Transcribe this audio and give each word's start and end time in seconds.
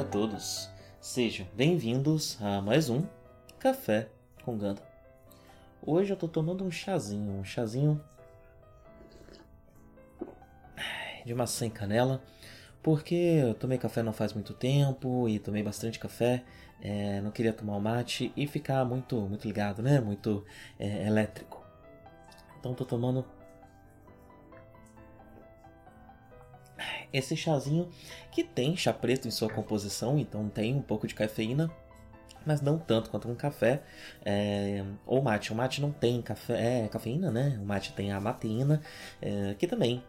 Dia 0.00 0.02
a 0.02 0.04
todos. 0.04 0.70
Sejam 0.98 1.46
bem-vindos 1.54 2.38
a 2.40 2.62
mais 2.62 2.88
um 2.88 3.04
Café 3.58 4.08
com 4.42 4.56
Ganda. 4.56 4.80
Hoje 5.82 6.10
eu 6.10 6.16
tô 6.16 6.26
tomando 6.26 6.64
um 6.64 6.70
chazinho, 6.70 7.32
um 7.32 7.44
chazinho 7.44 8.02
de 11.24 11.34
maçã 11.34 11.66
e 11.66 11.70
canela, 11.70 12.22
porque 12.82 13.14
eu 13.14 13.52
tomei 13.52 13.76
café 13.76 14.02
não 14.02 14.12
faz 14.12 14.32
muito 14.32 14.54
tempo 14.54 15.28
e 15.28 15.38
tomei 15.38 15.62
bastante 15.62 15.98
café, 15.98 16.44
é, 16.80 17.20
não 17.20 17.30
queria 17.30 17.52
tomar 17.52 17.76
o 17.76 17.80
mate 17.80 18.32
e 18.34 18.46
ficar 18.46 18.84
muito, 18.86 19.16
muito 19.20 19.46
ligado, 19.46 19.82
né? 19.82 20.00
Muito 20.00 20.44
é, 20.78 21.06
elétrico. 21.06 21.62
Então 22.58 22.72
tô 22.72 22.86
tomando 22.86 23.24
esse 27.12 27.36
chazinho 27.36 27.88
que 28.30 28.42
tem 28.44 28.76
chá 28.76 28.92
preto 28.92 29.28
em 29.28 29.30
sua 29.30 29.48
composição, 29.48 30.18
então 30.18 30.48
tem 30.48 30.74
um 30.74 30.82
pouco 30.82 31.06
de 31.06 31.14
cafeína, 31.14 31.70
mas 32.44 32.60
não 32.60 32.78
tanto 32.78 33.10
quanto 33.10 33.28
um 33.28 33.34
café 33.34 33.82
é, 34.24 34.84
ou 35.06 35.22
mate. 35.22 35.52
O 35.52 35.56
mate 35.56 35.80
não 35.80 35.92
tem 35.92 36.22
café, 36.22 36.84
é, 36.84 36.88
cafeína, 36.88 37.30
né? 37.30 37.58
O 37.60 37.66
mate 37.66 37.92
tem 37.92 38.12
a 38.12 38.20
mateína, 38.20 38.80
é, 39.20 39.54
que 39.54 39.66
também 39.66 40.02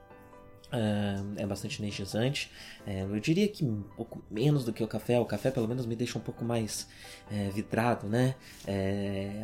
é, 0.71 1.43
é 1.43 1.45
bastante 1.45 1.81
energizante. 1.81 2.51
É, 2.87 3.01
eu 3.01 3.19
diria 3.19 3.47
que 3.47 3.65
um 3.65 3.83
pouco 3.95 4.23
menos 4.29 4.63
do 4.63 4.71
que 4.71 4.83
o 4.83 4.87
café. 4.87 5.19
O 5.19 5.25
café, 5.25 5.51
pelo 5.51 5.67
menos, 5.67 5.85
me 5.85 5.95
deixa 5.95 6.17
um 6.17 6.21
pouco 6.21 6.45
mais 6.45 6.87
é, 7.29 7.49
vidrado, 7.49 8.07
né? 8.07 8.35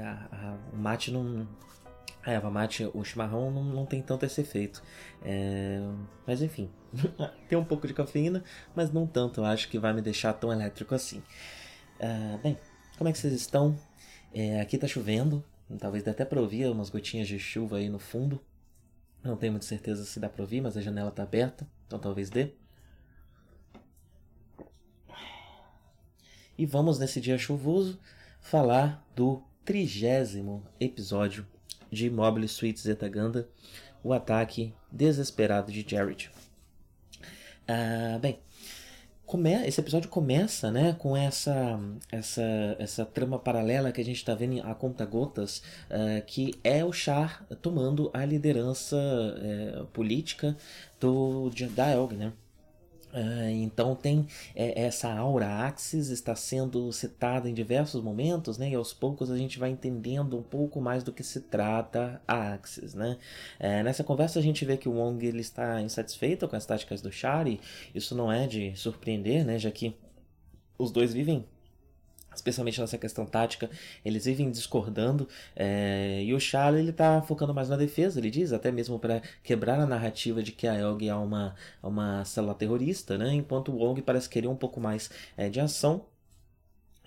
A, 0.04 0.36
a, 0.36 0.58
o 0.74 0.78
mate 0.78 1.12
não, 1.12 1.46
a 2.28 2.32
erva 2.34 2.52
mate, 2.52 2.84
o 2.94 3.04
chimarrão 3.06 3.50
não, 3.50 3.64
não 3.64 3.86
tem 3.86 4.02
tanto 4.02 4.26
esse 4.26 4.42
efeito. 4.42 4.84
É... 5.24 5.80
Mas 6.26 6.42
enfim, 6.42 6.70
tem 7.48 7.58
um 7.58 7.64
pouco 7.64 7.88
de 7.88 7.94
cafeína, 7.94 8.44
mas 8.76 8.92
não 8.92 9.08
tanto. 9.08 9.40
Eu 9.40 9.46
acho 9.46 9.70
que 9.70 9.80
vai 9.80 9.94
me 9.94 10.02
deixar 10.02 10.34
tão 10.34 10.52
elétrico 10.52 10.94
assim. 10.94 11.24
Uh, 12.02 12.38
bem, 12.44 12.58
como 12.98 13.10
é 13.10 13.14
que 13.14 13.18
vocês 13.18 13.34
estão? 13.34 13.80
É, 14.34 14.60
aqui 14.60 14.78
tá 14.78 14.88
chovendo, 14.88 15.42
talvez 15.80 16.04
dê 16.04 16.12
até 16.12 16.26
pra 16.26 16.42
ouvir 16.42 16.70
umas 16.70 16.90
gotinhas 16.90 17.30
de 17.30 17.40
chuva 17.40 17.78
aí 17.78 17.88
no 17.88 17.98
fundo. 17.98 18.44
Não 19.24 19.38
tenho 19.38 19.54
muita 19.54 19.66
certeza 19.66 20.04
se 20.04 20.20
dá 20.20 20.28
pra 20.28 20.42
ouvir, 20.42 20.60
mas 20.60 20.76
a 20.76 20.82
janela 20.82 21.12
tá 21.12 21.24
aberta, 21.24 21.66
então 21.86 21.98
talvez 21.98 22.30
dê. 22.30 22.52
E 26.58 26.66
vamos 26.66 27.00
nesse 27.00 27.22
dia 27.22 27.38
chuvoso 27.38 27.98
falar 28.42 29.08
do 29.16 29.42
trigésimo 29.64 30.66
episódio 30.78 31.48
de 31.92 32.10
Mobile 32.10 32.48
Suit 32.48 32.80
Zetaganda, 32.80 33.48
o 34.04 34.14
ataque 34.14 34.74
desesperado 34.92 35.72
de 35.72 35.86
Jared. 35.88 36.30
Ah, 37.68 38.18
bem, 38.22 38.40
come 39.26 39.52
esse 39.68 39.82
episódio 39.82 40.10
começa 40.10 40.72
né, 40.72 40.96
com 40.98 41.16
essa, 41.16 41.78
essa, 42.10 42.76
essa 42.80 43.06
trama 43.06 43.38
paralela 43.38 43.92
que 43.92 44.00
a 44.00 44.06
gente 44.06 44.16
está 44.16 44.34
vendo 44.34 44.62
a 44.62 44.74
conta 44.74 45.06
gotas, 45.06 45.62
uh, 45.92 46.26
que 46.26 46.56
é 46.64 46.84
o 46.86 46.94
Char 46.94 47.46
tomando 47.62 48.10
a 48.14 48.24
liderança 48.24 48.96
uh, 48.96 49.86
política 49.88 50.56
do, 50.98 51.52
da 51.76 51.92
Elg, 51.92 52.14
né? 52.14 52.32
Uh, 53.14 53.50
então 53.50 53.96
tem 53.96 54.28
é, 54.54 54.84
essa 54.84 55.12
aura 55.12 55.66
Axis 55.66 56.10
está 56.10 56.36
sendo 56.36 56.92
citada 56.92 57.50
em 57.50 57.54
diversos 57.54 58.04
momentos, 58.04 58.58
né? 58.58 58.70
E 58.70 58.76
aos 58.76 58.94
poucos 58.94 59.32
a 59.32 59.38
gente 59.38 59.58
vai 59.58 59.70
entendendo 59.70 60.38
um 60.38 60.44
pouco 60.44 60.82
mais 60.82 61.04
do 61.04 61.14
que 61.14 61.24
se 61.24 61.42
trata 61.42 62.22
a 62.28 62.54
Axis, 62.54 62.94
né? 62.94 63.18
É, 63.60 63.82
nessa 63.82 64.04
conversa 64.04 64.40
a 64.40 64.42
gente 64.42 64.66
vê 64.66 64.78
que 64.78 64.90
o 64.90 64.94
Wong 64.94 65.26
ele 65.26 65.40
está 65.40 65.82
insatisfeito 65.82 66.48
com 66.48 66.56
as 66.56 66.66
táticas 66.66 67.02
do 67.02 67.12
Shari. 67.12 67.60
Isso 67.96 68.14
não 68.14 68.32
é 68.32 68.46
de 68.46 68.76
surpreender, 68.76 69.46
né? 69.46 69.58
Já 69.58 69.72
que 69.72 69.96
os 70.78 70.92
dois 70.92 71.14
vivem 71.14 71.46
especialmente 72.38 72.80
nessa 72.80 72.98
questão 72.98 73.26
tática, 73.26 73.70
eles 74.04 74.26
vivem 74.26 74.50
discordando 74.50 75.28
é, 75.56 76.22
e 76.24 76.34
o 76.34 76.40
Charlie 76.40 76.82
ele 76.82 76.94
tá 76.94 77.22
focando 77.22 77.54
mais 77.54 77.70
na 77.70 77.78
defesa, 77.78 78.20
ele 78.20 78.30
diz, 78.30 78.54
até 78.54 78.72
mesmo 78.72 79.00
para 79.00 79.22
quebrar 79.44 79.80
a 79.80 79.86
narrativa 79.86 80.42
de 80.42 80.52
que 80.52 80.68
a 80.68 80.76
Elg 80.76 81.08
é 81.08 81.16
uma, 81.16 81.56
uma 81.84 82.24
célula 82.26 82.56
terrorista, 82.56 83.18
né? 83.18 83.34
enquanto 83.34 83.72
o 83.72 83.78
Wong 83.78 84.02
parece 84.02 84.30
querer 84.30 84.48
um 84.48 84.56
pouco 84.56 84.80
mais 84.80 85.10
é, 85.36 85.50
de 85.50 85.60
ação 85.60 86.06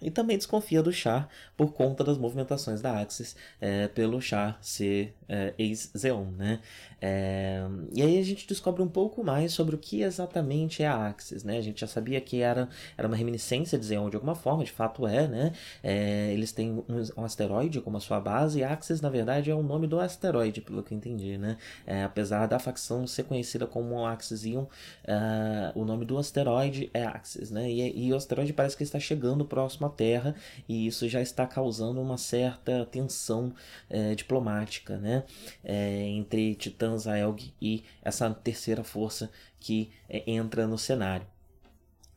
e 0.02 0.10
também 0.10 0.36
desconfia 0.36 0.82
do 0.82 0.92
Char 0.92 1.28
por 1.56 1.72
conta 1.72 2.02
das 2.02 2.18
movimentações 2.18 2.80
da 2.80 3.00
Axis 3.00 3.36
é, 3.60 3.88
pelo 3.88 4.20
Char 4.20 4.58
ser 4.60 5.14
é, 5.28 5.54
ex-Zeon, 5.58 6.26
né? 6.36 6.60
É, 7.02 7.62
e 7.92 8.02
aí 8.02 8.18
a 8.18 8.22
gente 8.22 8.46
descobre 8.46 8.82
um 8.82 8.88
pouco 8.88 9.24
mais 9.24 9.52
sobre 9.52 9.74
o 9.74 9.78
que 9.78 10.02
exatamente 10.02 10.82
é 10.82 10.86
a 10.86 11.06
Axis, 11.06 11.42
né? 11.44 11.56
A 11.56 11.60
gente 11.62 11.80
já 11.80 11.86
sabia 11.86 12.20
que 12.20 12.40
era, 12.42 12.68
era 12.96 13.08
uma 13.08 13.16
reminiscência 13.16 13.78
de 13.78 13.86
Zeon 13.86 14.10
de 14.10 14.16
alguma 14.16 14.34
forma, 14.34 14.64
de 14.64 14.72
fato 14.72 15.06
é, 15.06 15.26
né? 15.26 15.52
É, 15.82 16.32
eles 16.32 16.52
têm 16.52 16.72
um, 16.72 16.84
um, 17.16 17.24
asteroide 17.24 17.80
como 17.80 17.96
a 17.96 18.00
sua 18.00 18.20
base 18.20 18.58
e 18.58 18.64
Axis, 18.64 19.00
na 19.00 19.08
verdade, 19.08 19.50
é 19.50 19.54
o 19.54 19.62
nome 19.62 19.86
do 19.86 19.98
asteroide, 19.98 20.60
pelo 20.60 20.82
que 20.82 20.92
eu 20.92 20.98
entendi, 20.98 21.38
né? 21.38 21.56
É, 21.86 22.04
apesar 22.04 22.46
da 22.46 22.58
facção 22.58 23.06
ser 23.06 23.24
conhecida 23.24 23.66
como 23.66 24.04
Axis 24.04 24.44
Ion, 24.44 24.66
é, 25.04 25.72
o 25.74 25.84
nome 25.84 26.04
do 26.04 26.18
asteroide 26.18 26.90
é 26.92 27.04
Axis, 27.04 27.50
né? 27.50 27.70
E, 27.70 28.06
e 28.08 28.12
o 28.12 28.16
asteroide 28.16 28.52
parece 28.52 28.76
que 28.76 28.82
está 28.82 28.98
chegando 28.98 29.44
próximo 29.44 29.86
à 29.86 29.89
Terra 29.90 30.34
e 30.68 30.86
isso 30.86 31.08
já 31.08 31.20
está 31.20 31.46
causando 31.46 32.00
uma 32.00 32.16
certa 32.16 32.86
tensão 32.86 33.52
é, 33.88 34.14
diplomática, 34.14 34.96
né? 34.96 35.24
entre 35.64 36.54
Titã 36.54 36.96
Zaelg 36.96 37.52
e 37.60 37.84
essa 38.02 38.30
terceira 38.30 38.82
força 38.84 39.30
que 39.58 39.90
é, 40.08 40.30
entra 40.30 40.66
no 40.66 40.78
cenário. 40.78 41.26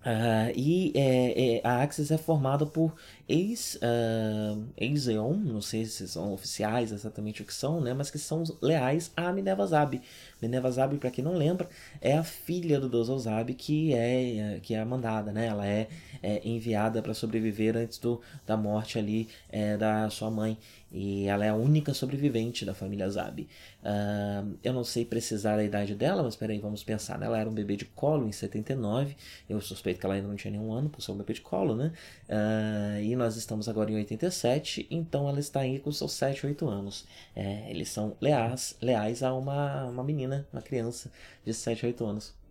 Uh, 0.03 0.51
e 0.53 0.91
é, 0.95 1.55
é, 1.55 1.61
a 1.63 1.81
Axis 1.81 2.11
é 2.11 2.17
formada 2.17 2.65
por 2.65 2.93
ex, 3.27 3.75
uh, 3.75 4.61
ex-Eon, 4.75 5.33
não 5.33 5.61
sei 5.61 5.85
se 5.85 6.05
são 6.09 6.33
oficiais 6.33 6.91
exatamente 6.91 7.41
o 7.41 7.45
que 7.45 7.53
são, 7.53 7.79
né, 7.79 7.93
mas 7.93 8.11
que 8.11 8.19
são 8.19 8.43
leais 8.61 9.13
a 9.15 9.31
Minerva 9.31 9.65
Zab. 9.65 10.01
Minerva 10.43 10.69
Zab, 10.71 10.95
para 10.97 11.09
quem 11.09 11.23
não 11.23 11.35
lembra, 11.35 11.67
é 12.01 12.17
a 12.17 12.23
filha 12.23 12.79
do 12.79 12.89
Deus 12.89 13.09
Ozab 13.09 13.53
que 13.53 13.93
é, 13.93 14.59
que 14.61 14.73
é 14.73 14.83
mandada, 14.85 15.31
né, 15.31 15.47
ela 15.47 15.67
é, 15.67 15.87
é 16.21 16.47
enviada 16.47 17.01
para 17.01 17.13
sobreviver 17.13 17.75
antes 17.75 17.97
do, 17.97 18.21
da 18.45 18.55
morte 18.55 18.99
ali 18.99 19.27
é, 19.49 19.77
da 19.77 20.09
sua 20.09 20.29
mãe. 20.29 20.57
E 20.93 21.25
ela 21.25 21.43
é 21.43 21.49
a 21.49 21.55
única 21.55 21.91
sobrevivente 21.91 22.63
da 22.63 22.75
família 22.75 23.09
Zab. 23.09 23.41
Uh, 23.41 24.55
eu 24.63 24.71
não 24.71 24.83
sei 24.83 25.03
precisar 25.03 25.55
a 25.55 25.63
idade 25.63 25.95
dela, 25.95 26.21
mas 26.21 26.35
peraí, 26.35 26.59
vamos 26.59 26.83
pensar. 26.83 27.17
Né? 27.17 27.25
Ela 27.25 27.39
era 27.39 27.49
um 27.49 27.53
bebê 27.53 27.75
de 27.75 27.85
colo 27.85 28.27
em 28.27 28.31
79. 28.31 29.15
Eu 29.49 29.59
suspeito 29.59 29.99
que 29.99 30.05
ela 30.05 30.13
ainda 30.13 30.27
não 30.27 30.35
tinha 30.35 30.51
nenhum 30.51 30.71
ano 30.71 30.89
por 30.89 31.01
ser 31.01 31.11
um 31.11 31.17
bebê 31.17 31.33
de 31.33 31.41
colo, 31.41 31.75
né? 31.75 31.91
Uh, 32.29 33.01
e 33.01 33.15
nós 33.15 33.35
estamos 33.35 33.67
agora 33.67 33.91
em 33.91 33.95
87, 33.95 34.85
então 34.91 35.27
ela 35.27 35.39
está 35.39 35.61
aí 35.61 35.79
com 35.79 35.91
seus 35.91 36.11
7, 36.13 36.45
8 36.45 36.69
anos. 36.69 37.05
É, 37.35 37.71
eles 37.71 37.89
são 37.89 38.15
leais, 38.21 38.77
leais 38.79 39.23
a 39.23 39.33
uma, 39.33 39.85
uma 39.85 40.03
menina, 40.03 40.32
uma 40.51 40.61
criança 40.61 41.11
de 41.45 41.53
7, 41.53 41.85
8 41.85 42.05
anos. 42.05 42.43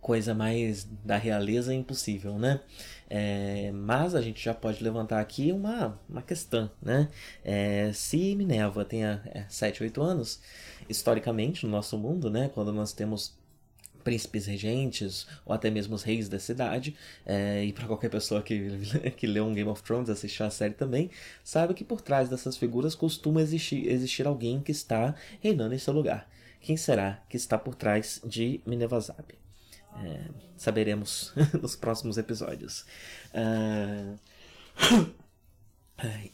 coisa 0.00 0.34
mais 0.34 0.84
da 1.04 1.18
realeza 1.18 1.74
impossível, 1.74 2.38
né? 2.38 2.60
É, 3.10 3.70
mas 3.72 4.14
a 4.14 4.22
gente 4.22 4.42
já 4.42 4.54
pode 4.54 4.82
levantar 4.82 5.20
aqui 5.20 5.52
uma, 5.52 6.00
uma 6.08 6.22
questão, 6.22 6.70
né? 6.80 7.10
É, 7.44 7.90
se 7.92 8.34
Minerva 8.34 8.86
tenha 8.86 9.22
7, 9.50 9.82
8 9.82 10.00
anos, 10.00 10.40
historicamente 10.88 11.66
no 11.66 11.72
nosso 11.72 11.98
mundo, 11.98 12.30
né? 12.30 12.50
Quando 12.54 12.72
nós 12.72 12.94
temos 12.94 13.37
príncipes 14.04 14.46
regentes 14.46 15.26
ou 15.44 15.52
até 15.52 15.70
mesmo 15.70 15.94
os 15.94 16.02
reis 16.02 16.28
da 16.28 16.38
cidade 16.38 16.96
é, 17.26 17.64
e 17.64 17.72
para 17.72 17.86
qualquer 17.86 18.10
pessoa 18.10 18.42
que, 18.42 18.70
que 19.16 19.26
leu 19.26 19.46
um 19.46 19.54
Game 19.54 19.68
of 19.68 19.82
Thrones 19.82 20.10
assistiu 20.10 20.46
a 20.46 20.50
série 20.50 20.74
também 20.74 21.10
sabe 21.42 21.74
que 21.74 21.84
por 21.84 22.00
trás 22.00 22.28
dessas 22.28 22.56
figuras 22.56 22.94
costuma 22.94 23.40
existir, 23.40 23.88
existir 23.88 24.26
alguém 24.26 24.60
que 24.60 24.72
está 24.72 25.14
reinando 25.40 25.74
em 25.74 25.78
seu 25.78 25.92
lugar 25.92 26.28
quem 26.60 26.76
será 26.76 27.22
que 27.28 27.36
está 27.36 27.58
por 27.58 27.74
trás 27.74 28.20
de 28.24 28.60
Minerva 28.66 29.00
Zap 29.00 29.34
é, 30.04 30.20
saberemos 30.56 31.32
nos 31.60 31.74
próximos 31.74 32.18
episódios. 32.18 32.84
Uh... 33.34 34.18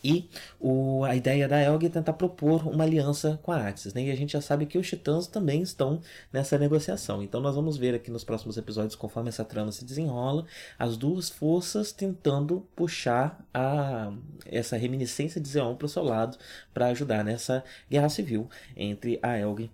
E 0.03 0.29
o, 0.61 1.05
a 1.05 1.17
ideia 1.17 1.49
da 1.49 1.61
Elg 1.61 1.87
é 1.87 1.89
tentar 1.89 2.13
propor 2.13 2.69
uma 2.69 2.85
aliança 2.85 3.41
com 3.43 3.51
a 3.51 3.67
Axis, 3.69 3.95
né? 3.95 4.03
E 4.03 4.11
a 4.11 4.17
gente 4.17 4.35
já 4.35 4.41
sabe 4.41 4.67
que 4.67 4.77
os 4.77 4.87
Titãs 4.87 5.27
também 5.27 5.63
estão 5.63 6.01
nessa 6.33 6.59
negociação. 6.59 7.23
Então 7.23 7.41
nós 7.41 7.55
vamos 7.55 7.79
ver 7.79 7.95
aqui 7.95 8.11
nos 8.11 8.25
próximos 8.25 8.59
episódios, 8.59 8.95
conforme 8.95 9.31
essa 9.31 9.45
trama 9.45 9.73
se 9.73 9.85
desenrola, 9.85 10.45
as 10.79 10.97
duas 10.97 11.31
forças 11.31 11.93
tentando 11.93 12.67
puxar 12.77 13.43
a, 13.55 14.13
essa 14.45 14.77
reminiscência 14.77 15.41
de 15.41 15.49
Zeon 15.49 15.75
para 15.75 15.87
o 15.87 15.89
seu 15.89 16.03
lado 16.03 16.37
para 16.73 16.87
ajudar 16.89 17.25
nessa 17.25 17.65
guerra 17.91 18.09
civil 18.11 18.49
entre 18.77 19.19
a 19.23 19.39
Elg 19.39 19.71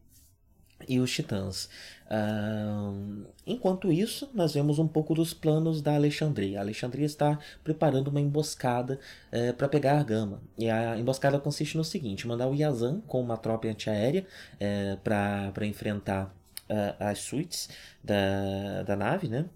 e 0.91 0.99
os 0.99 1.11
Titãs. 1.13 1.69
Uh, 2.11 3.25
enquanto 3.47 3.93
isso, 3.93 4.29
nós 4.35 4.53
vemos 4.53 4.81
um 4.81 4.89
pouco 4.89 5.15
dos 5.15 5.33
planos 5.33 5.81
da 5.81 5.95
Alexandria. 5.95 6.59
A 6.59 6.63
Alexandria 6.63 7.07
está 7.07 7.39
preparando 7.63 8.09
uma 8.09 8.21
emboscada 8.21 8.99
uh, 9.33 9.55
para 9.55 9.69
pegar 9.69 10.01
a 10.01 10.03
Gama. 10.03 10.43
E 10.59 10.69
a 10.69 10.99
emboscada 10.99 11.39
consiste 11.39 11.77
no 11.77 11.85
seguinte: 11.85 12.27
mandar 12.27 12.49
o 12.49 12.55
Yazan 12.55 13.01
com 13.07 13.21
uma 13.21 13.37
tropa 13.37 13.69
antiaérea 13.69 14.27
uh, 14.55 14.99
para 14.99 15.65
enfrentar 15.65 16.35
eh, 16.69 16.95
as 17.01 17.19
suítes 17.19 17.69
da, 18.03 18.85
da 18.85 18.95
nave, 18.95 19.29
né? 19.29 19.47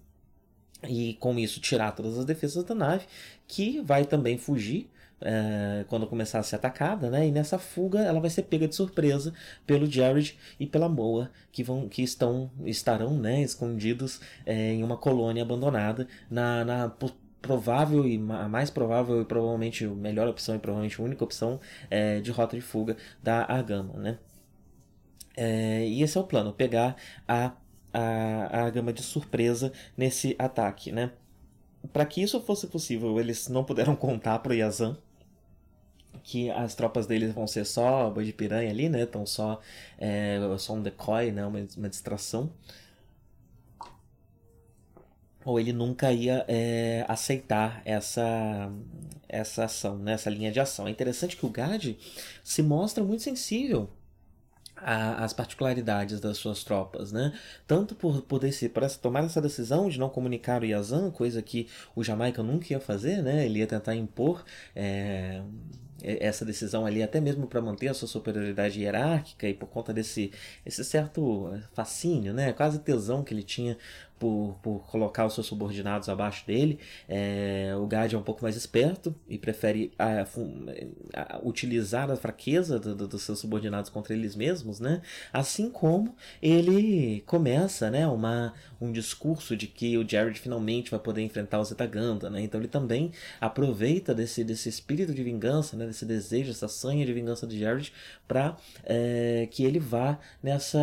E 0.83 1.13
com 1.15 1.39
isso 1.39 1.61
tirar 1.61 1.93
todas 1.93 2.17
as 2.17 2.25
defesas 2.25 2.63
da 2.65 2.75
nave, 2.75 3.05
que 3.47 3.79
vai 3.81 4.05
também 4.05 4.37
fugir 4.37 4.89
é, 5.21 5.85
quando 5.87 6.07
começar 6.07 6.39
a 6.39 6.43
ser 6.43 6.55
atacada, 6.57 7.09
né? 7.09 7.27
E 7.27 7.31
nessa 7.31 7.57
fuga 7.57 7.99
ela 7.99 8.19
vai 8.19 8.29
ser 8.29 8.43
pega 8.43 8.67
de 8.67 8.75
surpresa 8.75 9.33
pelo 9.65 9.89
Jared 9.89 10.37
e 10.59 10.65
pela 10.65 10.89
Moa, 10.89 11.31
que 11.51 11.63
vão, 11.63 11.87
que 11.87 12.03
estão, 12.03 12.51
estarão, 12.65 13.17
né, 13.17 13.41
escondidos 13.41 14.19
é, 14.45 14.73
em 14.73 14.83
uma 14.83 14.97
colônia 14.97 15.43
abandonada 15.43 16.07
na, 16.29 16.65
na 16.65 16.89
provável 17.41 18.05
e 18.07 18.15
a 18.15 18.49
mais 18.49 18.69
provável 18.69 19.21
e 19.21 19.25
provavelmente 19.25 19.85
a 19.85 19.89
melhor 19.89 20.27
opção 20.27 20.55
e 20.55 20.59
provavelmente 20.59 20.99
a 20.99 21.03
única 21.03 21.23
opção 21.23 21.59
é, 21.89 22.19
de 22.19 22.31
rota 22.31 22.55
de 22.55 22.61
fuga 22.61 22.97
da 23.21 23.43
Argama, 23.45 23.93
né? 23.99 24.17
É, 25.37 25.85
e 25.87 26.01
esse 26.01 26.17
é 26.17 26.21
o 26.21 26.23
plano, 26.23 26.53
pegar 26.53 26.95
a, 27.27 27.51
a, 27.93 28.65
a 28.65 28.69
gama 28.69 28.93
de 28.93 29.03
surpresa 29.03 29.71
nesse 29.97 30.35
ataque, 30.39 30.91
né? 30.91 31.11
Para 31.93 32.05
que 32.05 32.21
isso 32.21 32.39
fosse 32.41 32.67
possível, 32.67 33.19
eles 33.19 33.47
não 33.47 33.63
puderam 33.63 33.95
contar 33.97 34.39
para 34.39 34.51
o 34.51 34.55
Yazan 34.55 34.97
que 36.23 36.49
as 36.51 36.75
tropas 36.75 37.07
deles 37.07 37.33
vão 37.33 37.47
ser 37.47 37.65
só 37.65 38.09
boi 38.09 38.25
de 38.25 38.33
piranha 38.33 38.69
ali, 38.69 38.89
né? 38.89 39.01
Então 39.01 39.25
só, 39.25 39.59
é, 39.97 40.39
só 40.57 40.73
um 40.73 40.81
decoy, 40.81 41.31
né? 41.31 41.45
Uma, 41.45 41.59
uma 41.77 41.89
distração. 41.89 42.51
Ou 45.43 45.59
ele 45.59 45.71
nunca 45.71 46.11
ia 46.11 46.43
é, 46.47 47.05
aceitar 47.07 47.81
essa, 47.85 48.71
essa 49.29 49.65
ação, 49.65 49.97
né? 49.97 50.13
essa 50.13 50.29
linha 50.29 50.51
de 50.51 50.59
ação. 50.59 50.87
É 50.87 50.91
interessante 50.91 51.37
que 51.37 51.45
o 51.45 51.49
Gad 51.49 51.95
se 52.43 52.63
mostra 52.63 53.03
muito 53.03 53.21
sensível 53.21 53.89
as 54.77 55.33
particularidades 55.33 56.19
das 56.19 56.37
suas 56.37 56.63
tropas, 56.63 57.11
né? 57.11 57.33
Tanto 57.65 57.95
por 57.95 58.21
poder 58.23 58.51
se 58.51 58.67
por 58.67 58.83
essa, 58.83 58.99
tomar 58.99 59.23
essa 59.23 59.41
decisão 59.41 59.87
de 59.89 59.97
não 59.97 60.09
comunicar 60.09 60.61
o 60.61 60.65
Yazan, 60.65 61.11
coisa 61.11 61.41
que 61.41 61.67
o 61.95 62.03
Jamaica 62.03 62.43
nunca 62.43 62.73
ia 62.73 62.79
fazer, 62.79 63.21
né? 63.23 63.45
Ele 63.45 63.59
ia 63.59 63.67
tentar 63.67 63.95
impor 63.95 64.43
é, 64.75 65.41
essa 66.05 66.45
decisão 66.45 66.85
ali, 66.85 67.01
até 67.01 67.19
mesmo 67.19 67.47
para 67.47 67.61
manter 67.61 67.87
a 67.87 67.93
sua 67.93 68.07
superioridade 68.07 68.79
hierárquica 68.79 69.47
e 69.47 69.53
por 69.53 69.67
conta 69.67 69.91
desse 69.91 70.31
esse 70.65 70.83
certo 70.83 71.51
fascínio, 71.73 72.33
né? 72.33 72.53
Quase 72.53 72.79
tesão 72.79 73.23
que 73.23 73.33
ele 73.33 73.43
tinha 73.43 73.77
por, 74.19 74.57
por 74.61 74.85
colocar 74.87 75.25
os 75.25 75.33
seus 75.33 75.47
subordinados 75.47 76.09
abaixo 76.09 76.45
dele. 76.45 76.79
É, 77.07 77.73
o 77.77 77.85
Gad 77.85 78.13
é 78.13 78.17
um 78.17 78.23
pouco 78.23 78.43
mais 78.43 78.55
esperto 78.55 79.15
e 79.27 79.37
prefere 79.37 79.91
a, 79.97 80.25
a, 81.13 81.39
utilizar 81.43 82.09
a 82.09 82.15
fraqueza 82.15 82.79
do, 82.79 82.95
do, 82.95 83.07
dos 83.07 83.21
seus 83.23 83.39
subordinados 83.39 83.89
contra 83.89 84.13
eles 84.13 84.35
mesmos, 84.35 84.79
né? 84.79 85.01
Assim 85.33 85.69
como 85.69 86.15
ele 86.41 87.23
começa, 87.25 87.89
né, 87.89 88.07
uma, 88.07 88.53
um 88.79 88.91
discurso 88.91 89.55
de 89.55 89.67
que 89.67 89.97
o 89.97 90.07
Jared 90.07 90.39
finalmente 90.39 90.91
vai 90.91 90.99
poder 90.99 91.21
enfrentar 91.21 91.59
o 91.59 91.65
Zetaganda, 91.65 92.29
né? 92.29 92.41
Então 92.41 92.59
ele 92.59 92.67
também 92.67 93.11
aproveita 93.39 94.13
desse, 94.13 94.43
desse 94.43 94.69
espírito 94.69 95.13
de 95.13 95.23
vingança, 95.23 95.75
né, 95.75 95.85
desse 95.85 96.05
desejo, 96.05 96.51
essa 96.51 96.67
sanha 96.67 97.05
de 97.05 97.13
vingança 97.13 97.45
do 97.45 97.57
Jared 97.57 97.91
para 98.27 98.55
é, 98.83 99.47
que 99.51 99.63
ele 99.63 99.79
vá 99.79 100.17
nessa 100.41 100.79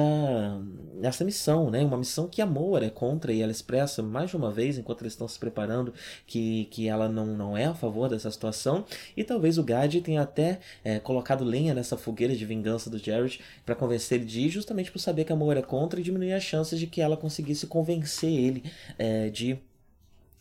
nessa 0.94 1.24
missão, 1.24 1.70
né? 1.70 1.82
Uma 1.82 1.96
missão 1.96 2.28
que 2.28 2.40
a 2.40 2.48
é 2.82 2.90
contra 2.90 3.21
contra 3.22 3.32
e 3.32 3.40
ela 3.40 3.52
expressa 3.52 4.02
mais 4.02 4.30
de 4.30 4.36
uma 4.36 4.50
vez, 4.50 4.76
enquanto 4.76 5.02
eles 5.02 5.12
estão 5.12 5.28
se 5.28 5.38
preparando, 5.38 5.94
que, 6.26 6.66
que 6.70 6.88
ela 6.88 7.08
não, 7.08 7.26
não 7.26 7.56
é 7.56 7.66
a 7.66 7.74
favor 7.74 8.08
dessa 8.08 8.30
situação. 8.30 8.84
E 9.16 9.22
talvez 9.22 9.58
o 9.58 9.62
Gad 9.62 9.94
tenha 10.00 10.22
até 10.22 10.58
é, 10.84 10.98
colocado 10.98 11.44
lenha 11.44 11.72
nessa 11.72 11.96
fogueira 11.96 12.34
de 12.34 12.44
vingança 12.44 12.90
do 12.90 12.98
Jared 12.98 13.40
para 13.64 13.76
convencer 13.76 14.18
ele 14.18 14.26
de 14.26 14.40
ir, 14.40 14.48
justamente 14.48 14.90
por 14.90 14.98
saber 14.98 15.24
que 15.24 15.32
a 15.32 15.36
Moira 15.36 15.60
é 15.60 15.62
contra 15.62 16.00
e 16.00 16.02
diminuir 16.02 16.32
as 16.32 16.42
chances 16.42 16.78
de 16.78 16.86
que 16.86 17.00
ela 17.00 17.16
conseguisse 17.16 17.66
convencer 17.66 18.30
ele 18.30 18.64
é, 18.98 19.28
de 19.28 19.58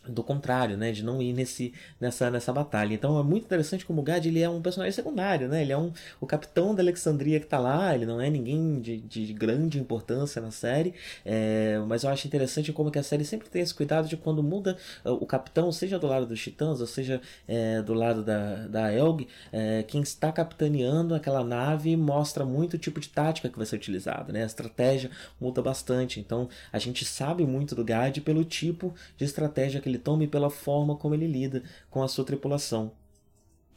do 0.08 0.24
contrário, 0.24 0.76
né, 0.76 0.92
de 0.92 1.04
não 1.04 1.22
ir 1.22 1.34
nesse, 1.34 1.74
nessa, 2.00 2.32
nessa 2.32 2.52
batalha. 2.52 2.94
Então 2.94 3.20
é 3.20 3.24
muito 3.24 3.46
interessante 3.46 3.86
como 3.86 4.02
o 4.02 4.04
Gad 4.04 4.26
ele 4.26 4.42
é 4.42 4.50
um 4.50 4.62
personagem 4.62 4.94
secundário, 4.94 5.48
né? 5.48 5.62
Ele 5.62 5.72
é 5.72 5.78
um, 5.78 5.92
o 6.20 6.26
capitão 6.26 6.74
da 6.74 6.82
Alexandria 6.82 7.40
que 7.40 7.46
está 7.46 7.60
lá, 7.60 7.94
ele 7.94 8.06
não 8.06 8.20
é 8.20 8.30
ninguém 8.30 8.80
de, 8.80 8.98
de 8.98 9.34
grande 9.34 9.80
importância 9.80 10.42
na 10.42 10.50
série, 10.50 10.94
é, 11.24 11.80
mas 11.88 12.04
eu 12.04 12.10
acho 12.10 12.28
interessante 12.28 12.74
como 12.74 12.90
que 12.90 12.98
a 12.98 13.04
série 13.04 13.24
sempre 13.24 13.48
tem 13.50 13.62
esse 13.62 13.74
cuidado 13.74 14.08
de 14.08 14.18
quando 14.18 14.42
muda 14.42 14.76
uh, 15.06 15.12
o 15.12 15.26
capitão, 15.26 15.72
seja 15.72 16.00
do 16.00 16.08
lado 16.08 16.26
dos 16.26 16.42
Titãs, 16.42 16.82
ou 16.82 16.88
seja 16.88 17.22
é, 17.48 17.82
do 17.82 17.94
lado 17.94 18.24
da, 18.24 18.68
da 18.68 18.94
Elg, 18.94 19.28
é, 19.52 19.84
quem 19.84 20.02
está 20.02 20.32
capitaneando 20.32 21.14
aquela 21.14 21.44
nave 21.44 21.96
mostra 21.96 22.44
muito 22.44 22.74
o 22.74 22.78
tipo 22.78 23.00
de 23.00 23.10
tática 23.10 23.50
que 23.50 23.58
vai 23.58 23.66
ser 23.66 23.76
utilizada, 23.76 24.34
né? 24.34 24.44
A 24.44 24.48
estratégia 24.48 25.12
muda 25.40 25.62
bastante, 25.62 26.20
então 26.20 26.50
a 26.74 26.80
gente 26.80 27.06
sabe 27.06 27.46
muito 27.46 27.76
do 27.76 27.84
Gad 27.84 28.18
pelo 28.22 28.44
tipo 28.44 28.94
de 29.18 29.26
estratégia 29.26 29.80
que 29.80 29.91
ele 29.92 30.00
tome 30.00 30.28
pela 30.28 30.50
forma 30.50 30.96
como 30.96 31.14
ele 31.14 31.28
lida 31.28 31.64
com 31.90 32.02
a 32.02 32.08
sua 32.08 32.26
tripulação. 32.26 32.92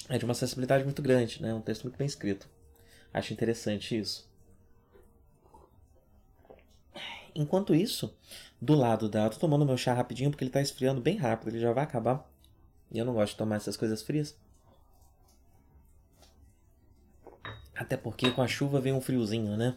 É 0.08 0.18
de 0.18 0.24
uma 0.24 0.34
sensibilidade 0.34 0.84
muito 0.84 1.02
grande, 1.02 1.40
né? 1.42 1.52
Um 1.54 1.60
texto 1.60 1.84
muito 1.84 1.96
bem 1.96 2.06
escrito. 2.06 2.48
Acho 3.12 3.32
interessante 3.32 3.98
isso. 3.98 4.28
Enquanto 7.34 7.74
isso, 7.74 8.16
do 8.60 8.74
lado 8.74 9.08
da. 9.08 9.24
Eu 9.24 9.30
tô 9.30 9.38
tomando 9.38 9.66
meu 9.66 9.76
chá 9.76 9.92
rapidinho 9.92 10.30
porque 10.30 10.44
ele 10.44 10.50
tá 10.50 10.60
esfriando 10.60 11.00
bem 11.00 11.16
rápido, 11.16 11.48
ele 11.48 11.60
já 11.60 11.72
vai 11.72 11.84
acabar. 11.84 12.28
E 12.92 12.98
eu 12.98 13.04
não 13.04 13.14
gosto 13.14 13.32
de 13.32 13.38
tomar 13.38 13.56
essas 13.56 13.76
coisas 13.76 14.02
frias. 14.02 14.36
Até 17.74 17.96
porque 17.96 18.30
com 18.30 18.42
a 18.42 18.46
chuva 18.46 18.80
vem 18.80 18.92
um 18.92 19.00
friozinho, 19.00 19.56
né? 19.56 19.74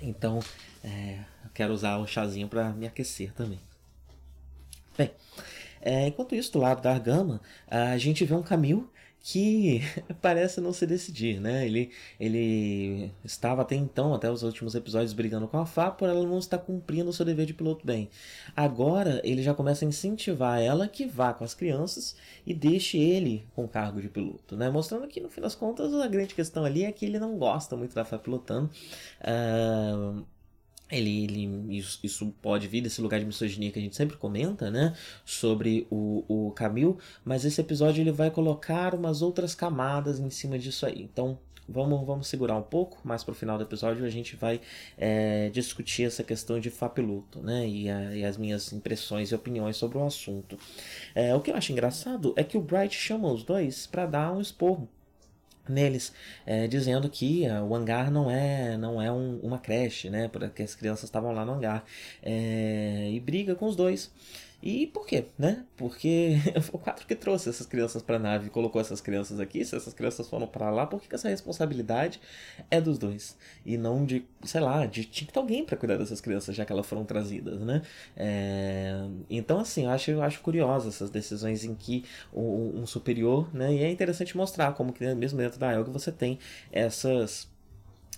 Então, 0.00 0.40
é, 0.82 1.20
eu 1.44 1.50
quero 1.54 1.72
usar 1.72 1.98
o 1.98 2.06
chazinho 2.06 2.48
para 2.48 2.70
me 2.70 2.86
aquecer 2.86 3.32
também. 3.32 3.60
Bem, 4.96 5.10
é, 5.80 6.08
enquanto 6.08 6.34
isso, 6.34 6.52
do 6.52 6.58
lado 6.58 6.82
da 6.82 6.90
Argama, 6.92 7.40
a 7.66 7.96
gente 7.96 8.24
vê 8.24 8.34
um 8.34 8.42
Camil 8.42 8.90
que 9.22 9.80
parece 10.20 10.60
não 10.60 10.72
se 10.72 10.86
decidir, 10.86 11.40
né? 11.40 11.66
Ele, 11.66 11.90
ele 12.18 13.12
estava 13.24 13.62
até 13.62 13.74
então, 13.74 14.14
até 14.14 14.30
os 14.30 14.42
últimos 14.42 14.74
episódios, 14.74 15.12
brigando 15.12 15.46
com 15.46 15.58
a 15.58 15.66
Fá 15.66 15.90
por 15.90 16.08
ela 16.08 16.26
não 16.26 16.38
estar 16.38 16.58
cumprindo 16.58 17.10
o 17.10 17.12
seu 17.12 17.24
dever 17.24 17.46
de 17.46 17.54
piloto 17.54 17.86
bem. 17.86 18.08
Agora 18.56 19.20
ele 19.24 19.42
já 19.42 19.54
começa 19.54 19.84
a 19.84 19.88
incentivar 19.88 20.60
ela 20.60 20.88
que 20.88 21.06
vá 21.06 21.32
com 21.32 21.44
as 21.44 21.54
crianças 21.54 22.16
e 22.46 22.54
deixe 22.54 22.98
ele 22.98 23.46
com 23.54 23.64
o 23.64 23.68
cargo 23.68 24.00
de 24.00 24.08
piloto, 24.08 24.56
né? 24.56 24.70
Mostrando 24.70 25.06
que 25.06 25.20
no 25.20 25.28
fim 25.28 25.40
das 25.40 25.54
contas 25.54 25.92
a 25.94 26.06
grande 26.08 26.34
questão 26.34 26.64
ali 26.64 26.84
é 26.84 26.92
que 26.92 27.04
ele 27.04 27.18
não 27.18 27.36
gosta 27.38 27.76
muito 27.76 27.94
da 27.94 28.04
Fá 28.04 28.18
pilotando. 28.18 28.70
Uh 29.20 30.24
ele, 30.90 31.24
ele 31.24 31.76
isso, 31.76 31.98
isso, 32.02 32.34
pode 32.42 32.66
vir 32.68 32.80
desse 32.80 33.00
lugar 33.00 33.20
de 33.20 33.26
misoginia 33.26 33.70
que 33.70 33.78
a 33.78 33.82
gente 33.82 33.96
sempre 33.96 34.16
comenta, 34.16 34.70
né, 34.70 34.94
sobre 35.24 35.86
o, 35.90 36.24
o 36.28 36.50
Camil, 36.52 36.98
mas 37.24 37.44
esse 37.44 37.60
episódio 37.60 38.02
ele 38.02 38.12
vai 38.12 38.30
colocar 38.30 38.94
umas 38.94 39.22
outras 39.22 39.54
camadas 39.54 40.18
em 40.18 40.30
cima 40.30 40.58
disso 40.58 40.86
aí. 40.86 41.02
Então, 41.02 41.38
vamos, 41.70 42.04
vamos 42.04 42.26
segurar 42.26 42.56
um 42.56 42.62
pouco, 42.62 42.98
mais 43.04 43.22
para 43.22 43.32
o 43.32 43.34
final 43.34 43.56
do 43.56 43.64
episódio 43.64 44.04
a 44.04 44.10
gente 44.10 44.36
vai 44.36 44.60
é, 44.98 45.48
discutir 45.50 46.04
essa 46.04 46.24
questão 46.24 46.58
de 46.58 46.70
Fapiluto, 46.70 47.40
né? 47.40 47.66
E, 47.66 47.88
a, 47.88 48.16
e, 48.16 48.24
as 48.24 48.36
minhas 48.36 48.72
impressões 48.72 49.30
e 49.30 49.34
opiniões 49.34 49.76
sobre 49.76 49.96
o 49.98 50.04
assunto. 50.04 50.58
É, 51.14 51.34
o 51.34 51.40
que 51.40 51.50
eu 51.50 51.56
acho 51.56 51.72
engraçado 51.72 52.34
é 52.36 52.42
que 52.42 52.58
o 52.58 52.60
Bright 52.60 52.94
chama 52.96 53.32
os 53.32 53.44
dois 53.44 53.86
para 53.86 54.06
dar 54.06 54.32
um 54.32 54.40
esporro 54.40 54.88
neles, 55.70 56.12
é, 56.46 56.66
dizendo 56.66 57.08
que 57.08 57.46
uh, 57.46 57.64
o 57.64 57.74
hangar 57.74 58.10
não 58.10 58.30
é 58.30 58.76
não 58.76 59.00
é 59.00 59.10
um, 59.10 59.38
uma 59.42 59.58
creche, 59.58 60.10
né? 60.10 60.28
Porque 60.28 60.62
as 60.62 60.74
crianças 60.74 61.04
estavam 61.04 61.32
lá 61.32 61.44
no 61.44 61.52
hangar 61.52 61.84
é, 62.22 63.08
e 63.10 63.20
briga 63.20 63.54
com 63.54 63.66
os 63.66 63.76
dois. 63.76 64.10
E 64.62 64.86
por 64.88 65.06
quê, 65.06 65.26
né? 65.38 65.64
Porque 65.76 66.36
foi 66.62 66.78
o 66.78 66.82
4 66.82 67.06
que 67.06 67.14
trouxe 67.14 67.48
essas 67.48 67.66
crianças 67.66 68.02
para 68.02 68.16
a 68.16 68.18
nave 68.18 68.50
colocou 68.50 68.80
essas 68.80 69.00
crianças 69.00 69.40
aqui. 69.40 69.64
Se 69.64 69.74
essas 69.74 69.94
crianças 69.94 70.28
foram 70.28 70.46
para 70.46 70.70
lá, 70.70 70.86
por 70.86 71.00
que, 71.00 71.08
que, 71.08 71.14
essa 71.14 71.28
responsabilidade 71.28 72.20
é 72.70 72.80
dos 72.80 72.98
dois? 72.98 73.36
E 73.64 73.78
não 73.78 74.04
de, 74.04 74.24
sei 74.44 74.60
lá, 74.60 74.84
de 74.86 75.04
tinha 75.04 75.26
que 75.26 75.32
ter 75.32 75.38
alguém 75.38 75.64
para 75.64 75.76
cuidar 75.76 75.96
dessas 75.96 76.20
crianças, 76.20 76.54
já 76.54 76.64
que 76.64 76.72
elas 76.72 76.86
foram 76.86 77.04
trazidas, 77.04 77.60
né? 77.60 77.82
É, 78.16 79.08
então, 79.30 79.58
assim, 79.60 79.84
eu 79.84 79.90
acho, 79.90 80.10
eu 80.10 80.22
acho 80.22 80.40
curioso 80.40 80.88
essas 80.88 81.10
decisões 81.10 81.64
em 81.64 81.74
que 81.74 82.04
um, 82.32 82.86
superior, 82.86 83.48
né? 83.54 83.72
E 83.74 83.82
é 83.82 83.90
interessante 83.90 84.36
mostrar 84.36 84.72
como 84.74 84.92
que 84.92 85.14
mesmo 85.14 85.38
dentro 85.38 85.58
da 85.58 85.72
Elga 85.72 85.90
você 85.90 86.12
tem 86.12 86.38
essas 86.72 87.48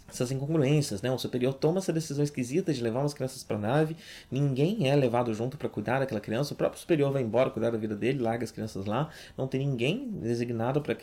essas 0.09 0.31
incongruências, 0.31 1.01
né? 1.01 1.11
Um 1.11 1.19
superior 1.19 1.55
toma 1.55 1.79
essa 1.79 1.93
decisão 1.93 2.23
esquisita 2.23 2.73
de 2.73 2.83
levar 2.83 3.01
umas 3.01 3.15
crianças 3.15 3.43
para 3.43 3.57
a 3.57 3.61
nave, 3.61 3.97
ninguém 4.31 4.89
é 4.89 4.95
levado 4.95 5.33
junto 5.33 5.57
para 5.57 5.69
cuidar 5.69 6.01
daquela 6.01 6.21
criança, 6.21 6.53
o 6.53 6.57
próprio 6.57 6.81
superior 6.81 7.13
vai 7.13 7.23
embora 7.23 7.51
cuidar 7.51 7.71
da 7.71 7.79
vida 7.79 7.97
dele, 7.97 8.23
larga 8.23 8.45
as 8.45 8.51
crianças 8.51 8.85
lá, 8.85 9.09
não 9.37 9.47
tem 9.47 9.67
ninguém 9.67 10.09
designado 10.11 10.83
para 10.83 10.95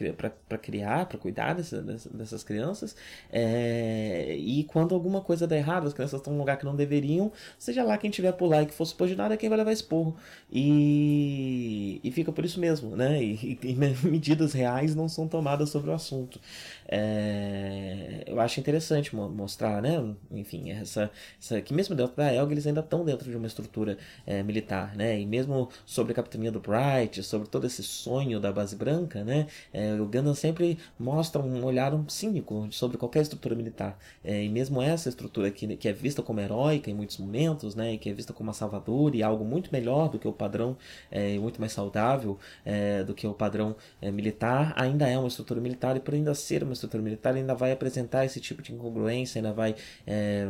criar, 0.57 1.05
para 1.05 1.17
cuidar 1.17 1.53
dessa, 1.53 1.81
dessas 1.81 2.43
crianças, 2.43 2.95
é... 3.31 4.35
e 4.37 4.63
quando 4.65 4.93
alguma 4.93 5.21
coisa 5.21 5.47
dá 5.47 5.57
errado, 5.57 5.87
as 5.87 5.93
crianças 5.93 6.19
estão 6.19 6.33
num 6.33 6.39
lugar 6.39 6.57
que 6.57 6.65
não 6.65 6.75
deveriam, 6.75 7.31
seja 7.57 7.83
lá 7.83 7.97
quem 7.97 8.11
tiver 8.11 8.33
por 8.33 8.47
lá 8.47 8.61
e 8.61 8.65
que 8.65 8.73
fosse 8.73 8.95
nada 9.15 9.33
é 9.33 9.37
quem 9.37 9.49
vai 9.49 9.57
levar 9.57 9.71
esporro, 9.71 10.15
e, 10.51 11.99
e 12.03 12.11
fica 12.11 12.31
por 12.31 12.45
isso 12.45 12.59
mesmo, 12.59 12.95
né? 12.95 13.23
E, 13.23 13.57
e 13.63 13.75
medidas 14.05 14.53
reais 14.53 14.93
não 14.93 15.07
são 15.07 15.27
tomadas 15.27 15.69
sobre 15.69 15.89
o 15.89 15.93
assunto. 15.93 16.39
É... 16.87 18.23
Eu 18.27 18.39
acho 18.39 18.59
interessante 18.59 18.88
interessante 18.89 19.15
mostrar, 19.15 19.81
né? 19.81 20.15
Enfim, 20.31 20.71
essa, 20.71 21.11
essa 21.39 21.61
que 21.61 21.73
mesmo 21.73 21.95
dentro 21.95 22.15
da 22.15 22.33
Elg 22.33 22.51
eles 22.51 22.65
ainda 22.65 22.81
estão 22.81 23.05
dentro 23.05 23.29
de 23.29 23.37
uma 23.37 23.47
estrutura 23.47 23.97
é, 24.25 24.41
militar, 24.43 24.95
né? 24.95 25.19
E 25.19 25.25
mesmo 25.25 25.69
sobre 25.85 26.11
a 26.11 26.15
capitania 26.15 26.51
do 26.51 26.59
Bright, 26.59 27.21
sobre 27.23 27.47
todo 27.47 27.65
esse 27.67 27.83
sonho 27.83 28.39
da 28.39 28.51
base 28.51 28.75
branca, 28.75 29.23
né? 29.23 29.47
É, 29.71 29.93
o 29.95 30.05
Gundam 30.05 30.33
sempre 30.33 30.77
mostra 30.97 31.41
um 31.41 31.63
olhar 31.63 31.93
um 31.93 32.07
cínico 32.09 32.67
sobre 32.71 32.97
qualquer 32.97 33.21
estrutura 33.21 33.55
militar. 33.55 33.97
É, 34.23 34.43
e 34.43 34.49
mesmo 34.49 34.81
essa 34.81 35.09
estrutura 35.09 35.51
que, 35.51 35.75
que 35.77 35.87
é 35.87 35.93
vista 35.93 36.21
como 36.21 36.39
heróica 36.39 36.89
em 36.89 36.93
muitos 36.93 37.17
momentos, 37.17 37.75
né? 37.75 37.93
E 37.93 37.97
que 37.97 38.09
é 38.09 38.13
vista 38.13 38.33
como 38.33 38.49
uma 38.49 38.53
salvadora 38.53 39.15
e 39.15 39.23
algo 39.23 39.45
muito 39.45 39.71
melhor 39.71 40.09
do 40.09 40.17
que 40.17 40.27
o 40.27 40.33
padrão, 40.33 40.77
é, 41.11 41.37
muito 41.37 41.59
mais 41.59 41.73
saudável 41.73 42.37
é, 42.65 43.03
do 43.03 43.13
que 43.13 43.27
o 43.27 43.33
padrão 43.33 43.75
é, 44.01 44.11
militar, 44.11 44.73
ainda 44.75 45.07
é 45.07 45.17
uma 45.17 45.27
estrutura 45.27 45.61
militar 45.61 45.95
e 45.95 45.99
por 45.99 46.13
ainda 46.13 46.33
ser 46.33 46.63
uma 46.63 46.73
estrutura 46.73 47.03
militar 47.03 47.35
ainda 47.35 47.53
vai 47.53 47.71
apresentar 47.71 48.25
esse 48.25 48.39
tipo 48.39 48.61
de 48.61 48.71
incongruência, 48.79 49.39
ainda 49.39 49.53
vai 49.53 49.75
é, 50.07 50.47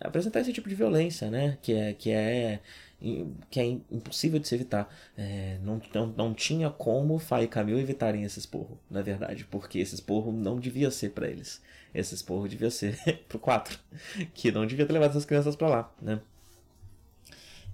apresentar 0.00 0.40
esse 0.40 0.52
tipo 0.52 0.68
de 0.68 0.74
violência, 0.74 1.30
né? 1.30 1.58
Que 1.60 1.72
é, 1.74 1.92
que 1.92 2.10
é, 2.10 2.60
que 3.50 3.60
é 3.60 3.66
impossível 3.90 4.38
de 4.38 4.46
se 4.46 4.54
evitar. 4.54 4.88
É, 5.16 5.58
não, 5.62 5.80
não, 5.94 6.06
não 6.06 6.34
tinha 6.34 6.70
como 6.70 7.18
Fai 7.18 7.44
e 7.44 7.48
Camil 7.48 7.78
evitarem 7.78 8.22
esse 8.22 8.38
esporro, 8.38 8.78
na 8.90 9.02
verdade, 9.02 9.44
porque 9.44 9.78
esse 9.78 9.94
esporro 9.94 10.32
não 10.32 10.58
devia 10.58 10.90
ser 10.90 11.10
para 11.10 11.28
eles. 11.28 11.60
Esse 11.94 12.14
esporro 12.14 12.48
devia 12.48 12.70
ser 12.70 12.96
pro 13.28 13.38
4, 13.38 13.78
que 14.32 14.52
não 14.52 14.66
devia 14.66 14.86
ter 14.86 14.92
levado 14.92 15.10
essas 15.10 15.24
crianças 15.24 15.56
para 15.56 15.68
lá, 15.68 15.94
né? 16.00 16.20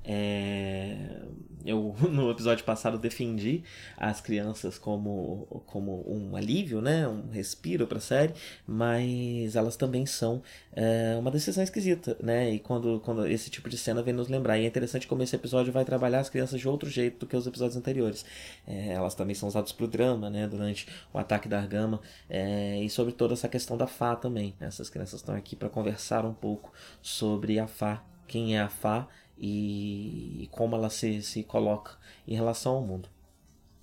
É, 0.05 1.23
eu 1.69 1.95
no 2.11 2.31
episódio 2.31 2.65
passado 2.65 2.99
defendi 2.99 3.63
as 3.97 4.21
crianças 4.21 4.79
como, 4.79 5.63
como 5.67 6.05
um 6.09 6.35
alívio, 6.35 6.81
né, 6.81 7.07
um 7.07 7.29
respiro 7.31 7.87
para 7.87 7.99
a 7.99 8.01
série, 8.01 8.33
mas 8.67 9.55
elas 9.55 9.77
também 9.77 10.07
são 10.07 10.43
é, 10.73 11.17
uma 11.19 11.31
decisão 11.31 11.63
esquisita, 11.63 12.17
né? 12.23 12.51
E 12.51 12.59
quando, 12.59 13.01
quando 13.01 13.27
esse 13.27 13.51
tipo 13.51 13.69
de 13.69 13.77
cena 13.77 14.03
vem 14.03 14.15
nos 14.15 14.29
lembrar, 14.29 14.59
e 14.59 14.65
é 14.65 14.67
interessante 14.67 15.07
como 15.07 15.23
esse 15.23 15.37
episódio 15.37 15.73
vai 15.73 15.85
trabalhar 15.85 16.21
as 16.21 16.31
crianças 16.31 16.59
de 16.59 16.69
outro 16.69 16.89
jeito 16.89 17.19
do 17.19 17.27
que 17.27 17.37
os 17.37 17.47
episódios 17.47 17.77
anteriores. 17.77 18.25
É, 18.67 18.93
elas 18.93 19.15
também 19.15 19.35
são 19.35 19.49
usadas 19.49 19.73
para 19.73 19.85
o 19.85 19.89
drama, 19.89 20.31
né, 20.31 20.47
durante 20.47 20.87
o 21.13 21.19
ataque 21.19 21.49
da 21.49 21.59
Argama 21.59 22.01
é, 22.31 22.81
e 22.83 22.89
sobre 22.89 23.13
toda 23.13 23.35
essa 23.35 23.49
questão 23.49 23.77
da 23.77 23.87
Fá 23.87 24.17
também. 24.17 24.55
Essas 24.61 24.89
crianças 24.89 25.21
estão 25.21 25.35
aqui 25.35 25.55
para 25.55 25.69
conversar 25.69 26.25
um 26.25 26.35
pouco 26.35 26.73
sobre 27.03 27.59
a 27.59 27.67
Fá, 27.67 28.03
quem 28.27 28.57
é 28.57 28.61
a 28.61 28.69
Fá 28.69 29.09
e, 29.39 30.43
e 30.43 30.47
como 30.51 30.75
ela 30.77 30.91
se, 30.91 31.23
se 31.23 31.43
coloca 31.43 31.97
em 32.27 32.35
relação 32.35 32.75
ao 32.75 32.83
mundo. 32.83 33.09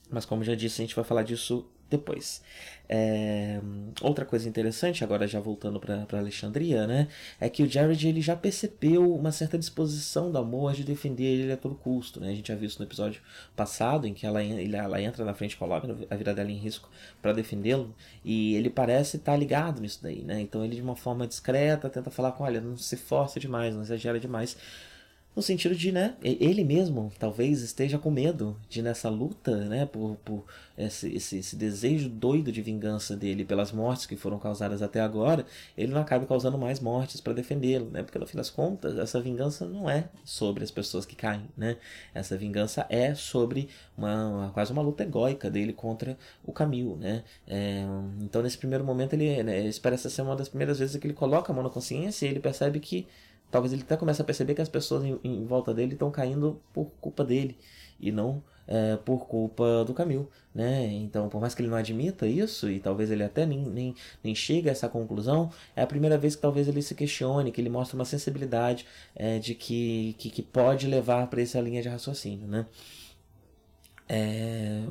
Mas 0.09 0.25
como 0.25 0.43
já 0.43 0.55
disse, 0.55 0.81
a 0.81 0.85
gente 0.85 0.95
vai 0.95 1.05
falar 1.05 1.23
disso 1.23 1.65
depois. 1.89 2.41
É, 2.87 3.59
outra 4.01 4.25
coisa 4.25 4.47
interessante, 4.47 5.03
agora 5.03 5.27
já 5.27 5.39
voltando 5.39 5.79
para 5.79 6.19
Alexandria, 6.19 6.85
né, 6.85 7.07
é 7.39 7.49
que 7.49 7.63
o 7.63 7.69
Jared 7.69 8.07
ele 8.07 8.21
já 8.21 8.35
percebeu 8.35 9.13
uma 9.13 9.31
certa 9.31 9.57
disposição 9.57 10.31
da 10.31 10.43
Moa 10.43 10.73
de 10.73 10.83
defender 10.83 11.23
ele 11.23 11.51
a 11.51 11.57
todo 11.57 11.75
custo. 11.75 12.19
Né? 12.19 12.29
A 12.29 12.35
gente 12.35 12.47
já 12.47 12.55
viu 12.55 12.67
isso 12.67 12.79
no 12.79 12.85
episódio 12.85 13.21
passado, 13.55 14.07
em 14.07 14.13
que 14.13 14.25
ela, 14.25 14.43
ela 14.43 15.01
entra 15.01 15.23
na 15.25 15.33
frente, 15.33 15.57
coloca 15.57 15.87
a 16.09 16.15
vida 16.15 16.33
dela 16.33 16.51
em 16.51 16.57
risco 16.57 16.89
para 17.21 17.33
defendê-lo, 17.33 17.93
e 18.23 18.55
ele 18.55 18.69
parece 18.69 19.17
estar 19.17 19.31
tá 19.31 19.37
ligado 19.37 19.81
nisso 19.81 19.99
daí. 20.01 20.21
Né? 20.23 20.41
Então 20.41 20.63
ele, 20.63 20.75
de 20.75 20.81
uma 20.81 20.95
forma 20.95 21.25
discreta, 21.27 21.89
tenta 21.89 22.11
falar 22.11 22.31
com: 22.33 22.43
olha, 22.43 22.61
não 22.61 22.77
se 22.77 22.97
força 22.97 23.39
demais, 23.39 23.73
não 23.73 23.81
exagera 23.81 24.19
demais 24.19 24.57
no 25.35 25.41
sentido 25.41 25.75
de, 25.75 25.91
né, 25.91 26.15
ele 26.23 26.63
mesmo 26.63 27.11
talvez 27.19 27.61
esteja 27.61 27.99
com 27.99 28.09
medo 28.09 28.57
de 28.69 28.81
nessa 28.81 29.09
luta, 29.09 29.65
né, 29.65 29.85
por, 29.85 30.15
por 30.23 30.45
esse, 30.77 31.13
esse, 31.13 31.37
esse, 31.39 31.55
desejo 31.57 32.07
doido 32.07 32.51
de 32.51 32.61
vingança 32.61 33.17
dele 33.17 33.43
pelas 33.43 33.71
mortes 33.71 34.05
que 34.05 34.15
foram 34.15 34.39
causadas 34.39 34.81
até 34.81 35.01
agora, 35.01 35.45
ele 35.77 35.91
não 35.91 35.99
acabe 35.99 36.25
causando 36.25 36.57
mais 36.57 36.79
mortes 36.79 37.19
para 37.19 37.33
defendê-lo, 37.33 37.89
né, 37.89 38.01
porque 38.01 38.17
no 38.17 38.25
fim 38.25 38.37
das 38.37 38.49
contas 38.49 38.97
essa 38.97 39.19
vingança 39.19 39.65
não 39.65 39.89
é 39.89 40.07
sobre 40.23 40.63
as 40.63 40.71
pessoas 40.71 41.05
que 41.05 41.15
caem, 41.15 41.49
né, 41.57 41.75
essa 42.13 42.37
vingança 42.37 42.85
é 42.89 43.13
sobre 43.13 43.67
uma, 43.97 44.27
uma 44.27 44.49
quase 44.51 44.71
uma 44.71 44.81
luta 44.81 45.03
egóica 45.03 45.49
dele 45.49 45.73
contra 45.73 46.17
o 46.45 46.53
Camil, 46.53 46.95
né, 46.95 47.23
é, 47.45 47.83
então 48.21 48.41
nesse 48.41 48.57
primeiro 48.57 48.85
momento 48.85 49.13
ele, 49.13 49.43
né, 49.43 49.67
essa 49.67 50.09
ser 50.09 50.21
uma 50.21 50.35
das 50.35 50.47
primeiras 50.47 50.79
vezes 50.79 50.95
que 50.95 51.05
ele 51.05 51.13
coloca 51.13 51.51
a 51.51 51.55
mão 51.55 51.63
na 51.63 51.69
consciência 51.69 52.25
e 52.25 52.29
ele 52.29 52.39
percebe 52.39 52.79
que 52.79 53.07
talvez 53.51 53.73
ele 53.73 53.83
até 53.83 53.97
comece 53.97 54.21
a 54.21 54.25
perceber 54.25 54.55
que 54.55 54.61
as 54.61 54.69
pessoas 54.69 55.03
em, 55.03 55.19
em 55.23 55.45
volta 55.45 55.73
dele 55.73 55.93
estão 55.93 56.11
caindo 56.11 56.61
por 56.73 56.85
culpa 57.01 57.23
dele 57.23 57.57
e 57.99 58.11
não 58.11 58.43
é, 58.67 58.97
por 58.97 59.27
culpa 59.27 59.83
do 59.85 59.93
Camil, 59.93 60.29
né? 60.53 60.85
Então, 60.87 61.29
por 61.29 61.39
mais 61.39 61.53
que 61.53 61.61
ele 61.61 61.69
não 61.69 61.77
admita 61.77 62.27
isso 62.27 62.69
e 62.69 62.79
talvez 62.79 63.11
ele 63.11 63.23
até 63.23 63.45
nem, 63.45 63.59
nem, 63.59 63.95
nem 64.23 64.35
chegue 64.35 64.69
a 64.69 64.71
essa 64.71 64.89
conclusão, 64.89 65.51
é 65.75 65.81
a 65.81 65.87
primeira 65.87 66.17
vez 66.17 66.35
que 66.35 66.41
talvez 66.41 66.67
ele 66.67 66.81
se 66.81 66.95
questione, 66.95 67.51
que 67.51 67.61
ele 67.61 67.69
mostra 67.69 67.95
uma 67.95 68.05
sensibilidade 68.05 68.85
é, 69.15 69.39
de 69.39 69.55
que, 69.55 70.15
que, 70.17 70.29
que 70.29 70.41
pode 70.41 70.87
levar 70.87 71.27
para 71.27 71.41
essa 71.41 71.59
linha 71.61 71.81
de 71.81 71.89
raciocínio, 71.89 72.47
né? 72.47 72.65
É... 74.07 74.83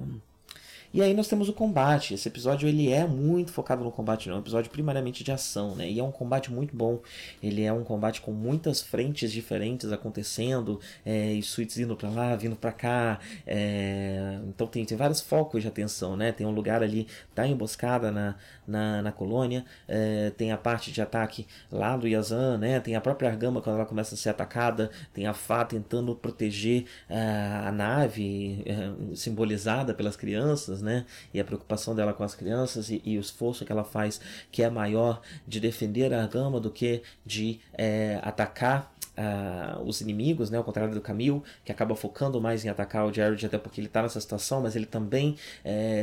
E 0.94 1.02
aí 1.02 1.12
nós 1.12 1.26
temos 1.26 1.48
o 1.48 1.52
combate. 1.52 2.14
Esse 2.14 2.28
episódio 2.28 2.68
ele 2.68 2.92
é 2.92 3.04
muito 3.04 3.50
focado 3.50 3.82
no 3.82 3.90
combate, 3.90 4.28
não. 4.28 4.36
É 4.36 4.38
um 4.38 4.42
episódio 4.42 4.70
primariamente 4.70 5.24
de 5.24 5.32
ação, 5.32 5.74
né? 5.74 5.90
E 5.90 5.98
é 5.98 6.04
um 6.04 6.12
combate 6.12 6.52
muito 6.52 6.76
bom. 6.76 7.00
Ele 7.42 7.64
é 7.64 7.72
um 7.72 7.82
combate 7.82 8.20
com 8.20 8.30
muitas 8.30 8.80
frentes 8.80 9.32
diferentes 9.32 9.90
acontecendo, 9.90 10.80
é, 11.04 11.32
e 11.32 11.42
suítes 11.42 11.78
indo 11.78 11.96
para 11.96 12.08
lá, 12.10 12.36
vindo 12.36 12.54
para 12.54 12.70
cá. 12.70 13.18
É... 13.44 14.38
Então 14.46 14.68
tem, 14.68 14.84
tem 14.84 14.96
vários 14.96 15.20
focos 15.20 15.62
de 15.62 15.66
atenção, 15.68 16.16
né? 16.16 16.30
Tem 16.30 16.46
um 16.46 16.52
lugar 16.52 16.80
ali, 16.80 17.08
tá 17.34 17.44
emboscada 17.44 18.12
na, 18.12 18.36
na, 18.64 19.02
na 19.02 19.10
colônia. 19.10 19.64
É, 19.88 20.30
tem 20.36 20.52
a 20.52 20.56
parte 20.56 20.92
de 20.92 21.02
ataque 21.02 21.44
lá 21.72 21.96
do 21.96 22.06
Yazan, 22.06 22.56
né? 22.58 22.78
Tem 22.78 22.94
a 22.94 23.00
própria 23.00 23.28
Argama 23.28 23.60
quando 23.60 23.74
ela 23.74 23.86
começa 23.86 24.14
a 24.14 24.18
ser 24.18 24.28
atacada. 24.28 24.92
Tem 25.12 25.26
a 25.26 25.34
Fá 25.34 25.64
tentando 25.64 26.14
proteger 26.14 26.84
a 27.08 27.72
nave 27.72 28.62
é, 28.64 29.16
simbolizada 29.16 29.92
pelas 29.92 30.14
crianças, 30.14 30.83
né? 30.84 31.04
E 31.32 31.40
a 31.40 31.44
preocupação 31.44 31.94
dela 31.94 32.12
com 32.12 32.22
as 32.22 32.34
crianças 32.34 32.90
e, 32.90 33.02
e 33.04 33.18
o 33.18 33.20
esforço 33.20 33.64
que 33.64 33.72
ela 33.72 33.84
faz, 33.84 34.20
que 34.52 34.62
é 34.62 34.70
maior 34.70 35.20
de 35.46 35.58
defender 35.58 36.12
a 36.14 36.26
gama 36.26 36.60
do 36.60 36.70
que 36.70 37.02
de 37.26 37.60
é, 37.72 38.20
atacar 38.22 38.93
uh, 39.16 39.82
os 39.82 40.00
inimigos, 40.00 40.50
né? 40.50 40.58
Ao 40.58 40.64
contrário 40.64 40.94
do 40.94 41.00
Camille, 41.00 41.42
que 41.64 41.72
acaba 41.72 41.94
focando 41.94 42.40
mais 42.40 42.64
em 42.64 42.68
atacar 42.68 43.06
o 43.06 43.12
Jared, 43.12 43.44
até 43.46 43.58
porque 43.58 43.80
ele 43.80 43.88
está 43.88 44.02
nessa 44.02 44.20
situação, 44.20 44.60
mas 44.62 44.76
ele 44.76 44.86
também 44.86 45.36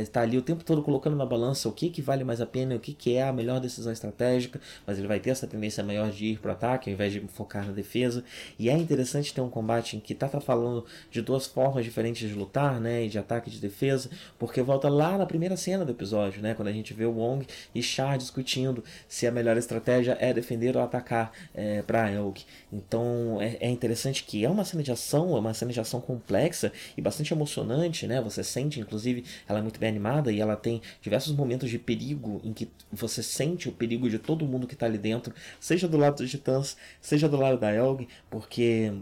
está 0.02 0.20
é, 0.20 0.22
ali 0.22 0.38
o 0.38 0.42
tempo 0.42 0.64
todo 0.64 0.82
colocando 0.82 1.16
na 1.16 1.26
balança 1.26 1.68
o 1.68 1.72
que, 1.72 1.90
que 1.90 2.02
vale 2.02 2.24
mais 2.24 2.40
a 2.40 2.46
pena, 2.46 2.74
o 2.74 2.80
que, 2.80 2.92
que 2.92 3.14
é 3.14 3.22
a 3.22 3.32
melhor 3.32 3.60
decisão 3.60 3.92
estratégica, 3.92 4.60
mas 4.86 4.98
ele 4.98 5.06
vai 5.06 5.20
ter 5.20 5.30
essa 5.30 5.46
tendência 5.46 5.82
maior 5.82 6.10
de 6.10 6.26
ir 6.26 6.38
para 6.38 6.50
o 6.50 6.52
ataque 6.52 6.90
ao 6.90 6.94
invés 6.94 7.12
de 7.12 7.20
focar 7.20 7.66
na 7.66 7.72
defesa. 7.72 8.24
E 8.58 8.68
é 8.68 8.76
interessante 8.76 9.32
ter 9.32 9.40
um 9.40 9.50
combate 9.50 9.96
em 9.96 10.00
que 10.00 10.14
tá, 10.14 10.28
tá 10.28 10.40
falando 10.40 10.84
de 11.10 11.20
duas 11.22 11.46
formas 11.46 11.84
diferentes 11.84 12.28
de 12.28 12.34
lutar, 12.34 12.80
né? 12.80 13.04
E 13.04 13.08
de 13.08 13.18
ataque 13.18 13.48
e 13.48 13.52
de 13.52 13.60
defesa, 13.60 14.10
porque 14.38 14.62
volta 14.62 14.88
lá 14.88 15.18
na 15.18 15.26
primeira 15.26 15.56
cena 15.56 15.84
do 15.84 15.92
episódio, 15.92 16.42
né? 16.42 16.54
Quando 16.54 16.68
a 16.68 16.72
gente 16.72 16.94
vê 16.94 17.04
o 17.04 17.12
Wong 17.12 17.46
e 17.74 17.82
Char 17.82 18.16
discutindo 18.16 18.82
se 19.08 19.26
a 19.26 19.30
melhor 19.30 19.56
estratégia 19.56 20.16
é 20.20 20.32
defender 20.32 20.76
ou 20.76 20.82
atacar 20.82 21.32
é, 21.54 21.82
para 21.82 22.10
Elg. 22.10 22.40
Então 22.72 23.01
é, 23.40 23.56
é, 23.60 23.70
interessante 23.70 24.24
que 24.24 24.44
é 24.44 24.48
uma 24.48 24.64
cena 24.64 24.82
de 24.82 24.90
ação, 24.90 25.36
é 25.36 25.40
uma 25.40 25.54
cena 25.54 25.72
de 25.72 25.80
ação 25.80 26.00
complexa 26.00 26.72
e 26.96 27.02
bastante 27.02 27.32
emocionante, 27.32 28.06
né? 28.06 28.20
Você 28.20 28.42
sente, 28.42 28.80
inclusive, 28.80 29.24
ela 29.48 29.58
é 29.58 29.62
muito 29.62 29.78
bem 29.78 29.88
animada 29.88 30.32
e 30.32 30.40
ela 30.40 30.56
tem 30.56 30.80
diversos 31.00 31.34
momentos 31.34 31.70
de 31.70 31.78
perigo 31.78 32.40
em 32.44 32.52
que 32.52 32.68
você 32.90 33.22
sente 33.22 33.68
o 33.68 33.72
perigo 33.72 34.08
de 34.08 34.18
todo 34.18 34.46
mundo 34.46 34.66
que 34.66 34.74
está 34.74 34.86
ali 34.86 34.98
dentro, 34.98 35.34
seja 35.60 35.88
do 35.88 35.96
lado 35.96 36.16
dos 36.16 36.30
titãs, 36.30 36.76
seja 37.00 37.28
do 37.28 37.36
lado 37.36 37.58
da 37.58 37.72
Elg, 37.72 38.08
porque 38.30 38.92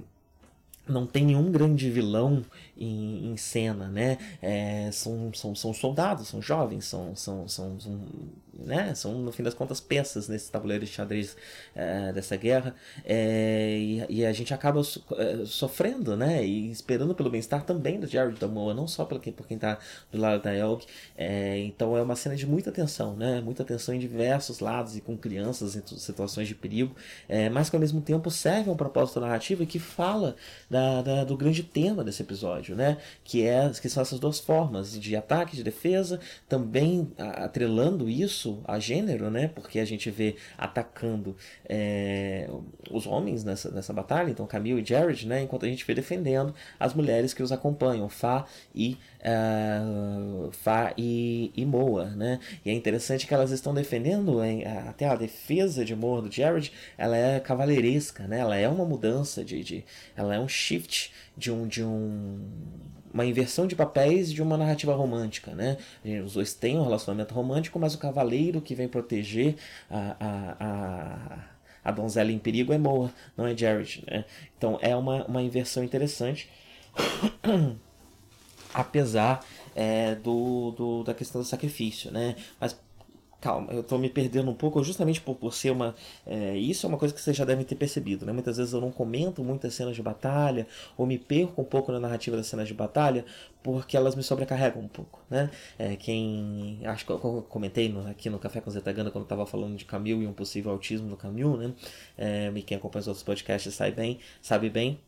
não 0.90 1.06
tem 1.06 1.24
nenhum 1.24 1.50
grande 1.50 1.88
vilão 1.90 2.44
em, 2.80 3.30
em 3.30 3.36
cena, 3.36 3.88
né? 3.88 4.18
É, 4.40 4.90
são, 4.92 5.32
são, 5.34 5.54
são 5.54 5.74
soldados, 5.74 6.28
são 6.28 6.40
jovens, 6.40 6.86
são, 6.86 7.14
são, 7.14 7.46
são, 7.46 7.78
são 7.78 8.00
né? 8.64 8.94
São, 8.94 9.14
no 9.14 9.32
fim 9.32 9.42
das 9.42 9.54
contas, 9.54 9.80
peças 9.80 10.28
nesse 10.28 10.50
tabuleiro 10.50 10.84
de 10.84 10.90
xadrez 10.90 11.36
é, 11.74 12.12
dessa 12.12 12.36
guerra. 12.36 12.74
É, 13.04 13.76
e, 13.78 14.06
e, 14.20 14.26
a 14.26 14.32
gente 14.32 14.52
acaba 14.52 14.82
so, 14.82 15.02
é, 15.16 15.44
sofrendo, 15.46 16.16
né? 16.16 16.44
E 16.44 16.70
esperando 16.70 17.14
pelo 17.14 17.30
bem-estar 17.30 17.64
também 17.64 17.98
do 17.98 18.06
Jared 18.06 18.38
da 18.38 18.48
Moa, 18.48 18.74
não 18.74 18.86
só 18.86 19.04
pelo, 19.04 19.20
por 19.20 19.46
quem 19.46 19.56
está 19.56 19.78
do 20.12 20.18
lado 20.18 20.42
da 20.42 20.54
Elg. 20.54 20.84
É, 21.16 21.58
então 21.58 21.96
é 21.96 22.02
uma 22.02 22.16
cena 22.16 22.36
de 22.36 22.46
muita 22.46 22.70
tensão, 22.72 23.16
né? 23.16 23.40
Muita 23.40 23.64
tensão 23.64 23.94
em 23.94 23.98
diversos 23.98 24.60
lados 24.60 24.96
e 24.96 25.00
com 25.00 25.16
crianças 25.16 25.76
em 25.76 25.82
situações 25.98 26.48
de 26.48 26.54
perigo, 26.54 26.94
é, 27.28 27.48
mas 27.48 27.70
que 27.70 27.76
ao 27.76 27.80
mesmo 27.80 28.00
tempo 28.00 28.30
serve 28.30 28.70
a 28.70 28.72
um 28.72 28.76
propósito 28.76 29.20
narrativo 29.20 29.64
que 29.66 29.78
fala 29.78 30.36
da, 30.68 31.02
da, 31.02 31.24
do 31.24 31.36
grande 31.36 31.62
tema 31.62 32.04
desse 32.04 32.22
episódio, 32.22 32.69
né? 32.74 32.98
Que, 33.24 33.46
é, 33.46 33.70
que 33.70 33.88
são 33.88 34.02
essas 34.02 34.18
duas 34.18 34.38
formas 34.38 34.98
de 34.98 35.16
ataque, 35.16 35.56
de 35.56 35.62
defesa, 35.62 36.20
também 36.48 37.12
atrelando 37.18 38.08
isso 38.08 38.60
a 38.64 38.78
gênero, 38.78 39.30
né? 39.30 39.48
Porque 39.48 39.78
a 39.78 39.84
gente 39.84 40.10
vê 40.10 40.36
atacando 40.56 41.36
é, 41.68 42.48
os 42.90 43.06
homens 43.06 43.44
nessa, 43.44 43.70
nessa 43.70 43.92
batalha, 43.92 44.30
então 44.30 44.46
Camille 44.46 44.82
e 44.82 44.84
Jared, 44.84 45.26
né? 45.26 45.42
Enquanto 45.42 45.64
a 45.66 45.68
gente 45.68 45.84
vê 45.84 45.94
defendendo 45.94 46.54
as 46.78 46.94
mulheres 46.94 47.34
que 47.34 47.42
os 47.42 47.52
acompanham, 47.52 48.08
Fá 48.08 48.46
e 48.74 48.96
uh, 49.20 50.50
Fá 50.52 50.92
e, 50.96 51.52
e 51.56 51.64
Moa, 51.64 52.06
né? 52.10 52.38
E 52.64 52.70
é 52.70 52.72
interessante 52.72 53.26
que 53.26 53.34
elas 53.34 53.50
estão 53.50 53.74
defendendo 53.74 54.42
hein, 54.42 54.64
até 54.88 55.06
a 55.06 55.16
defesa 55.16 55.84
de 55.84 55.94
Moa 55.94 56.22
do 56.22 56.32
Jared, 56.32 56.72
ela 56.96 57.16
é 57.16 57.40
cavaleiresca, 57.40 58.26
né? 58.26 58.38
Ela 58.38 58.56
é 58.56 58.68
uma 58.68 58.84
mudança 58.84 59.44
de, 59.44 59.62
de 59.62 59.84
ela 60.16 60.34
é 60.34 60.38
um 60.38 60.48
shift 60.48 61.12
de 61.36 61.50
um 61.50 61.66
de 61.66 61.82
um 61.82 62.40
uma 63.12 63.26
inversão 63.26 63.66
de 63.66 63.74
papéis 63.74 64.32
de 64.32 64.40
uma 64.40 64.56
narrativa 64.56 64.94
romântica, 64.94 65.52
né? 65.52 65.76
Os 66.24 66.34
dois 66.34 66.54
têm 66.54 66.78
um 66.78 66.84
relacionamento 66.84 67.34
romântico, 67.34 67.78
mas 67.78 67.94
o 67.94 67.98
cavaleiro 67.98 68.60
que 68.60 68.74
vem 68.74 68.86
proteger 68.86 69.56
a, 69.90 70.16
a, 70.20 70.56
a, 70.60 71.44
a 71.84 71.90
donzela 71.90 72.30
em 72.30 72.38
perigo 72.38 72.72
é 72.72 72.78
Moa, 72.78 73.12
não 73.36 73.46
é 73.46 73.56
Jared, 73.56 74.04
né? 74.06 74.24
Então 74.56 74.78
é 74.80 74.94
uma, 74.94 75.24
uma 75.26 75.42
inversão 75.42 75.82
interessante, 75.82 76.48
apesar 78.74 79.44
é, 79.74 80.14
do, 80.14 80.72
do, 80.72 81.04
da 81.04 81.14
questão 81.14 81.40
do 81.40 81.46
sacrifício, 81.46 82.10
né? 82.10 82.36
Mas 82.60 82.76
calma, 83.40 83.72
eu 83.72 83.80
estou 83.80 83.98
me 83.98 84.08
perdendo 84.08 84.50
um 84.50 84.54
pouco, 84.54 84.82
justamente 84.84 85.20
por, 85.20 85.34
por 85.34 85.54
ser 85.54 85.70
uma. 85.70 85.94
É, 86.26 86.56
isso 86.56 86.86
é 86.86 86.88
uma 86.88 86.98
coisa 86.98 87.14
que 87.14 87.20
vocês 87.20 87.36
já 87.36 87.44
devem 87.44 87.64
ter 87.64 87.74
percebido, 87.74 88.26
né? 88.26 88.32
Muitas 88.32 88.58
vezes 88.58 88.72
eu 88.72 88.80
não 88.80 88.92
comento 88.92 89.42
muitas 89.42 89.74
cenas 89.74 89.96
de 89.96 90.02
batalha, 90.02 90.66
ou 90.96 91.06
me 91.06 91.18
perco 91.18 91.60
um 91.62 91.64
pouco 91.64 91.90
na 91.90 91.98
narrativa 91.98 92.36
das 92.36 92.46
cenas 92.46 92.68
de 92.68 92.74
batalha, 92.74 93.24
porque 93.62 93.96
elas 93.96 94.14
me 94.14 94.22
sobrecarregam 94.22 94.82
um 94.82 94.88
pouco, 94.88 95.20
né? 95.30 95.50
É, 95.78 95.96
quem. 95.96 96.80
Acho 96.84 97.06
que 97.06 97.12
eu 97.12 97.46
comentei 97.48 97.88
no, 97.88 98.06
aqui 98.08 98.28
no 98.28 98.38
Café 98.38 98.60
com 98.60 98.70
Zetagana 98.70 99.10
quando 99.10 99.24
estava 99.24 99.46
falando 99.46 99.76
de 99.76 99.84
Camil 99.84 100.22
e 100.22 100.26
um 100.26 100.32
possível 100.32 100.70
autismo 100.72 101.08
no 101.08 101.16
Camil, 101.16 101.56
né? 101.56 101.72
É, 102.18 102.52
e 102.54 102.62
quem 102.62 102.76
acompanha 102.76 103.00
os 103.00 103.08
outros 103.08 103.24
podcasts 103.24 103.74
sabe 103.74 103.92
bem, 103.92 104.18
sabe 104.42 104.68
bem 104.68 104.98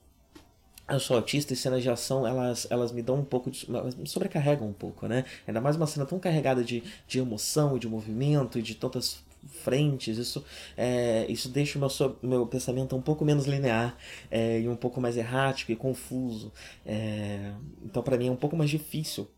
eu 0.89 1.01
sou 1.01 1.17
autista 1.17 1.53
e 1.53 1.57
cenas 1.57 1.83
de 1.83 1.89
ação 1.89 2.27
elas, 2.27 2.67
elas 2.71 2.93
me 2.93 3.03
dão 3.03 3.17
um 3.17 3.25
pouco 3.25 3.51
de. 3.51 3.67
me 3.71 4.09
sobrecarregam 4.09 4.69
um 4.69 4.73
pouco, 4.73 5.07
né? 5.07 5.25
Ainda 5.47 5.61
mais 5.61 5.77
uma 5.77 5.87
cena 5.87 6.05
tão 6.05 6.19
carregada 6.19 6.63
de, 6.63 6.83
de 7.07 7.19
emoção 7.19 7.79
de 7.79 7.89
movimento 7.89 8.61
de 8.61 8.75
tantas 8.75 9.23
frentes, 9.49 10.19
isso, 10.19 10.45
é, 10.77 11.27
isso 11.29 11.49
deixa 11.49 11.79
o 11.79 11.81
meu, 11.81 12.17
meu 12.23 12.47
pensamento 12.47 12.95
um 12.95 13.03
pouco 13.03 13.25
menos 13.25 13.47
linear 13.47 13.97
é, 14.31 14.61
e 14.61 14.69
um 14.69 14.77
pouco 14.77 15.01
mais 15.01 15.17
errático 15.17 15.73
e 15.73 15.77
confuso. 15.77 16.53
É, 16.87 17.53
então, 17.85 18.03
para 18.03 18.17
mim, 18.17 18.29
é 18.29 18.31
um 18.31 18.37
pouco 18.37 18.57
mais 18.57 18.71
difícil 18.71 19.29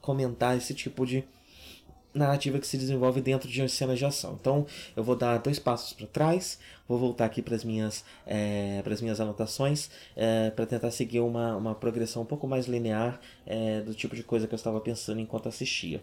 comentar 0.00 0.56
esse 0.56 0.74
tipo 0.74 1.06
de, 1.06 1.24
narrativa 2.14 2.58
que 2.58 2.66
se 2.66 2.78
desenvolve 2.78 3.20
dentro 3.20 3.48
de 3.48 3.68
cenas 3.68 3.98
de 3.98 4.04
ação. 4.04 4.38
Então 4.40 4.66
eu 4.96 5.02
vou 5.02 5.16
dar 5.16 5.38
dois 5.38 5.58
passos 5.58 5.92
para 5.92 6.06
trás, 6.06 6.58
vou 6.88 6.98
voltar 6.98 7.24
aqui 7.26 7.42
para 7.42 7.56
as 7.56 7.64
minhas, 7.64 8.04
é, 8.26 8.82
minhas 9.00 9.20
anotações 9.20 9.90
é, 10.16 10.50
para 10.50 10.66
tentar 10.66 10.90
seguir 10.90 11.20
uma, 11.20 11.56
uma 11.56 11.74
progressão 11.74 12.22
um 12.22 12.26
pouco 12.26 12.46
mais 12.46 12.66
linear 12.66 13.20
é, 13.46 13.80
do 13.80 13.94
tipo 13.94 14.14
de 14.14 14.22
coisa 14.22 14.46
que 14.46 14.54
eu 14.54 14.56
estava 14.56 14.80
pensando 14.80 15.20
enquanto 15.20 15.48
assistia. 15.48 16.02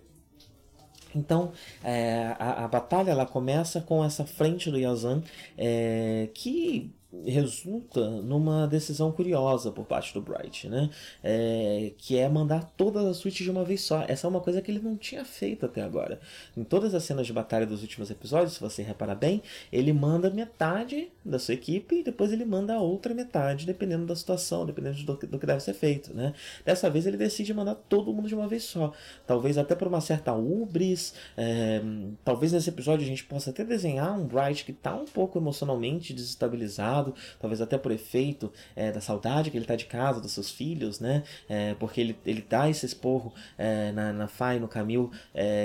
Então, 1.13 1.51
é, 1.83 2.35
a, 2.39 2.65
a, 2.65 2.67
batalha 2.67 3.11
ela 3.11 3.25
começa 3.25 3.81
com 3.81 4.03
essa 4.03 4.25
frente 4.25 4.71
do 4.71 4.77
Yazan 4.77 5.21
é, 5.57 6.29
que 6.33 6.93
resulta 7.25 8.09
numa 8.21 8.67
decisão 8.67 9.11
curiosa 9.11 9.71
por 9.71 9.85
parte 9.85 10.13
do 10.13 10.21
Bright, 10.21 10.69
né? 10.69 10.89
É, 11.23 11.91
que 11.97 12.17
é 12.17 12.27
mandar 12.29 12.71
todas 12.77 13.05
as 13.05 13.17
suítes 13.17 13.43
de 13.43 13.51
uma 13.51 13.63
vez 13.63 13.81
só. 13.81 14.05
Essa 14.07 14.27
é 14.27 14.29
uma 14.29 14.39
coisa 14.39 14.61
que 14.61 14.71
ele 14.71 14.79
não 14.79 14.95
tinha 14.95 15.25
feito 15.25 15.65
até 15.65 15.81
agora. 15.81 16.19
Em 16.55 16.63
todas 16.63 16.95
as 16.95 17.03
cenas 17.03 17.27
de 17.27 17.33
batalha 17.33 17.65
dos 17.65 17.81
últimos 17.81 18.09
episódios, 18.09 18.53
se 18.53 18.61
você 18.61 18.81
reparar 18.81 19.15
bem, 19.15 19.41
ele 19.71 19.91
manda 19.91 20.29
metade 20.29 21.11
da 21.23 21.37
sua 21.37 21.53
equipe 21.53 21.95
e 21.99 22.03
depois 22.03 22.31
ele 22.31 22.45
manda 22.45 22.75
a 22.75 22.79
outra 22.79 23.13
metade, 23.13 23.65
dependendo 23.65 24.05
da 24.05 24.15
situação, 24.15 24.65
dependendo 24.65 25.03
do, 25.03 25.15
do 25.15 25.39
que 25.39 25.45
deve 25.45 25.59
ser 25.59 25.73
feito, 25.73 26.13
né? 26.13 26.33
Dessa 26.65 26.89
vez 26.89 27.05
ele 27.05 27.17
decide 27.17 27.53
mandar 27.53 27.75
todo 27.75 28.13
mundo 28.13 28.27
de 28.27 28.35
uma 28.35 28.47
vez 28.47 28.63
só. 28.63 28.93
Talvez 29.27 29.57
até 29.57 29.75
por 29.75 29.87
uma 29.87 30.01
certa 30.01 30.33
ubris, 30.33 31.13
é, 31.35 31.81
talvez 32.23 32.53
nesse 32.53 32.69
episódio 32.69 33.03
a 33.03 33.07
gente 33.07 33.25
possa 33.25 33.49
até 33.49 33.63
desenhar 33.65 34.17
um 34.17 34.25
Bright 34.25 34.63
que 34.63 34.71
está 34.71 34.95
um 34.95 35.05
pouco 35.05 35.37
emocionalmente 35.37 36.13
desestabilizado 36.13 37.00
talvez 37.39 37.61
até 37.61 37.77
por 37.77 37.91
efeito 37.91 38.51
é, 38.75 38.91
da 38.91 39.01
saudade 39.01 39.49
que 39.49 39.57
ele 39.57 39.63
está 39.63 39.75
de 39.75 39.85
casa, 39.85 40.21
dos 40.21 40.31
seus 40.31 40.49
filhos, 40.49 40.99
né? 40.99 41.23
É, 41.49 41.73
porque 41.75 42.01
ele, 42.01 42.17
ele 42.25 42.45
dá 42.47 42.69
esse 42.69 42.85
esporro 42.85 43.33
é, 43.57 43.91
na, 43.91 44.13
na 44.13 44.27
Fai, 44.27 44.59
no 44.59 44.67
Camil, 44.67 45.11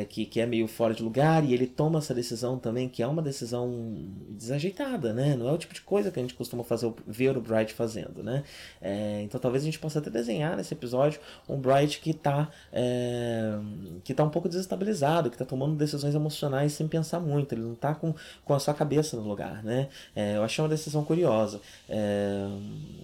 que, 0.08 0.24
que 0.26 0.40
é 0.40 0.46
meio 0.46 0.66
fora 0.66 0.94
de 0.94 1.02
lugar, 1.02 1.44
e 1.44 1.52
ele 1.52 1.66
toma 1.66 1.98
essa 1.98 2.14
decisão 2.14 2.58
também, 2.58 2.88
que 2.88 3.02
é 3.02 3.06
uma 3.06 3.22
decisão 3.22 3.94
desajeitada, 4.30 5.12
né? 5.12 5.36
Não 5.36 5.48
é 5.48 5.52
o 5.52 5.58
tipo 5.58 5.74
de 5.74 5.80
coisa 5.80 6.10
que 6.10 6.18
a 6.18 6.22
gente 6.22 6.34
costuma 6.34 6.64
fazer, 6.64 6.92
ver 7.06 7.36
o 7.36 7.40
Bright 7.40 7.72
fazendo, 7.74 8.22
né? 8.22 8.42
Então 9.22 9.40
talvez 9.40 9.62
a 9.62 9.66
gente 9.66 9.78
possa 9.78 9.98
até 9.98 10.10
desenhar 10.10 10.56
nesse 10.56 10.72
episódio 10.74 11.20
um 11.48 11.58
Bright 11.58 12.00
que 12.00 12.10
está 12.10 12.48
que 14.04 14.14
tá 14.14 14.24
um 14.24 14.30
pouco 14.30 14.48
desestabilizado, 14.48 15.30
que 15.30 15.36
está 15.36 15.44
tomando 15.44 15.76
decisões 15.76 16.14
emocionais 16.14 16.72
sem 16.72 16.88
pensar 16.88 17.20
muito, 17.20 17.54
ele 17.54 17.62
não 17.62 17.72
está 17.72 17.94
com, 17.94 18.14
com 18.44 18.54
a 18.54 18.58
sua 18.58 18.74
cabeça 18.74 19.16
no 19.16 19.22
lugar, 19.22 19.62
né? 19.62 19.88
eu 20.14 20.42
achei 20.42 20.62
uma 20.62 20.68
decisão 20.68 21.04
curiosa 21.04 21.25
curiosa. 21.26 21.60
É, 21.88 22.46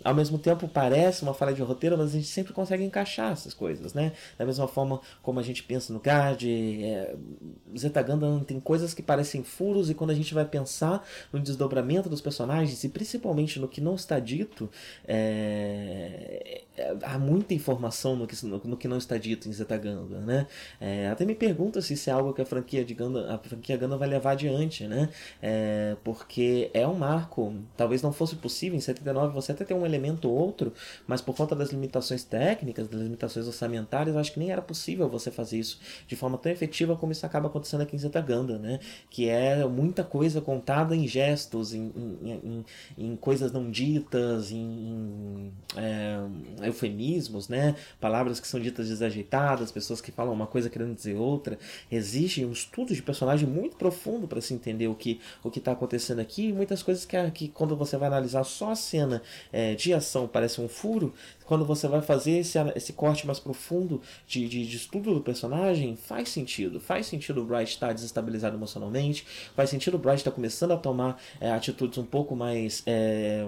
ao 0.05 0.15
mesmo 0.15 0.39
tempo 0.39 0.69
parece 0.69 1.23
uma 1.23 1.35
falha 1.35 1.53
de 1.53 1.63
roteiro, 1.63 1.99
mas 1.99 2.11
a 2.11 2.13
gente 2.13 2.29
sempre 2.29 2.53
consegue 2.53 2.85
encaixar 2.85 3.33
essas 3.33 3.53
coisas, 3.53 3.93
né? 3.95 4.13
Da 4.39 4.45
mesma 4.45 4.69
forma 4.69 5.01
como 5.23 5.41
a 5.41 5.43
gente 5.43 5.63
pensa 5.63 5.93
no 5.93 5.99
Guard, 5.99 6.43
é, 6.45 7.15
Zeta 7.77 8.03
Gundam 8.03 8.41
tem 8.41 8.61
coisas 8.61 8.95
que 8.95 9.03
parecem 9.03 9.43
furos 9.43 9.91
e 9.91 9.95
quando 9.95 10.11
a 10.11 10.15
gente 10.15 10.33
vai 10.35 10.45
pensar 10.45 11.07
no 11.33 11.41
desdobramento 11.41 12.09
dos 12.09 12.21
personagens 12.21 12.83
e 12.85 12.89
principalmente 12.89 13.59
no 13.59 13.69
que 13.69 13.81
não 13.81 13.95
está 13.95 14.19
dito, 14.19 14.71
é, 15.07 16.63
é 16.77 16.97
há 17.03 17.19
muita 17.19 17.55
informação 17.55 18.17
no 18.17 18.27
que, 18.27 18.45
no, 18.45 18.61
no, 18.65 18.77
que 18.77 18.89
não 18.89 18.99
está 18.99 19.17
dito 19.17 19.49
em 19.49 19.53
Zeta 19.53 19.77
Gundam, 19.77 20.21
né? 20.21 20.47
É, 20.81 21.09
até 21.09 21.25
me 21.25 21.35
pergunta 21.35 21.81
se 21.81 21.95
isso 21.95 22.11
é 22.11 22.13
algo 22.13 22.33
que 22.33 22.43
a 22.43 22.47
franquia 22.47 22.85
de 22.85 22.95
Gundam, 22.95 23.33
a 23.33 23.39
franquia 23.39 23.77
Gundam 23.77 23.99
vai 23.99 24.09
levar 24.09 24.33
adiante, 24.33 24.87
né? 24.87 25.09
É, 25.41 25.97
porque 26.03 26.71
é 26.75 26.87
um 26.87 26.95
marco, 26.95 27.55
talvez 27.77 28.03
não 28.03 28.12
não 28.13 28.15
fosse 28.15 28.37
possível, 28.37 28.77
em 28.77 28.81
79 28.81 29.33
você 29.33 29.53
até 29.53 29.65
tem 29.65 29.77
um 29.77 29.87
elemento 29.87 30.29
ou 30.29 30.37
outro, 30.37 30.73
mas 31.07 31.23
por 31.23 31.35
conta 31.35 31.57
das 31.57 31.71
limitações 31.71 32.23
técnicas, 32.23 32.87
das 32.87 33.01
limitações 33.01 33.47
orçamentárias, 33.47 34.15
eu 34.15 34.21
acho 34.21 34.33
que 34.33 34.39
nem 34.39 34.51
era 34.51 34.61
possível 34.61 35.09
você 35.09 35.31
fazer 35.31 35.59
isso 35.59 35.81
de 36.07 36.15
forma 36.15 36.37
tão 36.37 36.53
efetiva 36.53 36.95
como 36.95 37.11
isso 37.11 37.25
acaba 37.25 37.49
acontecendo 37.49 37.81
aqui 37.81 37.97
em 37.97 37.99
Zetaganda, 37.99 38.59
né? 38.59 38.79
Que 39.09 39.29
é 39.29 39.65
muita 39.67 40.05
coisa 40.05 40.41
contada 40.41 40.95
em 40.95 41.09
gestos, 41.09 41.73
em, 41.73 41.91
em, 42.23 42.31
em, 42.45 42.65
em 42.99 43.17
coisas 43.17 43.51
não 43.51 43.71
ditas, 43.71 44.53
em, 44.53 45.51
é, 45.77 46.67
eufemismos, 46.67 47.49
né? 47.49 47.75
Palavras 47.99 48.39
que 48.39 48.47
são 48.47 48.61
ditas 48.61 48.89
desajeitadas, 48.89 49.73
pessoas 49.73 50.01
que 50.01 50.13
falam 50.13 50.35
uma 50.35 50.47
coisa 50.47 50.69
querendo 50.69 50.95
dizer 50.95 51.15
outra. 51.15 51.59
Existe 51.91 52.45
um 52.45 52.53
estudo 52.53 52.95
de 52.95 53.03
personagem 53.03 53.49
muito 53.49 53.77
profundo 53.77 54.29
para 54.29 54.41
se 54.41 54.53
entender 54.53 54.89
o 54.89 54.95
que 54.95 55.21
o 55.43 55.51
que 55.51 55.59
está 55.59 55.73
acontecendo 55.73 56.21
aqui 56.21 56.49
e 56.49 56.53
muitas 56.53 56.83
coisas 56.83 57.05
que, 57.05 57.31
que 57.31 57.49
quando 57.49 57.77
você 57.77 57.97
vai 58.03 58.09
analisar 58.09 58.45
só 58.45 58.73
a 58.73 58.77
cena 58.77 59.23
é, 59.53 59.75
de 59.75 59.95
ação 59.95 60.27
parece 60.27 60.61
um 60.61 60.69
furo, 60.69 61.15
quando 61.45 61.65
você 61.65 61.87
vai 61.87 62.01
fazer 62.01 62.39
esse, 62.39 62.59
esse 62.75 62.93
corte 62.93 63.27
mais 63.27 63.39
profundo 63.39 64.01
de, 64.27 64.49
de, 64.49 64.67
de 64.67 64.77
estudo 64.77 65.15
do 65.15 65.21
personagem, 65.21 65.97
faz 65.97 66.29
sentido. 66.29 66.81
Faz 66.81 67.07
sentido 67.07 67.43
o 67.43 67.45
Bright 67.45 67.73
estar 67.73 67.89
tá 67.89 67.93
desestabilizado 67.93 68.57
emocionalmente, 68.57 69.27
faz 69.55 69.71
sentido 69.71 69.95
o 69.95 69.99
Bright 69.99 70.19
estar 70.19 70.31
tá 70.31 70.35
começando 70.35 70.73
a 70.73 70.77
tomar 70.77 71.21
é, 71.41 71.51
atitudes 71.51 71.99
um 71.99 72.05
pouco 72.05 72.35
mais. 72.35 72.83
É, 72.87 73.45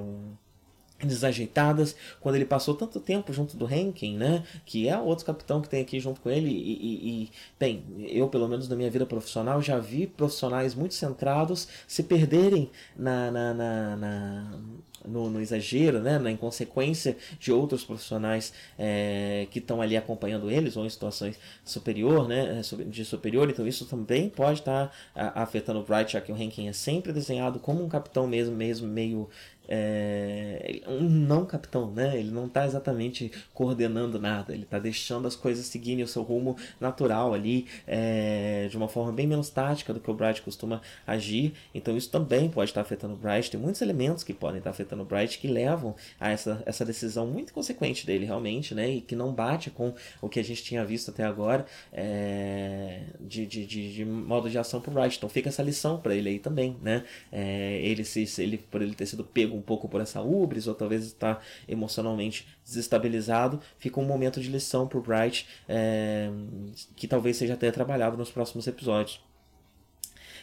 desajeitadas, 1.03 1.95
quando 2.21 2.37
ele 2.37 2.45
passou 2.45 2.75
tanto 2.75 3.01
tempo 3.01 3.33
junto 3.33 3.57
do 3.57 3.73
Henkin, 3.73 4.17
né, 4.17 4.45
que 4.65 4.89
é 4.89 4.99
outro 4.99 5.25
capitão 5.25 5.61
que 5.61 5.69
tem 5.69 5.83
aqui 5.83 5.99
junto 6.01 6.21
com 6.21 6.31
ele, 6.31 6.49
e, 6.49 6.73
e, 6.73 7.23
e, 7.25 7.31
bem, 7.59 7.85
eu 8.09 8.29
pelo 8.29 8.49
menos 8.49 8.69
na 8.69 8.77
minha 8.77 8.91
vida 8.91 9.05
profissional 9.05 9.61
já 9.61 9.79
vi 9.79 10.07
profissionais 10.07 10.75
muito 10.75 10.95
centrados 10.95 11.69
se 11.87 12.03
perderem 12.03 12.71
na, 12.97 13.31
na, 13.31 13.55
na, 13.55 13.97
na 13.97 14.59
no, 15.07 15.29
no, 15.29 15.41
exagero, 15.41 16.01
né, 16.01 16.19
na 16.19 16.31
inconsequência 16.31 17.17
de 17.39 17.53
outros 17.53 17.85
profissionais 17.85 18.53
é, 18.79 19.47
que 19.51 19.59
estão 19.59 19.83
ali 19.83 19.97
acompanhando 19.97 20.51
eles 20.51 20.77
ou 20.77 20.87
em 20.87 20.89
situações 20.89 21.39
superior, 21.63 22.27
né, 22.27 22.63
de 22.87 23.05
superior, 23.05 23.51
então 23.51 23.67
isso 23.67 23.85
também 23.85 24.31
pode 24.31 24.61
estar 24.61 24.91
tá 25.15 25.33
afetando 25.35 25.81
o 25.81 25.83
Bright, 25.83 26.13
já 26.13 26.21
que 26.21 26.33
o 26.33 26.37
Henkin 26.37 26.69
é 26.69 26.73
sempre 26.73 27.13
desenhado 27.13 27.59
como 27.59 27.85
um 27.85 27.89
capitão 27.89 28.27
mesmo, 28.27 28.57
mesmo 28.57 28.89
meio 28.89 29.29
é, 29.69 30.81
um 30.87 31.01
não 31.09 31.45
capitão, 31.45 31.91
né? 31.91 32.19
Ele 32.19 32.31
não 32.31 32.47
está 32.47 32.65
exatamente 32.67 33.31
coordenando 33.53 34.21
nada, 34.21 34.53
ele 34.53 34.65
está 34.65 34.79
deixando 34.79 35.27
as 35.27 35.37
coisas 35.37 35.67
seguirem 35.67 36.05
o 36.05 36.09
seu 36.09 36.23
rumo 36.23 36.57
natural 36.81 37.35
ali, 37.35 37.67
é, 37.87 38.69
de 38.71 38.77
uma 38.77 38.89
forma 38.89 39.13
bem 39.13 39.27
menos 39.27 39.51
tática 39.51 39.93
do 39.93 40.01
que 40.01 40.11
o 40.11 40.15
Bright 40.15 40.43
costuma 40.43 40.81
agir. 41.07 41.55
Então 41.75 41.97
isso 41.97 42.11
também 42.11 42.49
pode 42.49 42.71
estar 42.71 42.83
tá 42.83 42.87
afetando 42.87 43.15
o 43.15 43.17
Bright. 43.17 43.51
Tem 43.51 43.61
muitos 43.61 43.81
elementos 43.81 44.23
que 44.23 44.35
podem 44.35 44.59
estar 44.59 44.71
tá 44.71 44.75
afetando 44.75 45.03
o 45.03 45.07
Bright 45.07 45.39
que 45.39 45.49
levam 45.49 45.95
a 46.21 46.31
essa, 46.31 46.63
essa 46.67 46.85
decisão 46.85 47.27
muito 47.27 47.53
consequente 47.53 48.07
dele 48.07 48.27
realmente, 48.27 48.75
né? 48.75 48.89
E 48.89 49.01
que 49.01 49.17
não 49.17 49.33
bate 49.33 49.71
com 49.71 49.95
o 50.21 50.29
que 50.29 50.41
a 50.41 50.45
gente 50.45 50.63
tinha 50.63 50.85
visto 50.85 51.11
até 51.11 51.25
agora 51.25 51.65
é, 51.93 53.03
de, 53.21 53.47
de, 53.47 53.67
de, 53.67 53.95
de, 53.95 54.05
modo 54.05 54.51
de 54.51 54.59
ação 54.59 54.81
para 54.81 54.91
o 54.91 54.95
Bright. 54.95 55.17
Então 55.17 55.29
fica 55.29 55.49
essa 55.49 55.63
lição 55.63 55.99
para 55.99 56.15
ele 56.15 56.29
aí 56.29 56.39
também, 56.39 56.77
né? 56.83 57.05
É, 57.33 57.81
ele 57.83 58.05
se 58.05 58.25
ele 58.43 58.59
por 58.59 58.83
ele 58.83 58.95
ter 58.95 59.07
sido 59.07 59.25
pego 59.25 59.54
um 59.57 59.63
pouco 59.63 59.89
por 59.89 60.01
essa 60.01 60.21
ubris, 60.21 60.67
ou 60.67 60.75
talvez 60.75 61.05
está 61.05 61.41
emocionalmente 61.69 62.47
desestabilizado, 62.65 63.61
fica 63.79 64.01
um 64.01 64.05
momento 64.05 64.41
de 64.41 64.49
lição 64.49 64.87
para 64.87 64.99
o 64.99 65.03
Bright 65.03 65.47
é, 65.69 66.31
que 66.97 67.07
talvez 67.07 67.37
seja 67.37 67.55
até 67.55 67.71
trabalhado 67.71 68.17
nos 68.17 68.31
próximos 68.31 68.67
episódios. 68.67 69.21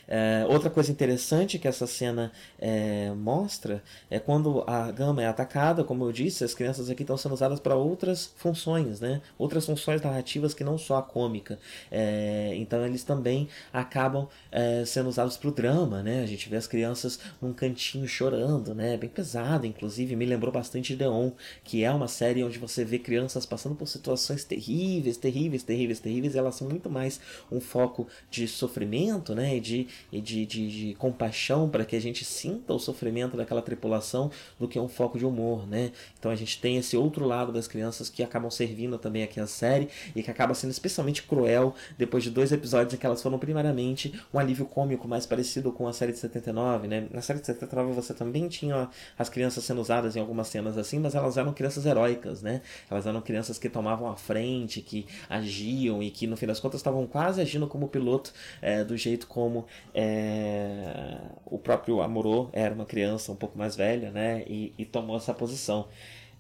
É, 0.08 0.46
outra 0.48 0.70
coisa 0.70 0.92
interessante 0.92 1.58
que 1.58 1.68
essa 1.68 1.88
cena 1.88 2.32
é, 2.60 3.12
mostra 3.12 3.84
é 4.10 4.20
quando 4.20 4.64
a 4.68 4.92
gama 4.92 5.22
é 5.22 5.28
atacada, 5.28 5.84
como 5.84 6.04
eu 6.04 6.12
disse, 6.12 6.44
as 6.44 6.54
crianças 6.54 6.90
aqui 6.90 7.04
estão 7.04 7.18
sendo 7.18 7.34
usadas 7.34 7.60
para 7.60 7.76
outras 7.76 8.34
funções, 8.36 9.00
né? 9.00 9.22
outras 9.38 9.66
funções 9.66 10.02
narrativas 10.02 10.54
que 10.54 10.64
não 10.64 10.78
só 10.78 10.98
a 10.98 11.02
cômica. 11.02 11.60
É, 11.92 12.54
então 12.56 12.86
eles 12.86 13.04
também 13.04 13.48
acabam 13.72 14.28
é, 14.52 14.84
sendo 14.86 15.10
usados 15.10 15.38
para 15.38 15.50
o 15.50 15.52
drama. 15.52 16.04
Né? 16.04 16.22
A 16.22 16.26
gente 16.26 16.50
vê 16.50 16.58
as 16.58 16.68
crianças 16.68 17.20
num 17.42 17.54
cantinho 17.54 18.08
chorando, 18.08 18.74
né? 18.74 18.98
bem 18.98 19.10
pesado, 19.10 19.66
inclusive. 19.66 20.16
Me 20.16 20.26
lembrou 20.26 20.52
bastante 20.52 20.94
de 20.94 20.98
Deon, 20.98 21.32
que 21.64 21.84
é 21.84 21.92
uma 21.92 22.08
série 22.08 22.44
onde 22.44 22.60
você 22.60 22.84
vê 22.84 23.00
crianças 23.00 23.46
passando 23.46 23.76
por 23.76 23.88
situações 23.88 24.44
terríveis, 24.44 25.18
terríveis, 25.18 25.64
terríveis, 25.64 26.00
terríveis. 26.00 26.36
Elas 26.36 26.56
são 26.56 26.68
muito 26.68 26.90
mais 26.90 27.20
um 27.52 27.60
foco 27.60 28.08
de 28.30 28.48
sofrimento 28.48 29.34
né? 29.34 29.60
de 29.60 29.88
e 30.12 30.22
de, 30.22 30.46
de, 30.46 30.70
de 30.70 30.96
compaixão 30.96 31.70
para 31.70 31.86
que 31.86 31.96
a 31.96 32.02
gente 32.02 32.24
sinta 32.26 32.74
o 32.74 32.80
sofrimento 32.80 33.38
daquela 33.38 33.62
tripulação 33.62 34.32
do 34.60 34.68
que 34.68 34.80
um 34.80 34.88
foco 34.88 35.18
de 35.18 35.26
humor, 35.26 35.68
né? 35.68 35.92
Então 36.20 36.32
a 36.32 36.36
gente 36.36 36.60
tem 36.60 36.78
esse 36.78 36.96
outro 36.98 37.26
lado 37.26 37.52
das 37.52 37.68
crianças 37.68 38.10
que 38.10 38.24
acabam 38.24 38.50
servindo 38.50 38.98
também 38.98 39.24
aqui 39.24 39.40
a 39.40 39.48
série 39.48 39.90
e 40.16 40.24
que 40.24 40.32
acaba 40.32 40.54
sendo 40.54 40.72
especialmente 40.72 41.24
cruel 41.24 41.76
depois 41.98 42.24
de 42.24 42.30
dois 42.30 42.52
episódios 42.52 42.94
em 42.94 42.98
que 42.98 43.06
elas 43.06 43.22
foram 43.22 43.38
primariamente 43.40 44.14
um 44.34 44.40
alívio 44.40 44.66
cômico 44.66 45.08
mais 45.08 45.26
parecido 45.26 45.72
com 45.72 45.88
a 45.88 45.94
série 45.94 46.12
de 46.12 46.20
79, 46.20 46.88
né? 46.88 47.08
Na 47.12 47.22
série 47.22 47.40
de 47.40 47.46
79 47.46 47.94
você 47.94 48.14
também 48.14 48.48
tinha 48.48 48.90
as 49.18 49.30
crianças 49.30 49.64
sendo 49.64 49.82
usadas 49.82 50.16
em 50.16 50.20
algumas 50.20 50.48
cenas 50.48 50.78
assim, 50.78 51.00
mas 51.00 51.16
elas 51.16 51.38
eram 51.38 51.54
crianças 51.54 51.86
heróicas, 51.86 52.42
né? 52.42 52.62
Elas 52.90 53.06
eram 53.06 53.22
crianças 53.22 53.58
que 53.58 53.70
tomavam 53.70 54.10
a 54.10 54.16
frente, 54.16 54.82
que 54.82 55.06
agiam 55.30 56.02
e 56.02 56.12
que 56.12 56.28
no 56.28 56.38
fim 56.38 56.46
das 56.46 56.60
contas 56.60 56.80
estavam 56.80 57.06
quase 57.08 57.42
agindo 57.42 57.68
como 57.68 57.88
piloto 57.88 58.34
é, 58.62 58.84
do 58.84 58.98
jeito 58.98 59.28
como 59.28 59.66
é, 59.94 61.18
o 61.46 61.58
próprio 61.58 62.02
Amorô 62.02 62.50
era 62.54 62.74
uma 62.74 62.86
criança 62.86 63.32
um 63.32 63.36
pouco 63.36 63.58
mais 63.58 63.76
velha, 63.76 64.12
né? 64.12 64.44
E, 64.48 64.74
e 64.78 64.86
tomou 64.86 65.18
essa 65.18 65.34
posição. 65.34 65.88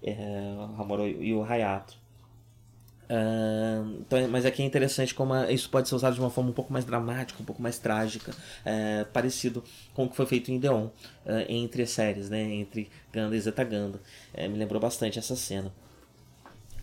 É, 0.03 0.15
e 1.19 1.33
o 1.33 1.43
Hayato. 1.43 2.01
Uh, 3.11 3.99
então, 3.99 4.25
mas 4.29 4.45
aqui 4.45 4.61
é 4.61 4.65
interessante 4.65 5.13
como 5.13 5.35
isso 5.49 5.69
pode 5.69 5.89
ser 5.89 5.95
usado 5.95 6.13
de 6.13 6.21
uma 6.21 6.29
forma 6.29 6.49
um 6.49 6.53
pouco 6.53 6.71
mais 6.71 6.85
dramática, 6.85 7.41
um 7.41 7.45
pouco 7.45 7.61
mais 7.61 7.77
trágica, 7.77 8.31
uh, 8.31 9.05
parecido 9.11 9.61
com 9.93 10.05
o 10.05 10.09
que 10.09 10.15
foi 10.15 10.25
feito 10.25 10.49
em 10.49 10.57
Deon, 10.57 10.85
uh, 10.85 10.91
entre 11.49 11.83
as 11.83 11.89
séries, 11.89 12.29
né, 12.29 12.41
entre 12.41 12.89
Ganda 13.11 13.35
e 13.35 13.41
Zetaganda. 13.41 13.99
Uh, 14.33 14.49
me 14.49 14.57
lembrou 14.57 14.79
bastante 14.79 15.19
essa 15.19 15.35
cena. 15.35 15.73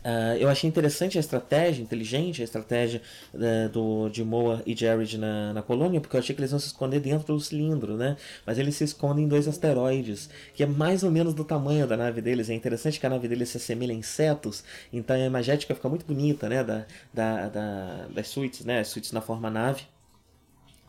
Uh, 0.04 0.36
eu 0.38 0.48
achei 0.48 0.68
interessante 0.68 1.18
a 1.18 1.20
estratégia, 1.20 1.82
inteligente 1.82 2.40
a 2.40 2.44
estratégia 2.44 3.02
uh, 3.34 3.68
do, 3.68 4.08
de 4.08 4.22
Moa 4.24 4.62
e 4.64 4.74
Jared 4.74 5.18
na, 5.18 5.52
na 5.52 5.62
colônia, 5.62 6.00
porque 6.00 6.16
eu 6.16 6.20
achei 6.20 6.34
que 6.34 6.40
eles 6.40 6.50
vão 6.50 6.60
se 6.60 6.66
esconder 6.68 7.00
dentro 7.00 7.34
do 7.34 7.40
cilindro, 7.40 7.96
né? 7.96 8.16
Mas 8.46 8.58
eles 8.58 8.76
se 8.76 8.84
escondem 8.84 9.24
em 9.24 9.28
dois 9.28 9.48
asteroides, 9.48 10.30
que 10.54 10.62
é 10.62 10.66
mais 10.66 11.02
ou 11.02 11.10
menos 11.10 11.34
do 11.34 11.44
tamanho 11.44 11.86
da 11.86 11.96
nave 11.96 12.20
deles. 12.20 12.48
É 12.48 12.54
interessante 12.54 13.00
que 13.00 13.06
a 13.06 13.10
nave 13.10 13.26
deles 13.26 13.48
se 13.48 13.56
assemelha 13.56 13.92
a 13.92 13.96
insetos, 13.96 14.62
então 14.92 15.16
a 15.16 15.18
imagética 15.18 15.74
fica 15.74 15.88
muito 15.88 16.06
bonita, 16.06 16.48
né? 16.48 16.62
Da, 16.62 16.86
da, 17.12 17.48
da, 17.48 18.06
das 18.14 18.28
suítes, 18.28 18.64
né? 18.64 18.80
As 18.80 18.88
suítes 18.88 19.12
na 19.12 19.20
forma 19.20 19.50
nave 19.50 19.82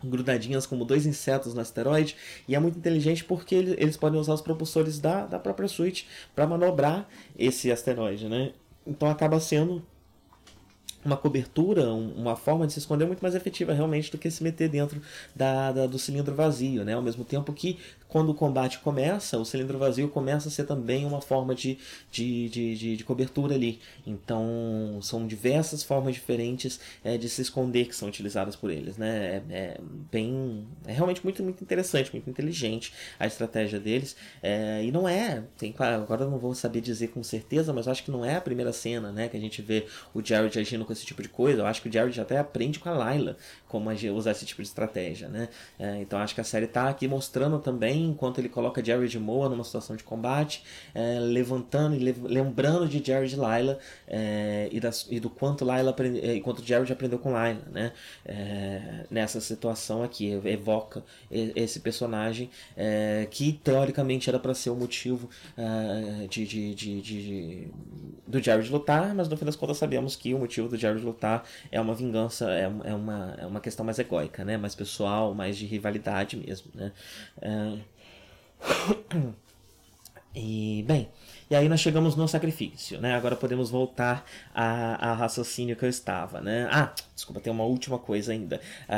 grudadinhas 0.01 0.65
como 0.65 0.85
dois 0.85 1.05
insetos 1.05 1.53
no 1.53 1.59
asteroide 1.59 2.15
e 2.47 2.55
é 2.55 2.59
muito 2.59 2.77
inteligente 2.77 3.23
porque 3.25 3.53
eles 3.53 3.97
podem 3.97 4.17
usar 4.17 4.33
os 4.33 4.41
propulsores 4.41 4.97
da, 4.97 5.25
da 5.25 5.37
própria 5.37 5.67
suíte 5.67 6.07
para 6.33 6.47
manobrar 6.47 7.05
esse 7.37 7.69
asteroide, 7.69 8.29
né? 8.29 8.53
Então 8.85 9.09
acaba 9.09 9.39
sendo 9.39 9.83
uma 11.03 11.15
cobertura, 11.15 11.89
uma 11.93 12.35
forma 12.35 12.67
de 12.67 12.73
se 12.73 12.79
esconder 12.79 13.05
muito 13.05 13.21
mais 13.21 13.33
efetiva 13.33 13.73
realmente 13.73 14.11
do 14.11 14.17
que 14.17 14.29
se 14.29 14.43
meter 14.43 14.69
dentro 14.69 15.01
da, 15.35 15.71
da, 15.71 15.87
do 15.87 15.97
cilindro 15.97 16.35
vazio, 16.35 16.83
né? 16.83 16.93
Ao 16.93 17.01
mesmo 17.01 17.23
tempo 17.23 17.53
que 17.53 17.77
quando 18.09 18.29
o 18.31 18.33
combate 18.33 18.79
começa, 18.79 19.37
o 19.37 19.45
cilindro 19.45 19.77
vazio 19.77 20.09
começa 20.09 20.49
a 20.49 20.51
ser 20.51 20.65
também 20.65 21.05
uma 21.05 21.21
forma 21.21 21.53
de, 21.53 21.77
de, 22.11 22.49
de, 22.49 22.75
de, 22.75 22.97
de 22.97 23.03
cobertura 23.03 23.53
ali. 23.53 23.79
Então, 24.05 24.99
são 25.01 25.27
diversas 25.27 25.83
formas 25.83 26.15
diferentes 26.15 26.79
é, 27.03 27.17
de 27.17 27.29
se 27.29 27.41
esconder 27.41 27.85
que 27.85 27.95
são 27.95 28.09
utilizadas 28.09 28.55
por 28.55 28.71
eles, 28.71 28.97
né? 28.97 29.43
É, 29.49 29.55
é, 29.55 29.77
bem... 30.11 30.67
É 30.87 30.91
realmente 30.91 31.23
muito, 31.23 31.43
muito 31.43 31.63
interessante, 31.63 32.11
muito 32.11 32.27
inteligente 32.27 32.91
a 33.19 33.27
estratégia 33.27 33.79
deles. 33.79 34.15
É, 34.41 34.83
e 34.83 34.91
não 34.91 35.07
é... 35.07 35.43
Tem, 35.57 35.73
agora 35.77 36.25
não 36.25 36.39
vou 36.39 36.55
saber 36.55 36.81
dizer 36.81 37.09
com 37.09 37.23
certeza, 37.23 37.71
mas 37.71 37.87
acho 37.87 38.03
que 38.03 38.11
não 38.11 38.25
é 38.25 38.35
a 38.37 38.41
primeira 38.41 38.73
cena, 38.73 39.11
né? 39.11 39.29
Que 39.29 39.37
a 39.37 39.39
gente 39.39 39.61
vê 39.61 39.85
o 40.15 40.25
Jared 40.25 40.57
agindo 40.57 40.83
com 40.83 40.91
esse 40.91 41.05
tipo 41.05 41.21
de 41.21 41.29
coisa. 41.29 41.61
Eu 41.61 41.67
acho 41.67 41.81
que 41.81 41.89
o 41.89 41.93
Jared 41.93 42.19
até 42.19 42.39
aprende 42.39 42.79
com 42.79 42.89
a 42.89 42.93
Layla 42.93 43.37
como 43.69 43.89
usar 44.15 44.31
esse 44.31 44.45
tipo 44.45 44.61
de 44.61 44.67
estratégia, 44.67 45.29
né? 45.29 45.47
É, 45.77 46.01
então, 46.01 46.19
acho 46.19 46.33
que 46.33 46.41
a 46.41 46.43
série 46.43 46.65
está 46.65 46.89
aqui 46.89 47.07
mostrando 47.07 47.59
também 47.59 48.07
enquanto 48.07 48.39
ele 48.39 48.49
coloca 48.49 48.83
Jared 48.83 49.17
Moa 49.19 49.47
numa 49.47 49.63
situação 49.63 49.95
de 49.95 50.03
combate, 50.03 50.63
é, 50.93 51.19
levantando 51.19 51.95
e 51.95 51.99
lembrando 51.99 52.87
de 52.87 53.01
Jared 53.05 53.35
Lila 53.35 53.77
é, 54.07 54.67
e, 54.71 54.79
das, 54.79 55.07
e, 55.09 55.19
do 55.19 55.29
quanto 55.29 55.63
Lila 55.63 55.91
aprende, 55.91 56.19
é, 56.19 56.35
enquanto 56.35 56.65
Jared 56.65 56.91
aprendeu 56.91 57.19
com 57.19 57.29
Lila, 57.29 57.61
né? 57.71 57.93
É, 58.25 59.05
nessa 59.09 59.39
situação 59.39 60.01
aqui 60.01 60.31
evoca 60.45 61.03
esse 61.29 61.79
personagem 61.79 62.49
é, 62.75 63.27
que 63.29 63.53
teoricamente 63.53 64.29
era 64.29 64.39
para 64.39 64.55
ser 64.55 64.71
o 64.71 64.75
motivo 64.75 65.29
de, 66.27 66.45
de, 66.45 66.73
de, 66.73 67.01
de, 67.01 67.67
do 68.25 68.41
Jared 68.41 68.71
lutar, 68.71 69.13
mas 69.13 69.29
no 69.29 69.37
fim 69.37 69.45
das 69.45 69.55
contas 69.55 69.77
sabemos 69.77 70.15
que 70.15 70.33
o 70.33 70.39
motivo 70.39 70.67
do 70.67 70.75
Jared 70.75 71.03
lutar 71.03 71.43
é 71.71 71.79
uma 71.79 71.93
vingança, 71.93 72.49
é, 72.51 72.63
é, 72.63 72.93
uma, 72.95 73.35
é 73.37 73.45
uma 73.45 73.58
questão 73.61 73.85
mais 73.85 73.99
egóica, 73.99 74.43
né? 74.43 74.57
Mais 74.57 74.75
pessoal, 74.75 75.33
mais 75.33 75.57
de 75.57 75.65
rivalidade 75.65 76.37
mesmo, 76.37 76.71
né? 76.75 76.91
E, 80.35 80.83
bem, 80.87 81.09
e 81.49 81.55
aí 81.55 81.67
nós 81.67 81.79
chegamos 81.79 82.15
no 82.15 82.27
sacrifício, 82.27 83.01
né? 83.01 83.15
Agora 83.15 83.35
podemos 83.35 83.71
voltar 83.71 84.23
a, 84.53 85.09
a 85.09 85.13
raciocínio 85.13 85.75
que 85.75 85.83
eu 85.83 85.89
estava, 85.89 86.39
né? 86.39 86.69
Ah, 86.71 86.93
desculpa, 87.15 87.41
tem 87.41 87.51
uma 87.51 87.63
última 87.63 87.97
coisa 87.97 88.31
ainda. 88.31 88.61
A, 88.87 88.97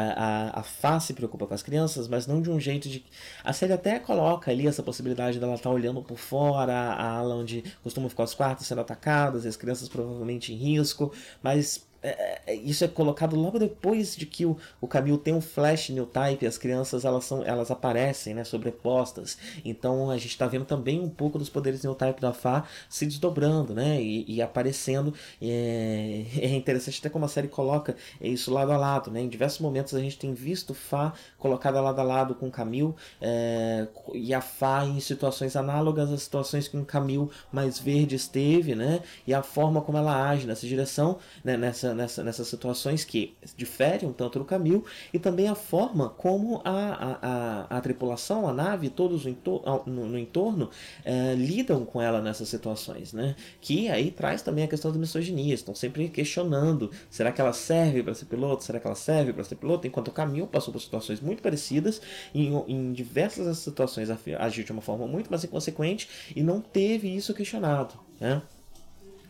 a, 0.58 0.60
a 0.60 0.64
Fá 0.64 1.00
se 1.00 1.14
preocupa 1.14 1.48
com 1.48 1.54
as 1.54 1.64
crianças, 1.64 2.10
mas 2.10 2.28
não 2.28 2.42
de 2.42 2.50
um 2.50 2.60
jeito 2.60 2.90
de... 2.90 3.06
A 3.46 3.54
série 3.54 3.72
até 3.72 3.98
coloca 3.98 4.52
ali 4.52 4.68
essa 4.68 4.84
possibilidade 4.84 5.40
dela 5.40 5.56
estar 5.56 5.70
tá 5.70 5.74
olhando 5.74 6.02
por 6.02 6.18
fora, 6.18 6.74
a 6.74 7.12
ala 7.12 7.36
onde 7.36 7.64
costumam 7.82 8.10
ficar 8.10 8.24
os 8.24 8.34
quartos 8.34 8.68
sendo 8.68 8.82
atacados, 8.82 9.46
as 9.46 9.56
crianças 9.56 9.88
provavelmente 9.88 10.52
em 10.52 10.58
risco, 10.58 11.14
mas 11.42 11.88
é, 12.04 12.42
é, 12.48 12.56
isso 12.56 12.84
é 12.84 12.88
colocado 12.88 13.36
logo 13.36 13.60
depois 13.60 14.16
de 14.16 14.26
que 14.26 14.46
o, 14.46 14.58
o 14.80 14.88
Camille 14.88 15.18
tem 15.18 15.34
um 15.34 15.42
flash 15.42 15.90
new 15.90 16.06
type, 16.06 16.46
as 16.46 16.58
crianças 16.58 17.06
elas, 17.06 17.26
são, 17.26 17.44
elas 17.44 17.70
aparecem 17.70 18.34
né, 18.34 18.44
sobrepostas. 18.44 19.38
Então 19.64 20.10
a 20.10 20.18
gente 20.18 20.32
está 20.32 20.48
vendo 20.48 20.66
também 20.66 21.00
um 21.00 21.10
pouco 21.10 21.38
dos 21.38 21.50
poderes 21.50 21.84
new 21.84 21.94
type 21.94 22.20
da 22.20 22.34
Fá 22.34 22.66
se 22.90 23.06
desdobrando 23.06 23.74
né, 23.74 24.02
e, 24.02 24.26
e 24.28 24.42
aparecendo. 24.42 25.14
É, 25.42 26.26
é, 26.42 26.56
interessante 26.56 27.00
até 27.00 27.10
como 27.10 27.26
a 27.26 27.28
série 27.28 27.48
coloca 27.48 27.96
isso 28.20 28.52
lado 28.52 28.72
a 28.72 28.78
lado. 28.78 29.12
Né? 29.12 29.22
Em 29.22 29.30
diversos 29.30 29.60
momentos 29.60 29.94
a 29.94 30.00
gente 30.00 30.18
tem 30.18 30.34
visto 30.34 30.74
Fá 30.74 31.14
colocada 31.38 31.80
lado 31.82 32.00
a 32.00 32.04
lado 32.04 32.36
com 32.36 32.50
Camille 32.50 32.96
é, 33.22 33.88
e 34.14 34.34
a 34.34 34.42
Fá 34.42 34.86
em 34.86 35.00
situações 35.00 35.56
análogas 35.56 36.12
às 36.12 36.24
situações 36.24 36.68
que 36.68 36.78
o 36.78 36.86
Camille 36.86 37.30
mais 37.52 37.78
verde 37.78 38.16
esteve 38.16 38.74
né, 38.74 39.02
e 39.28 39.34
a 39.34 39.44
forma 39.44 39.82
como 39.82 39.98
ela 39.98 40.30
age 40.30 40.48
nessa 40.48 40.66
direção, 40.66 41.20
né, 41.44 41.56
nessa 41.58 41.91
nessa, 41.94 42.24
nessas 42.24 42.48
situações 42.48 43.04
que 43.04 43.36
diferem 43.56 44.10
um 44.10 44.14
tanto 44.14 44.40
do 44.40 44.46
Camil 44.46 44.86
e 45.14 45.20
também 45.20 45.48
a 45.48 45.56
forma 45.56 46.10
como 46.10 46.62
a, 46.64 46.72
a, 46.72 47.20
a, 47.22 47.78
a 47.78 47.82
tripulação, 47.82 48.48
a 48.48 48.54
nave, 48.54 48.90
todos 48.90 49.26
no, 49.26 49.84
no, 49.86 50.08
no 50.08 50.18
entorno 50.18 50.70
é, 51.04 51.34
lidam 51.36 51.86
com 51.86 52.02
ela 52.02 52.22
nessas 52.22 52.50
situações, 52.50 53.14
né? 53.14 53.36
Que 53.60 53.90
aí 53.90 54.12
traz 54.12 54.42
também 54.42 54.64
a 54.64 54.68
questão 54.68 54.92
da 54.92 54.98
misoginia, 54.98 55.54
estão 55.54 55.76
sempre 55.76 56.10
questionando, 56.10 56.92
será 57.10 57.32
que 57.32 57.42
ela 57.42 57.54
serve 57.54 58.04
para 58.04 58.14
ser 58.14 58.26
piloto? 58.26 58.64
Será 58.64 58.80
que 58.80 58.88
ela 58.88 58.96
serve 58.96 59.34
para 59.34 59.44
ser 59.44 59.56
piloto? 59.56 59.88
Enquanto 59.88 60.10
o 60.10 60.12
Camil 60.12 60.48
passou 60.48 60.72
por 60.72 60.82
situações 60.82 61.20
muito 61.20 61.42
parecidas, 61.42 62.02
em, 62.34 62.54
em 62.68 62.94
diversas 62.94 63.58
situações 63.58 64.10
agiu 64.40 64.64
de 64.64 64.72
uma 64.72 64.82
forma 64.82 65.08
muito 65.08 65.30
mais 65.30 65.44
inconsequente 65.44 66.10
e 66.36 66.44
não 66.44 66.62
teve 66.62 67.08
isso 67.14 67.34
questionado, 67.34 67.96
né? 68.20 68.42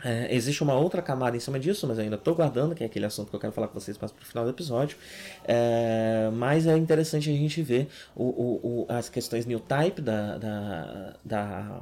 É, 0.04 0.34
existe 0.34 0.62
uma 0.62 0.74
outra 0.74 1.00
camada 1.00 1.36
em 1.36 1.40
cima 1.40 1.58
disso, 1.58 1.86
mas 1.86 1.98
eu 1.98 2.04
ainda 2.04 2.16
estou 2.16 2.34
guardando, 2.34 2.74
que 2.74 2.82
é 2.82 2.86
aquele 2.86 3.06
assunto 3.06 3.30
que 3.30 3.36
eu 3.36 3.40
quero 3.40 3.52
falar 3.52 3.68
com 3.68 3.78
vocês 3.78 3.96
mais 3.98 4.10
para 4.10 4.22
o 4.22 4.26
final 4.26 4.44
do 4.44 4.50
episódio. 4.50 4.96
É, 5.44 6.30
mas 6.32 6.66
é 6.66 6.76
interessante 6.76 7.30
a 7.30 7.32
gente 7.32 7.62
ver 7.62 7.88
o, 8.14 8.24
o, 8.24 8.60
o, 8.62 8.86
as 8.88 9.08
questões 9.08 9.46
new 9.46 9.60
type 9.60 10.00
da, 10.00 10.38
da, 10.38 11.16
da, 11.24 11.80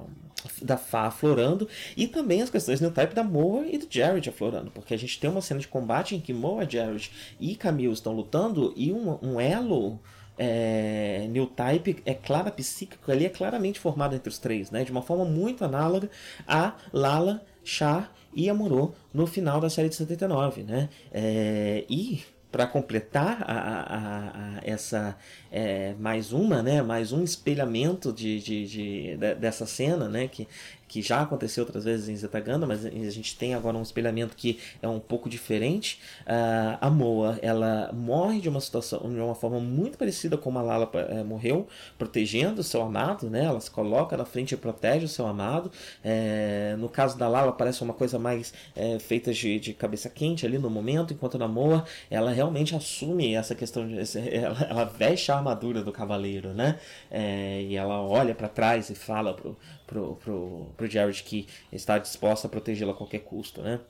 da 0.63 0.77
Fá 0.77 1.07
aflorando 1.07 1.69
e 1.97 2.07
também 2.07 2.43
as 2.43 2.51
questões 2.51 2.81
new 2.81 2.91
type 2.91 3.15
da 3.15 3.25
Moa 3.25 3.67
e 3.67 3.79
do 3.79 3.87
Jared 3.89 4.29
aflorando, 4.29 4.71
porque 4.71 4.93
a 4.93 4.99
gente 4.99 5.19
tem 5.19 5.31
uma 5.31 5.41
cena 5.41 5.61
de 5.61 5.69
combate 5.69 6.15
em 6.15 6.21
que 6.21 6.33
Moa, 6.33 6.69
Jared 6.69 7.11
e 7.39 7.57
Camille 7.57 7.93
estão 7.93 8.13
lutando 8.13 8.73
e 8.77 8.93
um, 8.93 9.19
um 9.23 9.41
elo 9.41 9.99
é, 10.39 11.27
new 11.29 11.47
type 11.47 12.03
é 12.07 12.15
clara 12.15 12.51
psíquico 12.51 13.11
ali 13.13 13.27
é 13.27 13.29
claramente 13.29 13.79
formado 13.79 14.15
entre 14.15 14.31
os 14.31 14.39
três, 14.39 14.71
né? 14.71 14.85
De 14.85 14.91
uma 14.91 15.03
forma 15.03 15.25
muito 15.25 15.63
análoga 15.63 16.11
a 16.49 16.75
Lala 16.93 17.45
Char 17.71 18.13
e 18.35 18.51
Amorô 18.51 18.93
no 19.15 19.27
final 19.29 19.61
da 19.61 19.71
série 19.71 19.89
de 19.89 19.95
79, 19.95 20.65
né? 20.65 20.89
É, 21.13 21.85
e 21.89 22.21
para 22.51 22.67
completar 22.67 23.45
a, 23.47 23.55
a, 23.55 24.57
a, 24.57 24.61
essa 24.65 25.17
é, 25.53 25.95
mais 26.01 26.33
uma, 26.33 26.65
né, 26.65 26.83
mais 26.83 27.13
um 27.13 27.23
espelhamento 27.23 28.13
de, 28.13 28.41
de, 28.41 28.67
de, 28.67 29.17
de, 29.17 29.35
dessa 29.37 29.67
cena, 29.67 30.09
né, 30.09 30.27
que 30.27 30.49
que 30.91 31.01
já 31.01 31.23
aconteceu 31.23 31.63
outras 31.63 31.85
vezes 31.85 32.09
em 32.09 32.17
Zetaganda, 32.17 32.67
mas 32.67 32.85
a 32.85 32.91
gente 32.91 33.37
tem 33.37 33.55
agora 33.55 33.77
um 33.77 33.83
espelhamento 33.83 34.35
que 34.35 34.59
é 34.83 34.89
um 34.89 34.99
pouco 34.99 35.29
diferente. 35.29 36.01
Uh, 36.23 36.77
a 36.81 36.91
Moa, 36.91 37.39
ela 37.43 37.93
morre 37.93 38.41
de 38.41 38.49
uma 38.49 38.61
situação, 38.61 38.99
de 39.09 39.21
uma 39.21 39.37
forma 39.37 39.61
muito 39.61 39.97
parecida 39.97 40.37
como 40.37 40.59
a 40.59 40.63
Lala 40.63 40.91
é, 41.11 41.23
morreu, 41.23 41.69
protegendo 41.97 42.61
o 42.61 42.65
seu 42.65 42.83
amado, 42.83 43.31
né? 43.31 43.45
Ela 43.45 43.61
se 43.61 43.71
coloca 43.71 44.17
na 44.17 44.25
frente 44.25 44.53
e 44.53 44.57
protege 44.57 45.05
o 45.05 45.09
seu 45.09 45.29
amado. 45.29 45.71
É, 46.03 46.75
no 46.77 46.89
caso 46.89 47.17
da 47.17 47.29
Lala, 47.29 47.53
parece 47.53 47.85
uma 47.85 47.95
coisa 47.95 48.19
mais 48.19 48.53
é, 48.75 48.99
feita 48.99 49.33
de, 49.33 49.61
de, 49.61 49.73
cabeça 49.73 50.11
quente 50.11 50.45
ali 50.45 50.59
no 50.59 50.69
momento, 50.69 51.15
enquanto 51.15 51.39
na 51.39 51.47
Moa, 51.47 51.85
ela 52.11 52.33
realmente 52.33 52.75
assume 52.75 53.33
essa 53.35 53.55
questão, 53.55 53.87
de, 53.87 53.95
ela, 54.35 54.67
ela 54.69 54.85
veste 54.87 55.31
a 55.31 55.37
armadura 55.37 55.85
do 55.85 55.93
cavaleiro, 55.93 56.49
né? 56.49 56.81
e 57.13 57.77
ela 57.77 58.01
olha 58.03 58.35
para 58.35 58.49
trás 58.49 58.91
e 58.91 58.95
fala 58.95 59.35
pro, 59.35 59.57
pro, 59.91 60.15
pro, 60.17 60.67
pro 60.77 60.87
Jared 60.87 61.23
que 61.25 61.47
está 61.73 61.99
disposta 61.99 62.47
a 62.47 62.51
protegê-la 62.51 62.93
a 62.93 62.97
qualquer 62.97 63.19
custo, 63.21 63.61
né? 63.61 63.81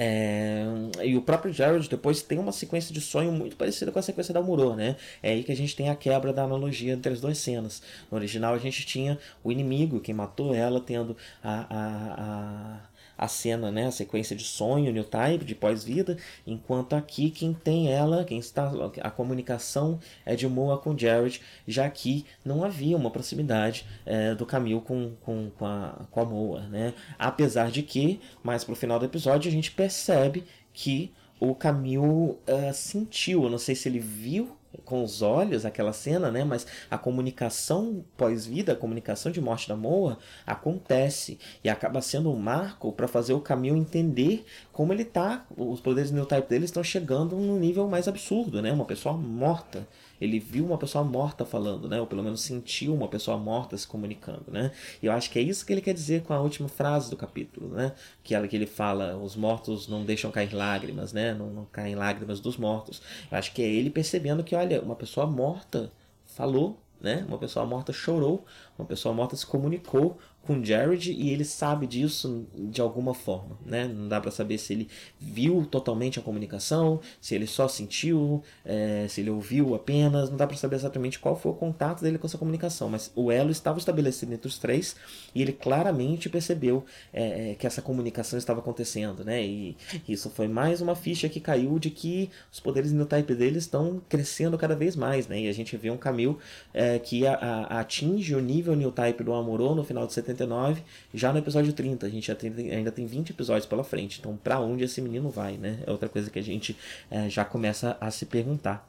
É, 0.00 0.64
e 1.04 1.16
o 1.16 1.22
próprio 1.22 1.52
Jared 1.52 1.88
depois 1.88 2.22
tem 2.22 2.38
uma 2.38 2.52
sequência 2.52 2.94
de 2.94 3.00
sonho 3.00 3.32
muito 3.32 3.56
parecida 3.56 3.90
com 3.90 3.98
a 3.98 4.02
sequência 4.02 4.32
da 4.32 4.40
Muro, 4.40 4.76
né? 4.76 4.96
É 5.22 5.30
aí 5.30 5.42
que 5.42 5.50
a 5.50 5.56
gente 5.56 5.74
tem 5.74 5.88
a 5.88 5.96
quebra 5.96 6.32
da 6.32 6.44
analogia 6.44 6.92
entre 6.92 7.12
as 7.12 7.20
duas 7.20 7.38
cenas. 7.38 7.82
No 8.10 8.16
original 8.16 8.54
a 8.54 8.58
gente 8.58 8.84
tinha 8.86 9.18
o 9.42 9.50
inimigo, 9.50 9.98
quem 9.98 10.14
matou 10.14 10.54
ela, 10.54 10.80
tendo 10.80 11.16
a, 11.42 11.66
a, 11.68 12.14
a 12.22 12.80
a 13.18 13.26
cena, 13.26 13.70
né, 13.72 13.86
a 13.86 13.90
sequência 13.90 14.36
de 14.36 14.44
sonho, 14.44 14.92
new 14.92 15.02
type, 15.02 15.44
de 15.44 15.54
pós-vida, 15.54 16.16
enquanto 16.46 16.94
aqui 16.94 17.30
quem 17.30 17.52
tem 17.52 17.92
ela, 17.92 18.24
quem 18.24 18.38
está 18.38 18.70
a 19.02 19.10
comunicação 19.10 19.98
é 20.24 20.36
de 20.36 20.46
Moa 20.46 20.78
com 20.78 20.96
Jared, 20.96 21.40
já 21.66 21.90
que 21.90 22.24
não 22.44 22.64
havia 22.64 22.96
uma 22.96 23.10
proximidade 23.10 23.84
é, 24.06 24.34
do 24.34 24.46
Camille 24.46 24.80
com, 24.80 25.14
com, 25.20 25.50
com, 25.50 25.66
a, 25.66 26.06
com 26.10 26.20
a 26.20 26.24
Moa, 26.24 26.60
né? 26.68 26.94
Apesar 27.18 27.70
de 27.70 27.82
que, 27.82 28.20
mais 28.42 28.62
pro 28.62 28.76
final 28.76 28.98
do 28.98 29.04
episódio, 29.04 29.48
a 29.48 29.52
gente 29.52 29.72
percebe 29.72 30.44
que 30.72 31.12
o 31.40 31.54
Camille 31.54 31.98
uh, 31.98 32.38
sentiu, 32.72 33.44
eu 33.44 33.50
não 33.50 33.58
sei 33.58 33.74
se 33.74 33.88
ele 33.88 33.98
viu 33.98 34.57
com 34.84 35.02
os 35.02 35.22
olhos 35.22 35.64
aquela 35.64 35.92
cena, 35.92 36.30
né? 36.30 36.44
Mas 36.44 36.66
a 36.90 36.98
comunicação 36.98 38.04
pós-vida, 38.16 38.72
a 38.72 38.76
comunicação 38.76 39.32
de 39.32 39.40
morte 39.40 39.68
da 39.68 39.76
Moa 39.76 40.18
acontece 40.46 41.38
e 41.62 41.68
acaba 41.68 42.00
sendo 42.00 42.30
um 42.30 42.36
marco 42.36 42.92
para 42.92 43.08
fazer 43.08 43.32
o 43.32 43.40
caminho 43.40 43.76
entender 43.76 44.44
como 44.72 44.92
ele 44.92 45.04
tá, 45.04 45.46
os 45.56 45.80
poderes 45.80 46.10
new 46.10 46.26
type 46.26 46.48
dele 46.48 46.64
estão 46.64 46.84
chegando 46.84 47.36
num 47.36 47.58
nível 47.58 47.88
mais 47.88 48.08
absurdo, 48.08 48.62
né? 48.62 48.72
Uma 48.72 48.84
pessoa 48.84 49.16
morta 49.16 49.86
ele 50.20 50.38
viu 50.38 50.64
uma 50.64 50.78
pessoa 50.78 51.04
morta 51.04 51.44
falando, 51.44 51.88
né? 51.88 52.00
Ou 52.00 52.06
pelo 52.06 52.22
menos 52.22 52.40
sentiu 52.40 52.94
uma 52.94 53.08
pessoa 53.08 53.36
morta 53.36 53.76
se 53.76 53.86
comunicando, 53.86 54.44
né? 54.48 54.72
E 55.02 55.06
eu 55.06 55.12
acho 55.12 55.30
que 55.30 55.38
é 55.38 55.42
isso 55.42 55.64
que 55.64 55.72
ele 55.72 55.80
quer 55.80 55.94
dizer 55.94 56.22
com 56.22 56.32
a 56.32 56.40
última 56.40 56.68
frase 56.68 57.10
do 57.10 57.16
capítulo, 57.16 57.68
né? 57.68 57.92
Que 58.22 58.34
ela 58.34 58.48
que 58.48 58.56
ele 58.56 58.66
fala, 58.66 59.16
os 59.16 59.36
mortos 59.36 59.86
não 59.88 60.04
deixam 60.04 60.30
cair 60.30 60.52
lágrimas, 60.52 61.12
né? 61.12 61.34
Não, 61.34 61.50
não 61.50 61.64
caem 61.66 61.94
lágrimas 61.94 62.40
dos 62.40 62.56
mortos. 62.56 63.00
Eu 63.30 63.38
acho 63.38 63.52
que 63.52 63.62
é 63.62 63.66
ele 63.66 63.90
percebendo 63.90 64.42
que, 64.42 64.54
uma 64.82 64.96
pessoa 64.96 65.26
morta 65.26 65.90
falou, 66.26 66.78
né? 67.00 67.24
Uma 67.28 67.38
pessoa 67.38 67.64
morta 67.64 67.92
chorou, 67.92 68.44
uma 68.78 68.86
pessoa 68.86 69.14
morta 69.14 69.36
se 69.36 69.44
comunicou 69.44 70.18
com 70.48 70.64
Jared 70.64 71.12
e 71.12 71.28
ele 71.28 71.44
sabe 71.44 71.86
disso 71.86 72.46
de 72.54 72.80
alguma 72.80 73.12
forma, 73.12 73.58
né? 73.66 73.86
Não 73.86 74.08
dá 74.08 74.18
para 74.18 74.30
saber 74.30 74.56
se 74.56 74.72
ele 74.72 74.88
viu 75.20 75.66
totalmente 75.70 76.18
a 76.18 76.22
comunicação, 76.22 77.00
se 77.20 77.34
ele 77.34 77.46
só 77.46 77.68
sentiu, 77.68 78.42
é, 78.64 79.04
se 79.10 79.20
ele 79.20 79.28
ouviu 79.28 79.74
apenas, 79.74 80.30
não 80.30 80.38
dá 80.38 80.46
para 80.46 80.56
saber 80.56 80.76
exatamente 80.76 81.18
qual 81.18 81.36
foi 81.36 81.52
o 81.52 81.54
contato 81.54 82.02
dele 82.02 82.16
com 82.16 82.26
essa 82.26 82.38
comunicação, 82.38 82.88
mas 82.88 83.12
o 83.14 83.30
elo 83.30 83.50
estava 83.50 83.78
estabelecido 83.78 84.32
entre 84.32 84.48
os 84.48 84.56
três 84.56 84.96
e 85.34 85.42
ele 85.42 85.52
claramente 85.52 86.30
percebeu 86.30 86.82
é, 87.12 87.50
é 87.50 87.54
que 87.54 87.66
essa 87.66 87.82
comunicação 87.82 88.38
estava 88.38 88.60
acontecendo, 88.60 89.22
né? 89.22 89.44
E 89.44 89.76
isso 90.08 90.30
foi 90.30 90.48
mais 90.48 90.80
uma 90.80 90.94
ficha 90.94 91.28
que 91.28 91.40
caiu 91.40 91.78
de 91.78 91.90
que 91.90 92.30
os 92.50 92.58
poderes 92.58 92.90
no 92.90 93.04
type 93.04 93.34
dele 93.34 93.58
estão 93.58 94.00
crescendo 94.08 94.56
cada 94.56 94.74
vez 94.74 94.96
mais, 94.96 95.28
né? 95.28 95.42
E 95.42 95.48
a 95.48 95.52
gente 95.52 95.76
vê 95.76 95.90
um 95.90 95.98
Camil 95.98 96.38
é, 96.72 96.98
que 96.98 97.26
a, 97.26 97.34
a, 97.34 97.80
atinge 97.80 98.34
o 98.34 98.40
nível 98.40 98.67
new 98.76 98.90
type 98.92 99.22
do 99.22 99.34
Amorô 99.34 99.74
no 99.74 99.84
final 99.84 100.06
de 100.06 100.12
70 100.12 100.38
79, 100.38 100.82
já 101.12 101.32
no 101.32 101.38
episódio 101.38 101.72
30. 101.72 102.06
A 102.06 102.08
gente 102.08 102.26
já 102.26 102.34
tem, 102.34 102.52
ainda 102.70 102.92
tem 102.92 103.06
20 103.06 103.30
episódios 103.30 103.66
pela 103.66 103.82
frente. 103.82 104.18
Então, 104.20 104.36
para 104.36 104.60
onde 104.60 104.84
esse 104.84 105.00
menino 105.00 105.30
vai, 105.30 105.56
né? 105.56 105.80
É 105.86 105.90
outra 105.90 106.08
coisa 106.08 106.30
que 106.30 106.38
a 106.38 106.42
gente 106.42 106.76
é, 107.10 107.28
já 107.28 107.44
começa 107.44 107.96
a 108.00 108.10
se 108.10 108.26
perguntar. 108.26 108.88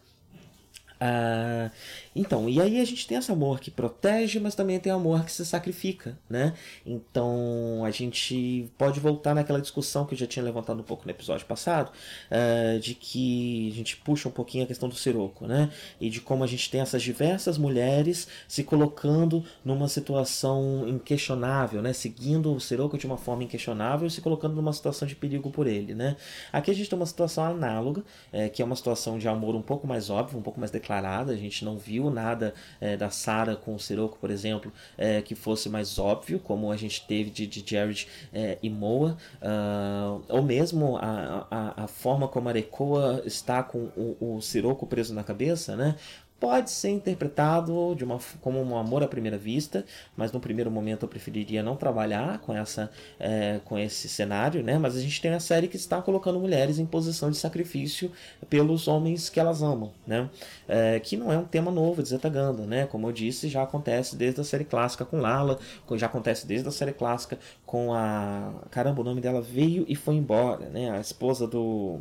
Ah, 1.01 1.71
então, 2.19 2.49
e 2.49 2.59
aí 2.59 2.81
a 2.81 2.83
gente 2.83 3.07
tem 3.07 3.17
esse 3.17 3.31
amor 3.31 3.61
que 3.61 3.71
protege, 3.71 4.41
mas 4.41 4.53
também 4.53 4.77
tem 4.77 4.91
amor 4.91 5.23
que 5.23 5.31
se 5.31 5.45
sacrifica, 5.45 6.19
né? 6.29 6.53
Então 6.85 7.81
a 7.85 7.91
gente 7.91 8.69
pode 8.77 8.99
voltar 8.99 9.33
naquela 9.33 9.61
discussão 9.61 10.05
que 10.05 10.13
eu 10.15 10.17
já 10.17 10.27
tinha 10.27 10.43
levantado 10.43 10.81
um 10.81 10.83
pouco 10.83 11.05
no 11.05 11.11
episódio 11.11 11.45
passado, 11.45 11.93
uh, 12.29 12.77
de 12.81 12.93
que 12.93 13.69
a 13.71 13.73
gente 13.73 13.95
puxa 13.95 14.27
um 14.27 14.33
pouquinho 14.33 14.65
a 14.65 14.67
questão 14.67 14.89
do 14.89 14.95
Siroco, 14.95 15.47
né? 15.47 15.71
E 15.97 16.09
de 16.09 16.19
como 16.19 16.43
a 16.43 16.47
gente 16.47 16.69
tem 16.69 16.81
essas 16.81 17.01
diversas 17.01 17.57
mulheres 17.57 18.27
se 18.49 18.65
colocando 18.65 19.41
numa 19.63 19.87
situação 19.87 20.89
inquestionável, 20.89 21.81
né? 21.81 21.93
Seguindo 21.93 22.53
o 22.53 22.59
Siroco 22.59 22.97
de 22.97 23.05
uma 23.05 23.17
forma 23.17 23.45
inquestionável 23.45 24.05
e 24.05 24.11
se 24.11 24.19
colocando 24.19 24.55
numa 24.55 24.73
situação 24.73 25.07
de 25.07 25.15
perigo 25.15 25.49
por 25.51 25.67
ele, 25.67 25.95
né? 25.95 26.17
Aqui 26.51 26.69
a 26.69 26.75
gente 26.75 26.89
tem 26.89 26.99
uma 26.99 27.05
situação 27.05 27.45
análoga, 27.45 28.03
é, 28.29 28.49
que 28.49 28.61
é 28.61 28.65
uma 28.65 28.75
situação 28.75 29.17
de 29.17 29.29
amor 29.29 29.55
um 29.55 29.61
pouco 29.61 29.87
mais 29.87 30.09
óbvio, 30.09 30.37
um 30.37 30.41
pouco 30.41 30.59
mais 30.59 30.69
declarada, 30.69 31.31
a 31.31 31.37
gente 31.37 31.63
não 31.63 31.77
viu 31.77 32.08
nada 32.09 32.53
é, 32.79 32.95
da 32.97 33.09
Sarah 33.09 33.55
com 33.55 33.75
o 33.75 33.79
Sirocco, 33.79 34.17
por 34.19 34.31
exemplo, 34.31 34.71
é, 34.97 35.21
que 35.21 35.35
fosse 35.35 35.69
mais 35.69 35.97
óbvio, 35.97 36.39
como 36.39 36.71
a 36.71 36.77
gente 36.77 37.05
teve 37.07 37.29
de, 37.29 37.47
de 37.47 37.63
Jared 37.65 38.07
é, 38.33 38.57
e 38.61 38.69
Moa, 38.69 39.17
uh, 39.41 40.23
ou 40.29 40.41
mesmo 40.41 40.97
a, 40.97 41.47
a, 41.49 41.83
a, 41.83 41.87
forma 41.87 42.27
como 42.27 42.47
a 42.47 42.51
Arekoa 42.51 43.21
está 43.25 43.63
com 43.63 43.89
o, 43.95 44.35
o 44.37 44.41
Sirocco 44.41 44.85
preso 44.85 45.13
na 45.13 45.23
cabeça, 45.23 45.75
né? 45.75 45.95
Pode 46.39 46.71
ser 46.71 46.89
interpretado 46.89 47.93
de 47.95 48.03
uma, 48.03 48.19
como 48.41 48.61
um 48.61 48.77
amor 48.77 49.03
à 49.03 49.07
primeira 49.07 49.37
vista, 49.37 49.85
mas 50.15 50.31
no 50.31 50.39
primeiro 50.39 50.71
momento 50.71 51.03
eu 51.03 51.09
preferiria 51.09 51.61
não 51.61 51.75
trabalhar 51.75 52.39
com, 52.39 52.55
essa, 52.55 52.89
é, 53.19 53.59
com 53.65 53.77
esse 53.77 54.07
cenário, 54.07 54.63
né? 54.63 54.77
Mas 54.77 54.95
a 54.95 55.01
gente 55.01 55.21
tem 55.21 55.33
a 55.33 55.39
série 55.39 55.67
que 55.67 55.75
está 55.75 56.01
colocando 56.01 56.39
mulheres 56.39 56.79
em 56.79 56.85
posição 56.85 57.29
de 57.29 57.37
sacrifício 57.37 58.11
pelos 58.49 58.87
homens 58.87 59.29
que 59.29 59.39
elas 59.39 59.61
amam, 59.61 59.91
né? 60.07 60.29
É, 60.67 60.99
que 60.99 61.17
não 61.17 61.31
é 61.31 61.37
um 61.37 61.45
tema 61.45 61.71
novo 61.71 62.01
de 62.01 62.09
Zetaganda, 62.09 62.65
né? 62.65 62.87
Como 62.87 63.07
eu 63.07 63.11
disse, 63.11 63.49
já 63.49 63.63
acontece 63.63 64.15
desde 64.15 64.39
a 64.41 64.43
série 64.43 64.65
clássica 64.65 65.03
com 65.05 65.17
Lala, 65.17 65.59
já 65.95 66.05
acontece 66.05 66.47
desde 66.47 66.67
a 66.67 66.71
série 66.71 66.93
clássica 66.93 67.37
com 67.65 67.93
a... 67.93 68.53
Caramba, 68.71 69.01
o 69.01 69.03
nome 69.03 69.21
dela 69.21 69.41
veio 69.41 69.85
e 69.87 69.95
foi 69.95 70.15
embora, 70.15 70.69
né? 70.69 70.91
A 70.91 70.99
esposa 70.99 71.47
do 71.47 71.99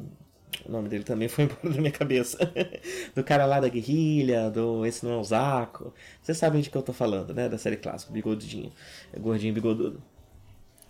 o 0.64 0.72
nome 0.72 0.88
dele 0.88 1.04
também 1.04 1.28
foi 1.28 1.44
embora 1.44 1.70
da 1.70 1.80
minha 1.80 1.92
cabeça. 1.92 2.38
do 3.14 3.22
cara 3.24 3.46
lá 3.46 3.61
da 3.61 3.68
guerrilha, 3.68 4.50
do 4.50 4.84
Esse 4.87 5.04
Não 5.04 5.12
é 5.12 5.16
o 5.16 5.24
Zaco. 5.24 5.92
Vocês 6.22 6.38
sabem 6.38 6.61
de 6.61 6.70
que 6.70 6.76
eu 6.76 6.82
tô 6.82 6.92
falando, 6.92 7.34
né? 7.34 7.48
Da 7.48 7.58
série 7.58 7.76
clássica, 7.76 8.12
bigodinho. 8.12 8.72
Gordinho 9.18 9.54
bigodudo. 9.54 10.02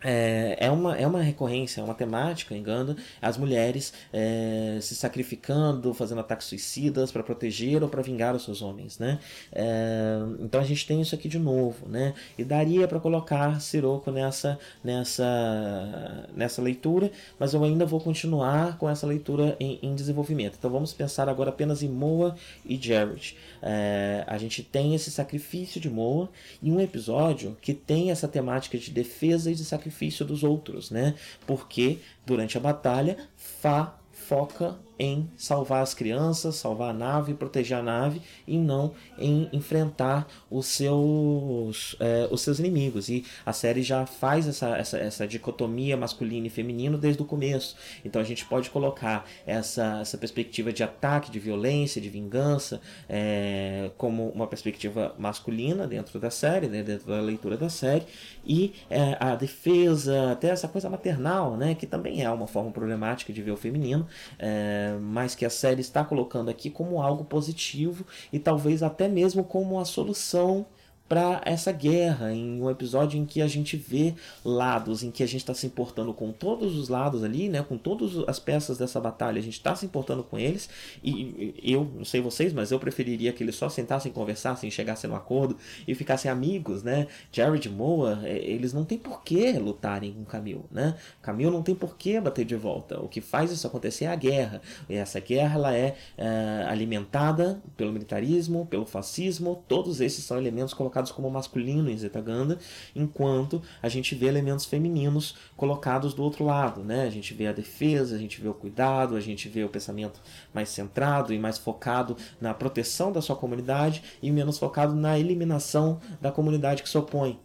É, 0.03 0.57
é, 0.61 0.71
uma, 0.71 0.97
é 0.97 1.05
uma 1.05 1.21
recorrência, 1.21 1.81
é 1.81 1.85
uma 1.85 1.95
temática, 1.95 2.57
engano, 2.57 2.97
as 3.21 3.37
mulheres 3.37 3.93
é, 4.13 4.79
se 4.81 4.95
sacrificando, 4.95 5.93
fazendo 5.93 6.21
ataques 6.21 6.47
suicidas 6.47 7.11
para 7.11 7.23
proteger 7.23 7.83
ou 7.83 7.89
para 7.89 8.01
vingar 8.01 8.37
os 8.37 8.45
seus 8.45 8.63
homens, 8.63 8.99
né? 8.99 9.19
É, 9.53 10.19
então 10.39 10.61
a 10.61 10.65
gente 10.65 10.87
tem 10.87 11.01
isso 11.01 11.17
aqui 11.17 11.29
de 11.29 11.39
novo, 11.39 11.89
né? 11.89 12.15
E 12.37 12.45
daria 12.45 12.87
para 12.87 13.01
colocar 13.01 13.61
Siroco 13.61 14.13
nessa, 14.13 14.57
nessa, 14.85 16.29
nessa 16.33 16.63
leitura, 16.63 17.11
mas 17.39 17.53
eu 17.53 17.65
ainda 17.65 17.85
vou 17.85 18.01
continuar 18.01 18.79
com 18.79 18.89
essa 18.89 19.07
leitura 19.07 19.57
em, 19.59 19.81
em 19.83 19.97
desenvolvimento. 19.97 20.55
Então 20.59 20.71
vamos 20.71 20.93
pensar 20.93 21.29
agora 21.29 21.51
apenas 21.51 21.83
em 21.83 21.89
Moa 21.89 22.37
e 22.65 22.77
Jared. 22.81 23.37
É, 23.61 24.23
a 24.29 24.39
gente 24.39 24.63
tem 24.63 24.95
esse 24.95 25.11
sacrifício 25.11 25.81
de 25.81 25.91
Moa 25.91 26.29
e 26.63 26.71
um 26.71 26.81
episódio 26.81 27.57
que 27.61 27.75
tem 27.75 28.13
essa 28.13 28.29
temática 28.29 28.79
de 28.79 28.93
defesa 28.93 29.51
e 29.51 29.55
de 29.57 29.65
sacrifício 29.65 29.88
dos 30.25 30.43
outros, 30.43 30.91
né? 30.91 31.15
Porque 31.47 31.99
durante 32.27 32.57
a 32.57 32.61
batalha, 32.61 33.17
Fá 33.37 33.99
foca 34.13 34.79
em 34.99 35.31
salvar 35.37 35.83
as 35.83 35.95
crianças, 35.95 36.57
salvar 36.57 36.91
a 36.91 36.93
nave, 36.93 37.35
proteger 37.35 37.79
a 37.79 37.83
nave 37.83 38.21
e 38.47 38.59
não 38.59 38.93
em 39.19 39.49
enfrentar 39.53 40.27
os 40.51 40.67
seus, 40.67 41.97
é, 42.01 42.29
os 42.31 42.41
seus 42.41 42.59
inimigos. 42.59 43.09
E 43.09 43.25
a 43.47 43.53
série 43.53 43.83
já 43.83 44.07
faz 44.07 44.49
essa, 44.49 44.77
essa, 44.77 44.99
essa 44.99 45.27
dicotomia 45.27 45.97
masculino 45.97 46.47
e 46.47 46.51
feminino 46.51 46.99
desde 46.99 47.23
o 47.23 47.25
começo. 47.25 47.77
Então 48.05 48.21
a 48.21 48.25
gente 48.25 48.45
pode 48.45 48.71
colocar 48.71 49.25
essa, 49.47 50.01
essa 50.01 50.19
perspectiva 50.19 50.73
de 50.73 50.83
ataque, 50.83 51.31
de 51.31 51.39
violência, 51.39 52.01
de 52.01 52.09
vingança, 52.09 52.81
é, 53.09 53.91
como 53.97 54.29
uma 54.31 54.47
perspectiva 54.47 55.15
masculina 55.19 55.87
dentro 55.87 56.19
da 56.19 56.31
série, 56.31 56.67
né, 56.67 56.83
dentro 56.83 57.07
da 57.07 57.21
leitura 57.21 57.57
da 57.57 57.69
série, 57.69 58.05
e 58.45 58.75
é, 58.91 59.17
a 59.21 59.35
defesa, 59.35 60.33
até 60.33 60.49
essa 60.49 60.67
coisa 60.69 60.89
maternal, 60.89 61.57
né, 61.57 61.75
que 61.75 61.87
também 61.87 62.23
é 62.23 62.31
uma 62.31 62.47
forma 62.47 62.71
problemática 62.71 63.33
de 63.33 63.43
ver 63.43 63.51
o 63.53 63.57
feminino. 63.57 64.07
É, 64.39 64.88
mas 65.01 65.35
que 65.35 65.45
a 65.45 65.51
série 65.51 65.81
está 65.81 66.05
colocando 66.05 66.49
aqui 66.49 66.71
como 66.71 67.03
algo 67.03 67.25
positivo 67.25 68.07
e 68.33 68.39
talvez 68.39 68.83
até 68.83 69.09
mesmo 69.09 69.45
como 69.45 69.79
a 69.79 69.85
solução 69.85 70.67
para 71.09 71.41
essa 71.45 71.73
guerra, 71.73 72.33
em 72.33 72.61
um 72.61 72.71
episódio 72.71 73.19
em 73.19 73.25
que 73.25 73.41
a 73.41 73.47
gente 73.47 73.77
vê 73.77 74.15
lados, 74.45 75.03
em 75.03 75.11
que 75.11 75.23
a 75.23 75.27
gente 75.27 75.41
está 75.41 75.55
se 75.55 75.67
importando 75.67 76.13
com 76.13 76.31
todos 76.33 76.77
os 76.77 76.89
lados 76.89 77.25
ali, 77.25 77.49
né, 77.49 77.63
com 77.63 77.79
todas 77.79 78.29
as 78.29 78.39
peças 78.39 78.77
dessa 78.77 79.01
batalha, 79.01 79.39
a 79.39 79.43
gente 79.43 79.55
está 79.55 79.75
se 79.75 79.87
importando 79.87 80.23
com 80.23 80.39
eles, 80.39 80.69
e 81.03 81.55
eu, 81.63 81.91
não 81.97 82.05
sei 82.05 82.21
vocês, 82.21 82.53
mas 82.53 82.71
eu 82.71 82.79
preferiria 82.79 83.33
que 83.33 83.43
eles 83.43 83.57
só 83.57 83.69
sentassem, 83.69 84.13
conversassem, 84.13 84.71
chegassem 84.71 85.09
no 85.09 85.17
acordo 85.17 85.57
e 85.87 85.95
ficassem 85.95 86.31
amigos, 86.31 86.83
né? 86.83 87.07
Jared 87.33 87.69
Moa, 87.71 88.21
é, 88.25 88.37
eles 88.37 88.73
não 88.73 88.85
tem 88.85 88.99
por 88.99 89.23
que 89.23 89.53
lutarem 89.53 90.13
com 90.13 90.25
Camille, 90.25 90.65
né? 90.71 90.97
Camille 91.23 91.51
não 91.51 91.63
tem 91.63 91.75
por 91.75 91.97
que 91.97 92.21
bater 92.21 92.45
de 92.45 92.57
volta. 92.57 93.01
O 93.01 93.09
que 93.09 93.21
faz 93.21 93.51
isso 93.51 93.67
acontecer 93.67 94.05
é 94.05 94.09
a 94.09 94.17
guerra. 94.17 94.61
E 94.89 94.95
essa 94.95 95.21
guerra 95.21 95.55
ela 95.55 95.75
é, 95.75 95.97
é 96.17 96.67
alimentada 96.69 97.63
pelo 97.77 97.93
militarismo, 97.93 98.67
pelo 98.67 98.85
fascismo, 98.85 99.63
todos 99.69 100.01
esses 100.01 100.25
são 100.25 100.39
elementos 100.39 100.75
colocados 100.75 100.98
colocados 100.99 101.13
como 101.13 101.31
masculino 101.31 101.91
em 101.91 101.97
Zetaganda, 101.97 102.59
enquanto 102.95 103.63
a 103.83 103.89
gente 103.89 104.15
vê 104.15 104.27
elementos 104.27 104.65
femininos 104.65 105.37
colocados 105.57 106.13
do 106.15 106.23
outro 106.23 106.45
lado, 106.45 106.83
né? 106.83 107.05
A 107.05 107.11
gente 107.11 107.33
vê 107.35 107.47
a 107.47 107.53
defesa, 107.53 108.17
a 108.17 108.19
gente 108.19 108.41
vê 108.41 108.49
o 108.49 108.55
cuidado, 108.55 109.17
a 109.17 109.21
gente 109.21 109.49
vê 109.49 109.65
o 109.65 109.69
pensamento 109.69 110.21
mais 110.53 110.69
centrado 110.69 111.33
e 111.33 111.39
mais 111.39 111.59
focado 111.59 112.17
na 112.41 112.53
proteção 112.53 113.13
da 113.13 113.23
sua 113.23 113.37
comunidade 113.37 114.03
e 114.23 114.31
menos 114.31 114.59
focado 114.59 114.95
na 114.95 115.19
eliminação 115.19 116.01
da 116.21 116.33
comunidade 116.33 116.83
que 116.83 116.89
se 116.89 116.99
opõe. 116.99 117.39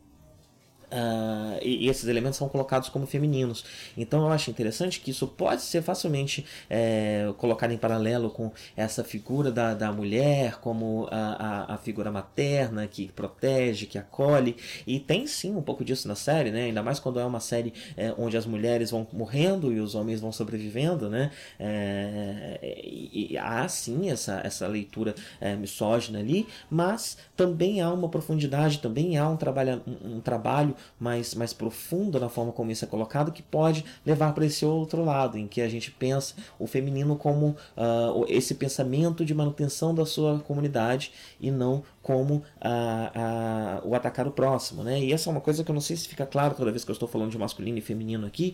Uh, 0.94 1.58
e, 1.64 1.86
e, 1.86 1.90
esses 1.90 2.08
elementos 2.08 2.38
são 2.38 2.48
colocados 2.48 2.88
como 2.88 3.08
femininos. 3.08 3.66
Então 3.98 4.22
eu 4.22 4.32
acho 4.32 4.52
interessante 4.52 5.00
que 5.00 5.10
isso 5.10 5.28
pode 5.28 5.64
ser 5.64 5.82
facilmente 5.82 6.46
é, 6.70 7.34
colocado 7.40 7.72
em 7.72 7.78
paralelo 7.78 8.30
com 8.30 8.52
essa 8.78 9.04
figura 9.04 9.52
da, 9.52 9.74
da 9.74 9.92
mulher 9.92 10.60
como 10.60 11.08
a, 11.10 11.72
a, 11.72 11.74
a, 11.74 11.78
figura 11.78 12.12
materna 12.12 12.86
que 12.86 13.08
protege, 13.12 13.88
que 13.88 13.98
acolhe. 13.98 14.56
E 14.86 15.00
tem 15.00 15.26
sim 15.26 15.56
um 15.56 15.64
pouco 15.64 15.84
disso 15.84 16.08
na 16.08 16.14
série, 16.16 16.52
né? 16.52 16.66
ainda 16.66 16.84
mais 16.84 17.00
quando 17.00 17.20
é 17.20 17.26
uma 17.26 17.40
série 17.40 17.74
é, 17.98 18.14
onde 18.16 18.38
as 18.38 18.46
mulheres 18.46 18.92
vão 18.92 19.08
morrendo 19.12 19.74
e 19.74 19.80
os 19.80 19.96
homens 19.96 20.22
vão 20.22 20.32
sobrevivendo. 20.32 21.10
Né? 21.10 21.32
É, 21.60 22.60
e, 22.62 23.34
e, 23.34 23.38
há 23.40 23.68
sim 23.68 24.12
essa, 24.12 24.42
essa 24.44 24.68
leitura 24.68 25.16
é, 25.42 25.56
misógina 25.56 26.20
ali, 26.20 26.48
mas 26.70 27.18
também 27.36 27.82
há 27.82 27.92
uma 27.92 28.10
profundidade, 28.10 28.78
também 28.78 29.18
há 29.18 29.28
um 29.28 29.38
trabalho, 29.38 29.82
um, 29.88 30.18
um 30.18 30.22
trabalho 30.22 30.76
mais, 31.00 31.36
mais 31.36 31.54
profundo 31.54 32.20
na 32.20 32.30
forma 32.30 32.52
como 32.52 32.72
isso 32.72 32.86
é 32.86 32.88
colocado, 32.88 33.32
que 33.32 33.42
pode 33.42 33.86
levar 34.06 34.34
para 34.34 34.46
esse 34.46 34.66
outro 34.66 35.04
lado, 35.04 35.38
em 35.38 35.48
que 35.48 35.62
a 35.62 35.70
gente 35.70 35.92
pensa 35.92 36.36
o 36.60 36.68
feminino 36.68 37.16
como 37.16 37.56
uh, 37.78 38.26
esse 38.28 38.56
pensamento 38.56 39.26
de 39.26 39.34
manutenção 39.34 39.94
da 39.94 40.06
sua 40.06 40.40
comunidade 40.40 41.12
e 41.40 41.52
não 41.52 41.84
como 42.04 42.36
uh, 42.36 42.42
uh, 42.44 43.88
o 43.88 43.96
atacar 43.96 44.28
o 44.28 44.32
próximo. 44.32 44.84
Né? 44.84 45.02
E 45.02 45.12
essa 45.12 45.30
é 45.30 45.32
uma 45.32 45.42
coisa 45.42 45.64
que 45.64 45.72
eu 45.72 45.74
não 45.74 45.82
sei 45.82 45.96
se 45.96 46.08
fica 46.08 46.26
claro 46.26 46.54
toda 46.54 46.70
vez 46.70 46.84
que 46.84 46.92
eu 46.92 46.94
estou 46.94 47.08
falando 47.08 47.32
de 47.32 47.38
masculino 47.38 47.78
e 47.78 47.82
feminino 47.82 48.28
aqui, 48.28 48.54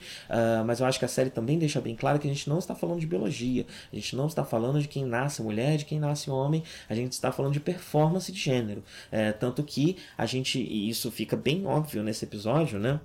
mas 0.65 0.79
eu 0.79 0.85
acho 0.85 0.99
que 0.99 1.05
a 1.05 1.07
série 1.07 1.29
também 1.29 1.57
deixa 1.57 1.81
bem 1.81 1.95
claro 1.95 2.19
que 2.19 2.27
a 2.27 2.33
gente 2.33 2.47
não 2.47 2.59
está 2.59 2.75
falando 2.75 2.99
de 2.99 3.07
biologia, 3.07 3.65
a 3.91 3.95
gente 3.95 4.15
não 4.15 4.27
está 4.27 4.45
falando 4.45 4.79
de 4.79 4.87
quem 4.87 5.03
nasce 5.03 5.41
mulher, 5.41 5.77
de 5.77 5.85
quem 5.85 5.99
nasce 5.99 6.29
homem, 6.29 6.63
a 6.87 6.93
gente 6.93 7.13
está 7.13 7.31
falando 7.31 7.53
de 7.53 7.59
performance 7.59 8.31
de 8.31 8.39
gênero. 8.39 8.83
É, 9.11 9.31
tanto 9.31 9.63
que 9.63 9.97
a 10.17 10.25
gente, 10.25 10.59
e 10.59 10.89
isso 10.89 11.09
fica 11.11 11.35
bem 11.35 11.65
óbvio 11.65 12.03
nesse 12.03 12.25
episódio, 12.25 12.79
né? 12.79 12.99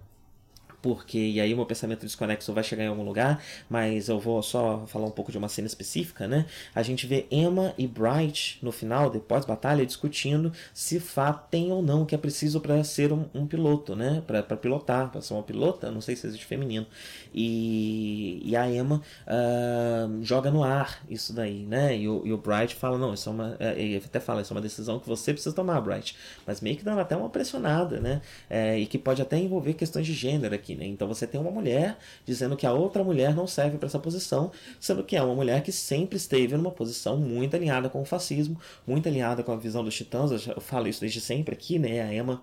Porque 0.85 1.17
e 1.17 1.41
aí 1.41 1.55
o 1.55 1.57
meu 1.57 1.65
pensamento 1.65 2.05
desconexo 2.05 2.53
vai 2.53 2.63
chegar 2.63 2.85
em 2.85 2.89
algum 2.89 3.05
lugar, 3.05 3.43
mas 3.71 4.11
eu 4.11 4.21
vou 4.21 4.43
só 4.43 4.85
falar 4.87 5.07
um 5.07 5.11
pouco 5.11 5.33
de 5.33 5.39
uma 5.39 5.49
cena 5.49 5.67
específica, 5.67 6.29
né? 6.29 6.45
A 6.75 6.83
gente 6.83 7.07
vê 7.07 7.27
Emma 7.31 7.73
e 7.79 7.87
Bright 7.87 8.59
no 8.61 8.71
final, 8.71 9.09
depois 9.09 9.47
batalha, 9.47 9.87
discutindo 9.87 10.53
se 10.75 11.01
Fá 11.01 11.33
tem 11.33 11.73
ou 11.73 11.81
não 11.81 12.05
que 12.05 12.15
é 12.15 12.19
preciso 12.19 12.61
para 12.61 12.85
ser 12.85 13.15
um, 13.15 13.25
um, 13.35 13.47
piloto, 13.47 13.97
né? 13.97 14.23
Para 14.27 14.43
pilotar, 14.59 15.11
para 15.11 15.23
ser 15.23 15.33
uma 15.33 15.43
pilota, 15.43 15.91
não 15.91 16.03
sei 16.03 16.17
se 16.17 16.27
existe 16.27 16.45
feminino. 16.45 16.87
E, 17.35 18.43
e 18.45 18.55
a 18.55 18.71
Emma 18.71 19.01
uh, 19.27 20.23
joga 20.23 20.51
no 20.51 20.63
ar 20.63 21.03
isso 21.09 21.33
daí, 21.33 21.65
né? 21.65 21.97
E 21.97 22.07
o, 22.07 22.21
e 22.27 22.33
o 22.33 22.37
Bright 22.37 22.75
fala, 22.75 22.99
não, 22.99 23.15
isso 23.15 23.27
é 23.31 23.33
uma. 23.33 23.57
É, 23.59 23.81
ele 23.81 24.03
até 24.05 24.21
fala, 24.21 24.43
isso 24.43 24.53
é 24.53 24.55
uma 24.55 24.61
decisão 24.61 25.01
que 25.01 25.09
você 25.09 25.33
precisa 25.33 25.55
tomar, 25.55 25.81
Bright. 25.81 26.15
Mas 26.47 26.61
meio 26.61 26.77
que 26.77 26.85
dando 26.85 27.01
até 27.01 27.17
uma 27.17 27.31
pressionada, 27.31 27.99
né? 28.01 28.21
É, 28.51 28.79
e 28.79 28.85
que 28.85 28.99
pode 28.99 29.23
até 29.23 29.39
envolver 29.39 29.73
questões 29.73 30.07
de 30.07 30.13
gênero 30.13 30.55
aqui 30.55 30.74
né? 30.77 30.87
Então 30.87 31.07
você 31.09 31.27
tem 31.27 31.41
uma 31.41 31.51
mulher 31.51 31.97
dizendo 32.25 32.57
que 32.57 32.67
a 32.67 32.73
outra 32.73 33.03
mulher 33.03 33.35
não 33.35 33.47
serve 33.47 33.79
para 33.79 33.87
essa 33.87 33.99
posição, 33.99 34.51
sendo 34.81 35.05
que 35.05 35.17
é 35.17 35.23
uma 35.23 35.35
mulher 35.35 35.63
que 35.63 35.73
sempre 35.73 36.17
esteve 36.17 36.57
numa 36.57 36.71
posição 36.71 37.17
muito 37.17 37.55
alinhada 37.57 37.89
com 37.89 38.03
o 38.03 38.05
fascismo, 38.05 38.59
muito 38.87 39.09
alinhada 39.09 39.43
com 39.43 39.53
a 39.53 39.57
visão 39.57 39.85
dos 39.85 39.95
titãs. 39.95 40.47
Eu 40.47 40.61
falo 40.61 40.89
isso 40.89 41.01
desde 41.01 41.21
sempre 41.21 41.55
aqui, 41.55 41.79
né? 41.79 42.01
A 42.03 42.15
Emma 42.15 42.43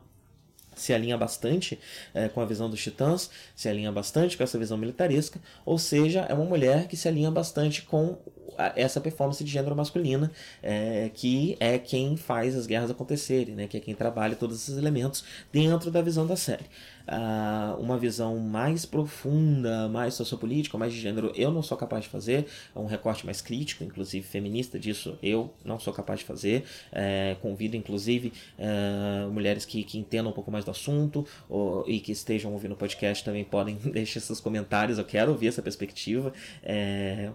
se 0.76 0.94
alinha 0.94 1.18
bastante 1.18 1.80
é, 2.14 2.30
com 2.30 2.42
a 2.42 2.46
visão 2.46 2.70
dos 2.70 2.82
titãs, 2.82 3.30
se 3.56 3.68
alinha 3.68 3.92
bastante 3.92 4.38
com 4.38 4.44
essa 4.44 4.58
visão 4.58 4.78
militaresca, 4.78 5.40
ou 5.66 5.78
seja, 5.78 6.22
é 6.22 6.34
uma 6.34 6.46
mulher 6.46 6.88
que 6.88 6.96
se 6.96 7.08
alinha 7.08 7.30
bastante 7.30 7.82
com 7.84 8.18
essa 8.76 9.00
performance 9.00 9.44
de 9.44 9.52
gênero 9.52 9.76
masculina, 9.76 10.32
é, 10.62 11.10
que 11.14 11.58
é 11.60 11.78
quem 11.78 12.16
faz 12.18 12.56
as 12.56 12.66
guerras 12.66 12.92
acontecerem, 12.92 13.56
né, 13.56 13.68
que 13.68 13.78
é 13.78 13.80
quem 13.80 13.96
trabalha 13.96 14.36
todos 14.36 14.56
esses 14.62 14.78
elementos 14.78 15.24
dentro 15.52 15.92
da 15.92 16.02
visão 16.02 16.26
da 16.26 16.36
série. 16.36 16.66
uh, 17.08 17.80
uma 17.82 17.98
visão 17.98 18.38
mais 18.40 18.86
profunda, 18.86 19.88
mais 19.90 20.14
sociopolítica, 20.14 20.78
mais 20.78 20.94
de 20.94 21.00
gênero, 21.00 21.32
eu 21.36 21.52
não 21.52 21.64
sou 21.64 21.78
capaz 21.78 22.04
de 22.04 22.10
fazer. 22.10 22.46
É 22.76 22.80
um 22.80 22.86
recorte 22.86 23.26
mais 23.26 23.42
crítico, 23.42 23.84
inclusive 23.84 24.26
feminista 24.26 24.80
disso, 24.80 25.18
eu 25.22 25.54
não 25.64 25.80
sou 25.80 25.94
capaz 25.94 26.20
de 26.20 26.26
fazer. 26.26 26.64
É, 26.92 27.36
convido, 27.42 27.76
inclusive, 27.76 28.34
é, 28.58 29.26
mulheres 29.32 29.66
que, 29.66 29.84
que 29.84 29.98
entendam 29.98 30.32
um 30.32 30.34
pouco 30.34 30.52
mais 30.52 30.66
do 30.66 30.72
assunto 30.72 31.26
ou, 31.50 31.84
e 31.88 32.00
que 32.00 32.12
estejam 32.12 32.52
ouvindo 32.54 32.74
o 32.74 32.78
podcast 32.78 33.24
também 33.24 33.44
podem 33.44 33.76
deixar 33.92 34.20
seus 34.20 34.40
comentários. 34.40 34.98
Eu 34.98 35.06
quero 35.06 35.32
ouvir 35.32 35.48
essa 35.48 35.62
perspectiva. 35.62 36.34
É, 36.64 37.32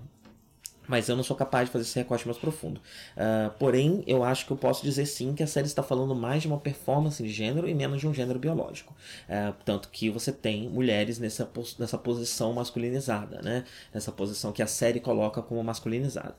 mas 0.89 1.09
eu 1.09 1.17
não 1.17 1.23
sou 1.23 1.37
capaz 1.37 1.67
de 1.67 1.73
fazer 1.73 1.85
esse 1.85 1.99
recorte 1.99 2.27
mais 2.27 2.39
profundo. 2.39 2.81
Uh, 3.17 3.51
porém, 3.59 4.03
eu 4.07 4.23
acho 4.23 4.47
que 4.47 4.53
eu 4.53 4.57
posso 4.57 4.83
dizer 4.83 5.07
sim 5.07 5.35
que 5.35 5.43
a 5.43 5.47
série 5.47 5.67
está 5.67 5.83
falando 5.83 6.15
mais 6.15 6.43
de 6.43 6.49
uma 6.49 6.59
performance 6.59 7.23
de 7.23 7.29
gênero 7.29 7.69
e 7.69 7.75
menos 7.75 8.01
de 8.01 8.09
um 8.09 8.15
gênero 8.15 8.39
biológico. 8.39 8.95
Uh, 9.29 9.55
tanto 9.65 9.89
que 9.91 10.11
você 10.11 10.33
tem 10.33 10.69
mulheres 10.69 11.19
nessa, 11.19 11.49
nessa 11.79 11.99
posição 11.99 12.53
masculinizada, 12.53 13.41
né? 13.43 13.65
Nessa 13.93 14.13
posição 14.13 14.53
que 14.53 14.63
a 14.63 14.67
série 14.67 15.01
coloca 15.01 15.43
como 15.43 15.63
masculinizada. 15.63 16.37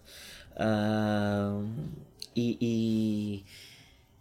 Uh, 0.53 1.67
e, 2.35 2.57
e 2.61 3.45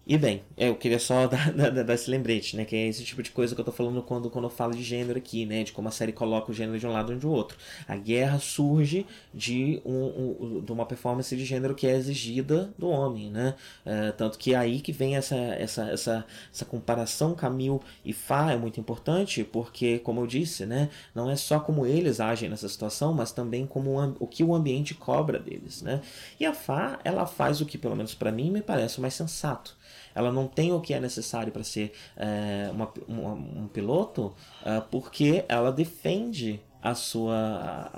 e 0.09 0.17
bem, 0.17 0.45
eu 0.57 0.77
queria 0.77 1.01
só 1.01 1.27
dar, 1.27 1.53
dar, 1.53 1.71
dar, 1.71 1.95
esse 1.95 2.09
lembrete, 2.09 2.57
né? 2.57 2.65
Que 2.65 2.77
é 2.77 2.87
esse 2.87 3.03
tipo 3.03 3.25
de 3.25 3.31
coisa 3.33 3.57
que 3.57 3.61
eu 3.61 3.65
tô 3.65 3.73
falando 3.73 4.01
quando, 4.05 4.31
quando 4.31 4.45
eu 4.45 4.51
falo 4.51 4.73
de 4.73 4.81
gênero 4.81 5.19
aqui, 5.19 5.45
né? 5.45 5.65
De 5.65 5.73
como 5.73 5.89
a 5.89 5.91
série 5.91 6.13
coloca 6.13 6.53
o 6.53 6.55
gênero 6.55 6.79
de 6.79 6.87
um 6.87 6.93
lado 6.93 7.13
ou 7.13 7.19
de 7.19 7.27
outro. 7.27 7.59
A 7.89 7.97
guerra 7.97 8.39
surge 8.39 9.05
de, 9.35 9.83
um, 9.85 10.61
um, 10.61 10.61
de 10.65 10.71
uma 10.71 10.87
performance 10.87 11.35
de 11.37 11.45
gênero 11.45 11.75
que 11.75 11.89
é 11.89 11.97
exigida 11.97 12.73
do 12.79 12.89
homem, 12.89 13.33
né? 13.33 13.57
É, 13.85 14.13
tanto 14.13 14.39
que 14.39 14.55
é 14.55 14.57
aí 14.57 14.81
que 14.81 14.93
vem 14.93 15.17
essa, 15.17 15.35
essa, 15.35 15.91
essa, 15.91 16.27
essa 16.53 16.65
comparação 16.65 17.35
Camille 17.35 17.81
e 18.05 18.13
Fá 18.13 18.53
é 18.53 18.57
muito 18.57 18.79
importante, 18.79 19.43
porque, 19.43 19.99
como 19.99 20.21
eu 20.21 20.27
disse, 20.29 20.65
né? 20.67 20.89
Não 21.17 21.29
é 21.29 21.35
só 21.35 21.59
como 21.59 21.85
eles 21.85 22.21
agem 22.21 22.49
nessa 22.49 22.69
situação, 22.69 23.13
mas 23.13 23.33
também 23.33 23.67
como 23.67 24.01
o, 24.01 24.17
o 24.21 24.27
que 24.29 24.45
o 24.45 24.55
ambiente 24.55 24.95
cobra 24.95 25.41
deles, 25.41 25.83
né? 25.83 26.01
E 26.39 26.47
a 26.47 26.55
Fá, 26.55 27.01
ela 27.03 27.27
faz 27.27 27.61
o 27.61 27.67
que, 27.67 27.77
pelo 27.77 27.97
menos 27.97 28.15
para 28.15 28.31
mim, 28.31 28.53
me 28.53 28.63
parece 28.63 28.99
o 28.99 29.01
mais 29.03 29.15
sensato 29.15 29.77
ela 30.17 30.33
não 30.33 30.49
tem 30.49 30.73
o 30.73 30.81
que 30.81 30.95
é 30.95 30.99
necessário 30.99 31.53
para 31.53 31.63
ser 31.63 31.93
é, 32.17 32.71
uma, 32.73 32.91
uma, 33.07 33.33
um 33.35 33.69
piloto, 33.69 34.35
é, 34.65 34.81
porque 34.81 35.45
ela 35.47 35.71
defende 35.71 36.61
a 36.83 36.95
sua, 36.95 37.91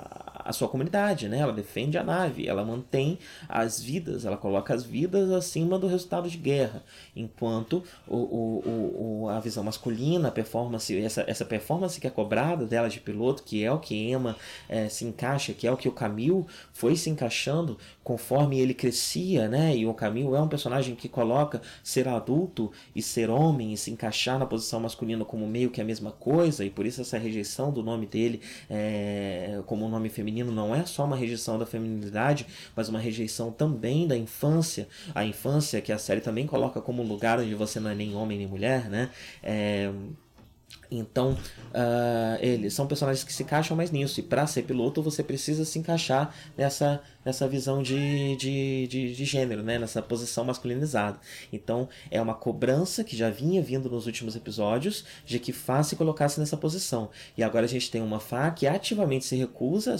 a 0.43 0.51
sua 0.51 0.67
comunidade, 0.67 1.27
né? 1.27 1.39
Ela 1.39 1.53
defende 1.53 1.97
a 1.97 2.03
nave, 2.03 2.47
ela 2.47 2.63
mantém 2.63 3.19
as 3.47 3.79
vidas, 3.79 4.25
ela 4.25 4.37
coloca 4.37 4.73
as 4.73 4.83
vidas 4.83 5.31
acima 5.31 5.77
do 5.77 5.87
resultado 5.87 6.29
de 6.29 6.37
guerra, 6.37 6.83
enquanto 7.15 7.83
o, 8.07 8.17
o, 8.17 9.23
o, 9.23 9.29
a 9.29 9.39
visão 9.39 9.63
masculina, 9.63 10.29
a 10.29 10.31
performance, 10.31 10.97
essa, 10.97 11.23
essa 11.27 11.45
performance 11.45 11.99
que 11.99 12.07
é 12.07 12.09
cobrada 12.09 12.65
dela 12.65 12.89
de 12.89 12.99
piloto, 12.99 13.43
que 13.43 13.63
é 13.63 13.71
o 13.71 13.79
que 13.79 13.95
Emma 13.95 14.35
é, 14.67 14.89
se 14.89 15.05
encaixa, 15.05 15.53
que 15.53 15.67
é 15.67 15.71
o 15.71 15.77
que 15.77 15.87
o 15.87 15.91
Camille 15.91 16.45
foi 16.73 16.95
se 16.95 17.09
encaixando 17.09 17.77
conforme 18.03 18.59
ele 18.59 18.73
crescia, 18.73 19.47
né? 19.47 19.75
E 19.75 19.85
o 19.85 19.93
Camille 19.93 20.33
é 20.33 20.41
um 20.41 20.47
personagem 20.47 20.95
que 20.95 21.07
coloca 21.07 21.61
ser 21.83 22.07
adulto 22.07 22.71
e 22.95 23.03
ser 23.03 23.29
homem 23.29 23.71
e 23.73 23.77
se 23.77 23.91
encaixar 23.91 24.39
na 24.39 24.47
posição 24.47 24.79
masculina 24.79 25.23
como 25.23 25.45
meio 25.45 25.69
que 25.69 25.79
a 25.79 25.85
mesma 25.85 26.11
coisa, 26.11 26.65
e 26.65 26.69
por 26.71 26.87
isso 26.87 27.01
essa 27.01 27.17
rejeição 27.17 27.71
do 27.71 27.83
nome 27.83 28.07
dele 28.07 28.41
é, 28.67 28.78
como 29.65 29.85
um 29.85 29.89
nome 29.89 30.09
feminino 30.09 30.51
não 30.51 30.73
é 30.73 30.85
só 30.85 31.05
uma 31.05 31.15
rejeição 31.15 31.57
da 31.57 31.65
feminilidade, 31.65 32.45
mas 32.75 32.89
uma 32.89 32.99
rejeição 32.99 33.51
também 33.51 34.07
da 34.07 34.17
infância. 34.17 34.87
A 35.13 35.25
infância 35.25 35.81
que 35.81 35.91
a 35.91 35.97
série 35.97 36.21
também 36.21 36.47
coloca 36.47 36.81
como 36.81 37.03
lugar 37.03 37.39
onde 37.39 37.55
você 37.55 37.79
não 37.79 37.89
é 37.89 37.95
nem 37.95 38.15
homem 38.15 38.37
nem 38.37 38.47
mulher, 38.47 38.89
né? 38.89 39.09
É, 39.43 39.91
então, 40.91 41.33
uh, 41.33 42.37
eles 42.39 42.73
são 42.73 42.87
personagens 42.87 43.23
que 43.23 43.31
se 43.31 43.43
encaixam 43.43 43.77
mais 43.77 43.91
nisso. 43.91 44.19
E 44.19 44.23
para 44.23 44.47
ser 44.47 44.63
piloto, 44.63 45.03
você 45.03 45.21
precisa 45.21 45.63
se 45.63 45.77
encaixar 45.77 46.33
nessa, 46.57 47.01
nessa 47.23 47.47
visão 47.47 47.83
de, 47.83 48.35
de, 48.37 48.87
de, 48.87 49.15
de, 49.15 49.25
gênero, 49.25 49.61
né? 49.61 49.77
nessa 49.77 50.01
posição 50.01 50.45
masculinizada. 50.45 51.19
Então, 51.51 51.87
é 52.09 52.21
uma 52.21 52.33
cobrança 52.33 53.03
que 53.03 53.15
já 53.15 53.29
vinha 53.29 53.61
vindo 53.61 53.89
nos 53.89 54.05
últimos 54.05 54.35
episódios 54.35 55.05
de 55.25 55.39
que 55.39 55.51
Fá 55.51 55.83
se 55.83 55.95
colocasse 55.95 56.39
nessa 56.39 56.57
posição. 56.57 57.09
E 57.37 57.43
agora 57.43 57.65
a 57.65 57.69
gente 57.69 57.91
tem 57.91 58.01
uma 58.01 58.19
Fá 58.19 58.49
que 58.51 58.67
ativamente 58.67 59.25
se 59.25 59.35
recusa 59.35 59.95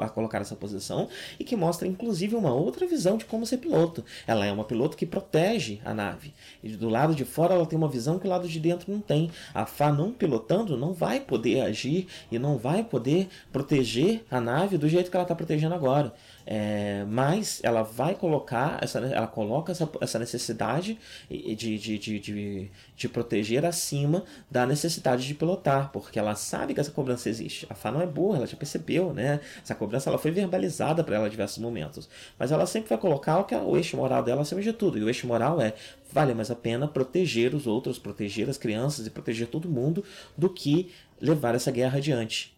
a 0.00 0.08
colocar 0.08 0.40
essa 0.40 0.56
posição 0.56 1.08
e 1.38 1.44
que 1.44 1.56
mostra, 1.56 1.86
inclusive, 1.86 2.34
uma 2.34 2.52
outra 2.52 2.86
visão 2.86 3.16
de 3.16 3.24
como 3.24 3.46
ser 3.46 3.58
piloto. 3.58 4.04
Ela 4.26 4.46
é 4.46 4.52
uma 4.52 4.64
piloto 4.64 4.96
que 4.96 5.06
protege 5.06 5.80
a 5.84 5.94
nave. 5.94 6.34
E 6.62 6.70
do 6.70 6.88
lado 6.88 7.14
de 7.14 7.24
fora 7.24 7.54
ela 7.54 7.66
tem 7.66 7.78
uma 7.78 7.88
visão 7.88 8.18
que 8.18 8.26
o 8.26 8.30
lado 8.30 8.48
de 8.48 8.58
dentro 8.58 8.92
não 8.92 9.00
tem. 9.00 9.30
A 9.54 9.66
Fá 9.66 9.92
não 9.92 10.12
pilotando 10.12 10.76
não 10.76 10.92
vai 10.92 11.20
poder 11.20 11.60
agir 11.60 12.06
e 12.30 12.38
não 12.38 12.58
vai 12.58 12.82
poder 12.82 13.28
proteger 13.52 14.24
a 14.30 14.40
nave 14.40 14.76
do 14.76 14.88
jeito 14.88 15.10
que 15.10 15.16
ela 15.16 15.24
está 15.24 15.34
protegendo 15.34 15.74
agora. 15.74 16.12
É, 16.48 17.04
mas 17.08 17.60
ela 17.64 17.82
vai 17.82 18.14
colocar, 18.14 18.78
essa, 18.80 19.00
ela 19.00 19.26
coloca 19.26 19.72
essa, 19.72 19.90
essa 20.00 20.16
necessidade 20.16 20.96
de, 21.28 21.56
de, 21.56 21.98
de, 21.98 22.20
de, 22.20 22.70
de 22.96 23.08
proteger 23.08 23.64
acima 23.64 24.22
da 24.48 24.64
necessidade 24.64 25.26
de 25.26 25.34
pilotar, 25.34 25.90
porque 25.92 26.20
ela 26.20 26.36
sabe 26.36 26.72
que 26.72 26.80
essa 26.80 26.92
cobrança 26.92 27.28
existe. 27.28 27.66
A 27.68 27.74
Fá 27.74 27.90
não 27.90 28.00
é 28.00 28.06
burra, 28.06 28.38
ela 28.38 28.46
já 28.46 28.56
percebeu, 28.56 29.12
né? 29.12 29.40
Essa 29.60 29.74
cobrança 29.74 30.08
ela 30.08 30.18
foi 30.18 30.30
verbalizada 30.30 31.02
para 31.02 31.16
ela 31.16 31.26
em 31.26 31.30
diversos 31.30 31.58
momentos. 31.58 32.08
Mas 32.38 32.52
ela 32.52 32.64
sempre 32.64 32.90
vai 32.90 32.98
colocar 32.98 33.38
o, 33.38 33.44
que 33.44 33.54
é 33.54 33.58
o 33.58 33.76
eixo 33.76 33.96
moral 33.96 34.22
dela 34.22 34.42
acima 34.42 34.62
de 34.62 34.72
tudo. 34.72 34.98
E 34.98 35.02
o 35.02 35.08
eixo 35.08 35.26
moral 35.26 35.60
é 35.60 35.74
vale 36.12 36.32
mais 36.32 36.50
a 36.50 36.54
pena 36.54 36.86
proteger 36.86 37.54
os 37.54 37.66
outros, 37.66 37.98
proteger 37.98 38.48
as 38.48 38.56
crianças 38.56 39.06
e 39.06 39.10
proteger 39.10 39.48
todo 39.48 39.68
mundo 39.68 40.04
do 40.36 40.48
que 40.48 40.92
levar 41.20 41.54
essa 41.54 41.70
guerra 41.70 41.98
adiante. 41.98 42.55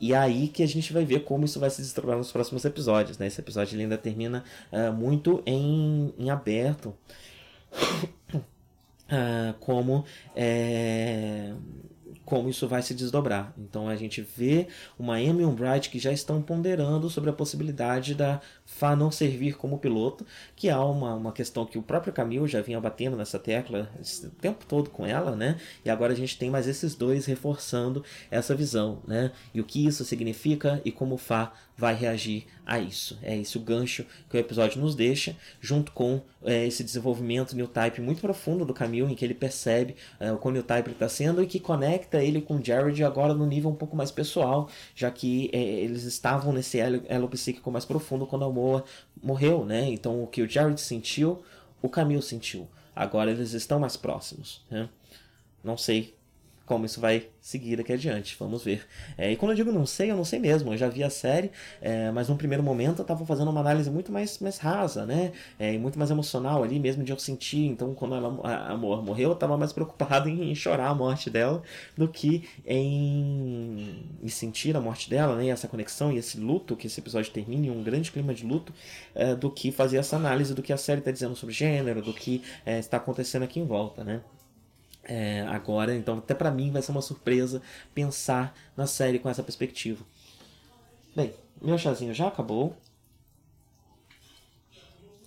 E 0.00 0.12
é 0.12 0.16
aí 0.16 0.48
que 0.48 0.62
a 0.62 0.68
gente 0.68 0.92
vai 0.92 1.04
ver 1.04 1.20
como 1.24 1.44
isso 1.44 1.58
vai 1.58 1.70
se 1.70 1.80
desdobrar 1.80 2.16
nos 2.16 2.30
próximos 2.30 2.64
episódios. 2.64 3.18
Né? 3.18 3.26
Esse 3.26 3.40
episódio 3.40 3.78
ainda 3.78 3.98
termina 3.98 4.44
uh, 4.72 4.92
muito 4.92 5.42
em, 5.44 6.14
em 6.18 6.30
aberto. 6.30 6.94
uh, 8.34 9.54
como 9.58 10.04
é, 10.34 11.52
como 12.28 12.50
isso 12.50 12.68
vai 12.68 12.82
se 12.82 12.92
desdobrar. 12.92 13.54
Então 13.56 13.88
a 13.88 13.96
gente 13.96 14.20
vê 14.20 14.68
uma 14.98 15.14
Amy 15.14 15.42
e 15.42 15.46
um 15.46 15.54
Bright 15.54 15.88
que 15.88 15.98
já 15.98 16.12
estão 16.12 16.42
ponderando 16.42 17.08
sobre 17.08 17.30
a 17.30 17.32
possibilidade 17.32 18.14
da 18.14 18.38
Fá 18.70 18.94
não 18.94 19.10
servir 19.10 19.56
como 19.56 19.78
piloto, 19.78 20.26
que 20.54 20.68
há 20.68 20.84
uma, 20.84 21.14
uma 21.14 21.32
questão 21.32 21.64
que 21.64 21.78
o 21.78 21.82
próprio 21.82 22.12
Camille 22.12 22.46
já 22.46 22.60
vinha 22.60 22.78
batendo 22.78 23.16
nessa 23.16 23.38
tecla 23.38 23.90
o 24.22 24.28
tempo 24.40 24.66
todo 24.66 24.90
com 24.90 25.06
ela, 25.06 25.34
né? 25.34 25.58
E 25.84 25.90
agora 25.90 26.12
a 26.12 26.16
gente 26.16 26.38
tem 26.38 26.50
mais 26.50 26.68
esses 26.68 26.94
dois 26.94 27.24
reforçando 27.24 28.04
essa 28.30 28.54
visão, 28.54 29.02
né? 29.06 29.32
E 29.54 29.60
o 29.60 29.64
que 29.64 29.86
isso 29.86 30.04
significa 30.04 30.82
e 30.84 30.92
como 30.92 31.16
Fá 31.16 31.52
vai 31.78 31.94
reagir 31.94 32.44
a 32.66 32.78
isso. 32.78 33.16
É 33.22 33.36
esse 33.36 33.56
o 33.56 33.60
gancho 33.60 34.04
que 34.28 34.36
o 34.36 34.40
episódio 34.40 34.80
nos 34.80 34.96
deixa, 34.96 35.36
junto 35.60 35.92
com 35.92 36.20
é, 36.44 36.66
esse 36.66 36.82
desenvolvimento 36.82 37.54
new 37.54 37.68
type 37.68 38.00
muito 38.00 38.20
profundo 38.20 38.64
do 38.64 38.74
Camille, 38.74 39.12
em 39.12 39.14
que 39.14 39.24
ele 39.24 39.32
percebe 39.32 39.94
é, 40.18 40.32
o 40.32 40.36
quão 40.36 40.52
new 40.52 40.62
type 40.62 40.88
ele 40.88 40.96
está 40.96 41.08
sendo 41.08 41.40
e 41.40 41.46
que 41.46 41.60
conecta 41.60 42.22
ele 42.22 42.42
com 42.42 42.62
Jared 42.62 43.02
agora 43.04 43.32
no 43.32 43.46
nível 43.46 43.70
um 43.70 43.74
pouco 43.76 43.96
mais 43.96 44.10
pessoal, 44.10 44.68
já 44.94 45.08
que 45.08 45.48
é, 45.52 45.58
eles 45.58 46.02
estavam 46.02 46.52
nesse 46.52 46.80
elo, 46.80 47.02
elo 47.08 47.28
psíquico 47.28 47.70
mais 47.70 47.84
profundo 47.84 48.26
quando 48.26 48.44
a 48.44 48.48
Moa 48.58 48.84
morreu, 49.22 49.64
né? 49.64 49.88
Então 49.88 50.22
o 50.22 50.26
que 50.26 50.42
o 50.42 50.48
Jared 50.48 50.80
sentiu, 50.80 51.42
o 51.80 51.88
Camille 51.88 52.22
sentiu. 52.22 52.68
Agora 52.94 53.30
eles 53.30 53.52
estão 53.52 53.78
mais 53.78 53.96
próximos. 53.96 54.64
Né? 54.68 54.88
Não 55.62 55.76
sei 55.76 56.16
como 56.68 56.84
isso 56.84 57.00
vai 57.00 57.26
seguir 57.40 57.76
daqui 57.76 57.94
adiante. 57.94 58.36
Vamos 58.38 58.62
ver. 58.62 58.86
É, 59.16 59.32
e 59.32 59.36
quando 59.36 59.52
eu 59.52 59.56
digo 59.56 59.72
não 59.72 59.86
sei, 59.86 60.10
eu 60.10 60.16
não 60.16 60.24
sei 60.24 60.38
mesmo. 60.38 60.72
Eu 60.74 60.76
já 60.76 60.86
vi 60.86 61.02
a 61.02 61.08
série, 61.08 61.50
é, 61.80 62.10
mas 62.10 62.28
num 62.28 62.36
primeiro 62.36 62.62
momento 62.62 62.98
eu 62.98 63.02
estava 63.02 63.24
fazendo 63.24 63.50
uma 63.50 63.60
análise 63.60 63.90
muito 63.90 64.12
mais, 64.12 64.38
mais 64.38 64.58
rasa, 64.58 65.06
né? 65.06 65.32
É, 65.58 65.72
e 65.72 65.78
muito 65.78 65.98
mais 65.98 66.10
emocional 66.10 66.62
ali, 66.62 66.78
mesmo 66.78 67.02
de 67.02 67.10
eu 67.10 67.18
sentir. 67.18 67.64
Então, 67.64 67.94
quando 67.94 68.14
ela, 68.14 68.38
a, 68.44 68.72
a 68.72 68.76
morreu, 68.76 69.30
eu 69.30 69.32
estava 69.32 69.56
mais 69.56 69.72
preocupado 69.72 70.28
em, 70.28 70.50
em, 70.50 70.54
chorar 70.54 70.88
a 70.88 70.94
morte 70.94 71.30
dela 71.30 71.62
do 71.96 72.06
que 72.06 72.46
em, 72.66 74.04
sentir 74.28 74.76
a 74.76 74.80
morte 74.80 75.08
dela, 75.08 75.36
né? 75.36 75.46
E 75.46 75.48
essa 75.48 75.66
conexão 75.66 76.12
e 76.12 76.18
esse 76.18 76.38
luto, 76.38 76.76
que 76.76 76.86
esse 76.86 77.00
episódio 77.00 77.32
termine 77.32 77.68
em 77.68 77.70
um 77.70 77.82
grande 77.82 78.12
clima 78.12 78.34
de 78.34 78.44
luto, 78.44 78.74
é, 79.14 79.34
do 79.34 79.50
que 79.50 79.72
fazer 79.72 79.96
essa 79.96 80.16
análise 80.16 80.54
do 80.54 80.62
que 80.62 80.72
a 80.72 80.76
série 80.76 81.00
está 81.00 81.10
dizendo 81.10 81.34
sobre 81.34 81.54
gênero, 81.54 82.02
do 82.02 82.12
que 82.12 82.42
é, 82.66 82.78
está 82.78 82.98
acontecendo 82.98 83.44
aqui 83.44 83.58
em 83.58 83.66
volta, 83.66 84.04
né? 84.04 84.20
É, 85.08 85.40
agora. 85.48 85.96
Então, 85.96 86.18
até 86.18 86.34
para 86.34 86.50
mim 86.50 86.70
vai 86.70 86.82
ser 86.82 86.92
uma 86.92 87.02
surpresa 87.02 87.62
pensar 87.94 88.54
na 88.76 88.86
série 88.86 89.18
com 89.18 89.28
essa 89.28 89.42
perspectiva. 89.42 90.04
Bem, 91.16 91.32
meu 91.60 91.78
chazinho 91.78 92.12
já 92.14 92.28
acabou. 92.28 92.76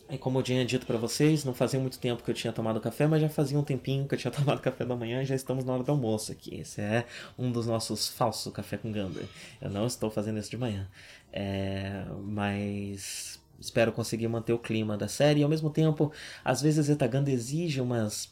E 0.10 0.18
como 0.18 0.40
eu 0.40 0.44
tinha 0.44 0.66
dito 0.66 0.86
para 0.86 0.98
vocês, 0.98 1.46
não 1.46 1.54
fazia 1.54 1.80
muito 1.80 1.98
tempo 1.98 2.22
que 2.22 2.30
eu 2.30 2.36
tinha 2.36 2.52
tomado 2.52 2.82
café, 2.82 3.08
mas 3.08 3.22
já 3.22 3.30
fazia 3.30 3.58
um 3.58 3.64
tempinho 3.64 4.06
que 4.06 4.14
eu 4.14 4.20
tinha 4.20 4.30
tomado 4.32 4.62
café 4.62 4.86
da 4.86 4.96
manhã 4.96 5.24
e 5.24 5.26
já 5.26 5.36
estamos 5.36 5.64
na 5.64 5.74
hora 5.74 5.84
do 5.84 5.92
almoço 5.92 6.32
aqui. 6.32 6.56
Esse 6.56 6.82
é 6.82 7.06
um 7.40 7.52
dos 7.52 7.66
nossos 7.66 8.10
falsos 8.10 8.52
café 8.54 8.78
com 8.78 8.92
ganda. 8.92 9.28
Eu 9.60 9.70
não 9.70 9.88
estou 9.88 10.12
fazendo 10.12 10.38
isso 10.38 10.52
de 10.52 10.58
manhã. 10.58 10.88
É, 11.32 12.06
mas 12.24 13.40
espero 13.58 13.94
conseguir 13.94 14.28
manter 14.28 14.52
o 14.52 14.60
clima 14.60 14.98
da 14.98 15.08
série 15.08 15.40
e 15.40 15.44
ao 15.44 15.50
mesmo 15.50 15.70
tempo, 15.70 16.12
às 16.44 16.62
vezes 16.62 16.80
a 16.80 16.82
Zetaganda 16.82 17.32
exige 17.32 17.80
umas 17.80 18.30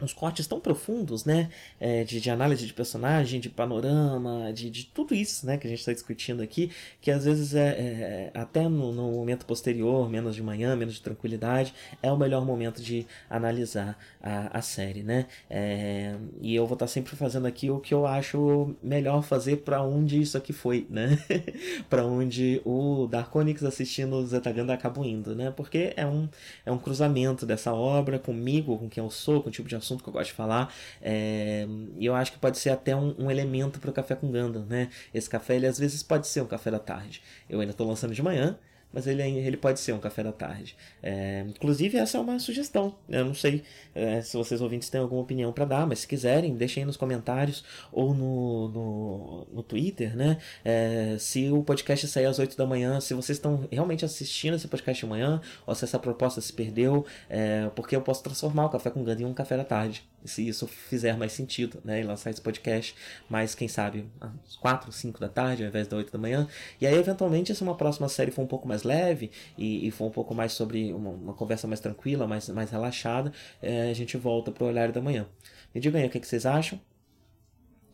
uns 0.00 0.12
cortes 0.12 0.46
tão 0.46 0.60
profundos, 0.60 1.24
né? 1.24 1.50
É, 1.80 2.04
de, 2.04 2.20
de, 2.20 2.30
análise 2.30 2.66
de 2.66 2.72
personagem, 2.72 3.40
de 3.40 3.48
panorama, 3.48 4.52
de, 4.52 4.70
de 4.70 4.84
tudo 4.86 5.14
isso, 5.14 5.46
né? 5.46 5.56
Que 5.56 5.66
a 5.66 5.70
gente 5.70 5.80
está 5.80 5.92
discutindo 5.92 6.42
aqui, 6.42 6.70
que 7.00 7.10
às 7.10 7.24
vezes 7.24 7.54
é, 7.54 7.68
é 7.68 8.30
até 8.34 8.68
no, 8.68 8.92
no, 8.92 9.10
momento 9.12 9.44
posterior, 9.44 10.08
menos 10.08 10.34
de 10.34 10.42
manhã, 10.42 10.76
menos 10.76 10.94
de 10.94 11.02
tranquilidade, 11.02 11.74
é 12.02 12.12
o 12.12 12.16
melhor 12.16 12.44
momento 12.44 12.80
de 12.80 13.06
analisar 13.28 13.98
a, 14.22 14.58
a 14.58 14.62
série, 14.62 15.02
né? 15.02 15.26
É, 15.50 16.16
e 16.40 16.54
eu 16.54 16.66
vou 16.66 16.74
estar 16.74 16.86
tá 16.86 16.92
sempre 16.92 17.16
fazendo 17.16 17.46
aqui 17.46 17.70
o 17.70 17.80
que 17.80 17.92
eu 17.92 18.06
acho 18.06 18.76
melhor 18.82 19.22
fazer 19.22 19.58
para 19.58 19.82
onde 19.82 20.20
isso 20.20 20.36
aqui 20.36 20.52
foi, 20.52 20.86
né? 20.88 21.18
para 21.90 22.04
onde 22.06 22.60
o 22.64 23.06
Dark 23.08 23.34
Onyx 23.34 23.64
assistindo 23.64 24.16
o 24.16 24.26
Zetaganda 24.26 24.72
acabou 24.72 25.04
indo, 25.04 25.34
né? 25.34 25.50
Porque 25.50 25.92
é 25.96 26.06
um, 26.06 26.28
é 26.64 26.70
um 26.70 26.78
cruzamento 26.78 27.44
dessa 27.44 27.72
obra 27.72 28.18
comigo, 28.18 28.78
com 28.78 28.88
quem 28.88 29.02
eu 29.02 29.10
sou, 29.10 29.42
com 29.42 29.48
o 29.48 29.52
tipo 29.52 29.68
de 29.68 29.74
assunto 29.74 29.87
que 29.96 30.08
eu 30.08 30.12
gosto 30.12 30.28
de 30.28 30.34
falar. 30.34 30.72
É, 31.00 31.66
e 31.96 32.04
eu 32.04 32.14
acho 32.14 32.32
que 32.32 32.38
pode 32.38 32.58
ser 32.58 32.70
até 32.70 32.94
um, 32.94 33.14
um 33.18 33.30
elemento 33.30 33.80
para 33.80 33.90
o 33.90 33.92
café 33.92 34.14
com 34.14 34.30
Gundam, 34.30 34.64
né? 34.66 34.90
Esse 35.14 35.28
café, 35.28 35.56
ele 35.56 35.66
às 35.66 35.78
vezes 35.78 36.02
pode 36.02 36.26
ser 36.26 36.42
um 36.42 36.46
café 36.46 36.70
da 36.70 36.78
tarde. 36.78 37.22
Eu 37.48 37.60
ainda 37.60 37.72
estou 37.72 37.86
lançando 37.86 38.14
de 38.14 38.22
manhã, 38.22 38.58
mas 38.92 39.06
ele, 39.06 39.22
ele 39.22 39.56
pode 39.56 39.80
ser 39.80 39.92
um 39.92 39.98
café 39.98 40.22
da 40.22 40.32
tarde. 40.32 40.76
É, 41.02 41.44
inclusive, 41.48 41.98
essa 41.98 42.18
é 42.18 42.20
uma 42.20 42.38
sugestão. 42.38 42.94
Eu 43.08 43.24
não 43.24 43.34
sei 43.34 43.62
é, 43.94 44.20
se 44.22 44.36
vocês 44.36 44.60
ouvintes 44.60 44.88
têm 44.88 45.00
alguma 45.00 45.20
opinião 45.20 45.52
para 45.52 45.64
dar, 45.64 45.86
mas 45.86 46.00
se 46.00 46.06
quiserem, 46.08 46.56
deixem 46.56 46.84
nos 46.84 46.96
comentários 46.96 47.64
ou 47.92 48.14
no, 48.14 48.68
no, 48.68 49.46
no 49.52 49.62
Twitter, 49.62 50.16
né? 50.16 50.38
É, 50.64 51.16
se 51.18 51.50
o 51.50 51.62
podcast 51.62 52.06
sair 52.08 52.26
às 52.26 52.38
8 52.38 52.56
da 52.56 52.66
manhã, 52.66 53.00
se 53.00 53.14
vocês 53.14 53.36
estão 53.38 53.66
realmente 53.70 54.04
assistindo 54.04 54.54
esse 54.54 54.66
podcast 54.68 55.04
amanhã, 55.04 55.40
ou 55.66 55.74
se 55.74 55.84
essa 55.84 55.98
proposta 55.98 56.40
se 56.40 56.52
perdeu, 56.52 57.04
é, 57.28 57.70
porque 57.74 57.94
eu 57.94 58.00
posso 58.00 58.22
transformar 58.22 58.66
o 58.66 58.68
Café 58.70 58.90
com 58.90 59.04
Ganda 59.04 59.22
em 59.22 59.24
um 59.24 59.34
café 59.34 59.56
da 59.56 59.64
tarde 59.64 60.04
se 60.24 60.46
isso 60.46 60.66
fizer 60.66 61.16
mais 61.16 61.32
sentido, 61.32 61.80
né? 61.84 62.00
E 62.00 62.04
lançar 62.04 62.30
esse 62.30 62.40
podcast 62.40 62.94
mais, 63.28 63.54
quem 63.54 63.68
sabe, 63.68 64.08
às 64.20 64.56
4, 64.56 64.90
5 64.90 65.20
da 65.20 65.28
tarde, 65.28 65.62
ao 65.62 65.68
invés 65.68 65.86
das 65.86 65.98
8 65.98 66.12
da 66.12 66.18
manhã. 66.18 66.46
E 66.80 66.86
aí, 66.86 66.94
eventualmente, 66.94 67.54
se 67.54 67.62
uma 67.62 67.74
próxima 67.74 68.08
série 68.08 68.30
for 68.30 68.42
um 68.42 68.46
pouco 68.46 68.66
mais 68.66 68.82
leve 68.82 69.30
e, 69.56 69.86
e 69.86 69.90
for 69.90 70.06
um 70.06 70.10
pouco 70.10 70.34
mais 70.34 70.52
sobre 70.52 70.92
uma, 70.92 71.10
uma, 71.10 71.34
conversa 71.34 71.66
mais 71.66 71.80
tranquila, 71.80 72.26
mais, 72.26 72.48
mais 72.48 72.70
relaxada, 72.70 73.32
é, 73.62 73.90
a 73.90 73.94
gente 73.94 74.16
volta 74.16 74.50
pro 74.50 74.66
horário 74.66 74.92
da 74.92 75.00
manhã. 75.00 75.26
Me 75.74 75.80
digam 75.80 76.00
aí 76.00 76.06
o 76.06 76.10
que, 76.10 76.20
que 76.20 76.26
vocês 76.26 76.44
acham. 76.46 76.80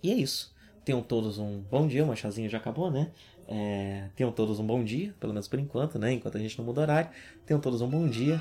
E 0.03 0.11
é 0.11 0.15
isso. 0.15 0.55
Tenham 0.85 1.03
todos 1.03 1.39
um 1.39 1.61
bom 1.61 1.87
dia, 1.87 2.05
o 2.05 2.07
machazinho 2.07 2.49
já 2.49 2.59
acabou, 2.59 2.91
né? 2.91 3.11
É, 3.47 4.09
tenham 4.17 4.33
todos 4.33 4.59
um 4.59 4.67
bom 4.67 4.83
dia, 4.83 5.15
pelo 5.21 5.33
menos 5.33 5.49
por 5.49 5.59
enquanto, 5.59 5.99
né? 5.99 6.13
Enquanto 6.13 6.37
a 6.37 6.41
gente 6.41 6.59
não 6.59 6.65
muda 6.65 6.81
horário. 6.83 7.11
Tenham 7.47 7.61
todos 7.61 7.81
um 7.81 7.89
bom 7.89 8.07
dia 8.09 8.41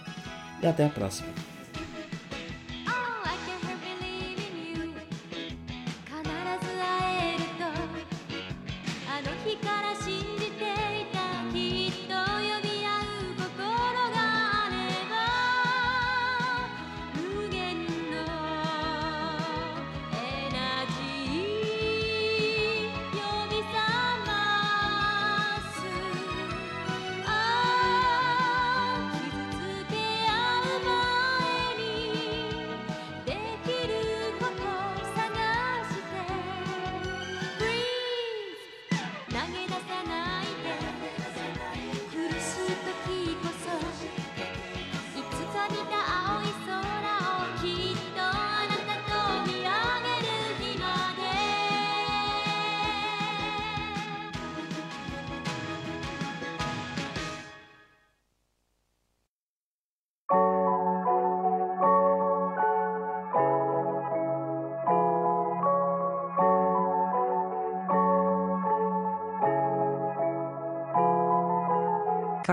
e 0.62 0.68
até 0.68 0.86
a 0.86 0.90
próxima. 0.90 1.53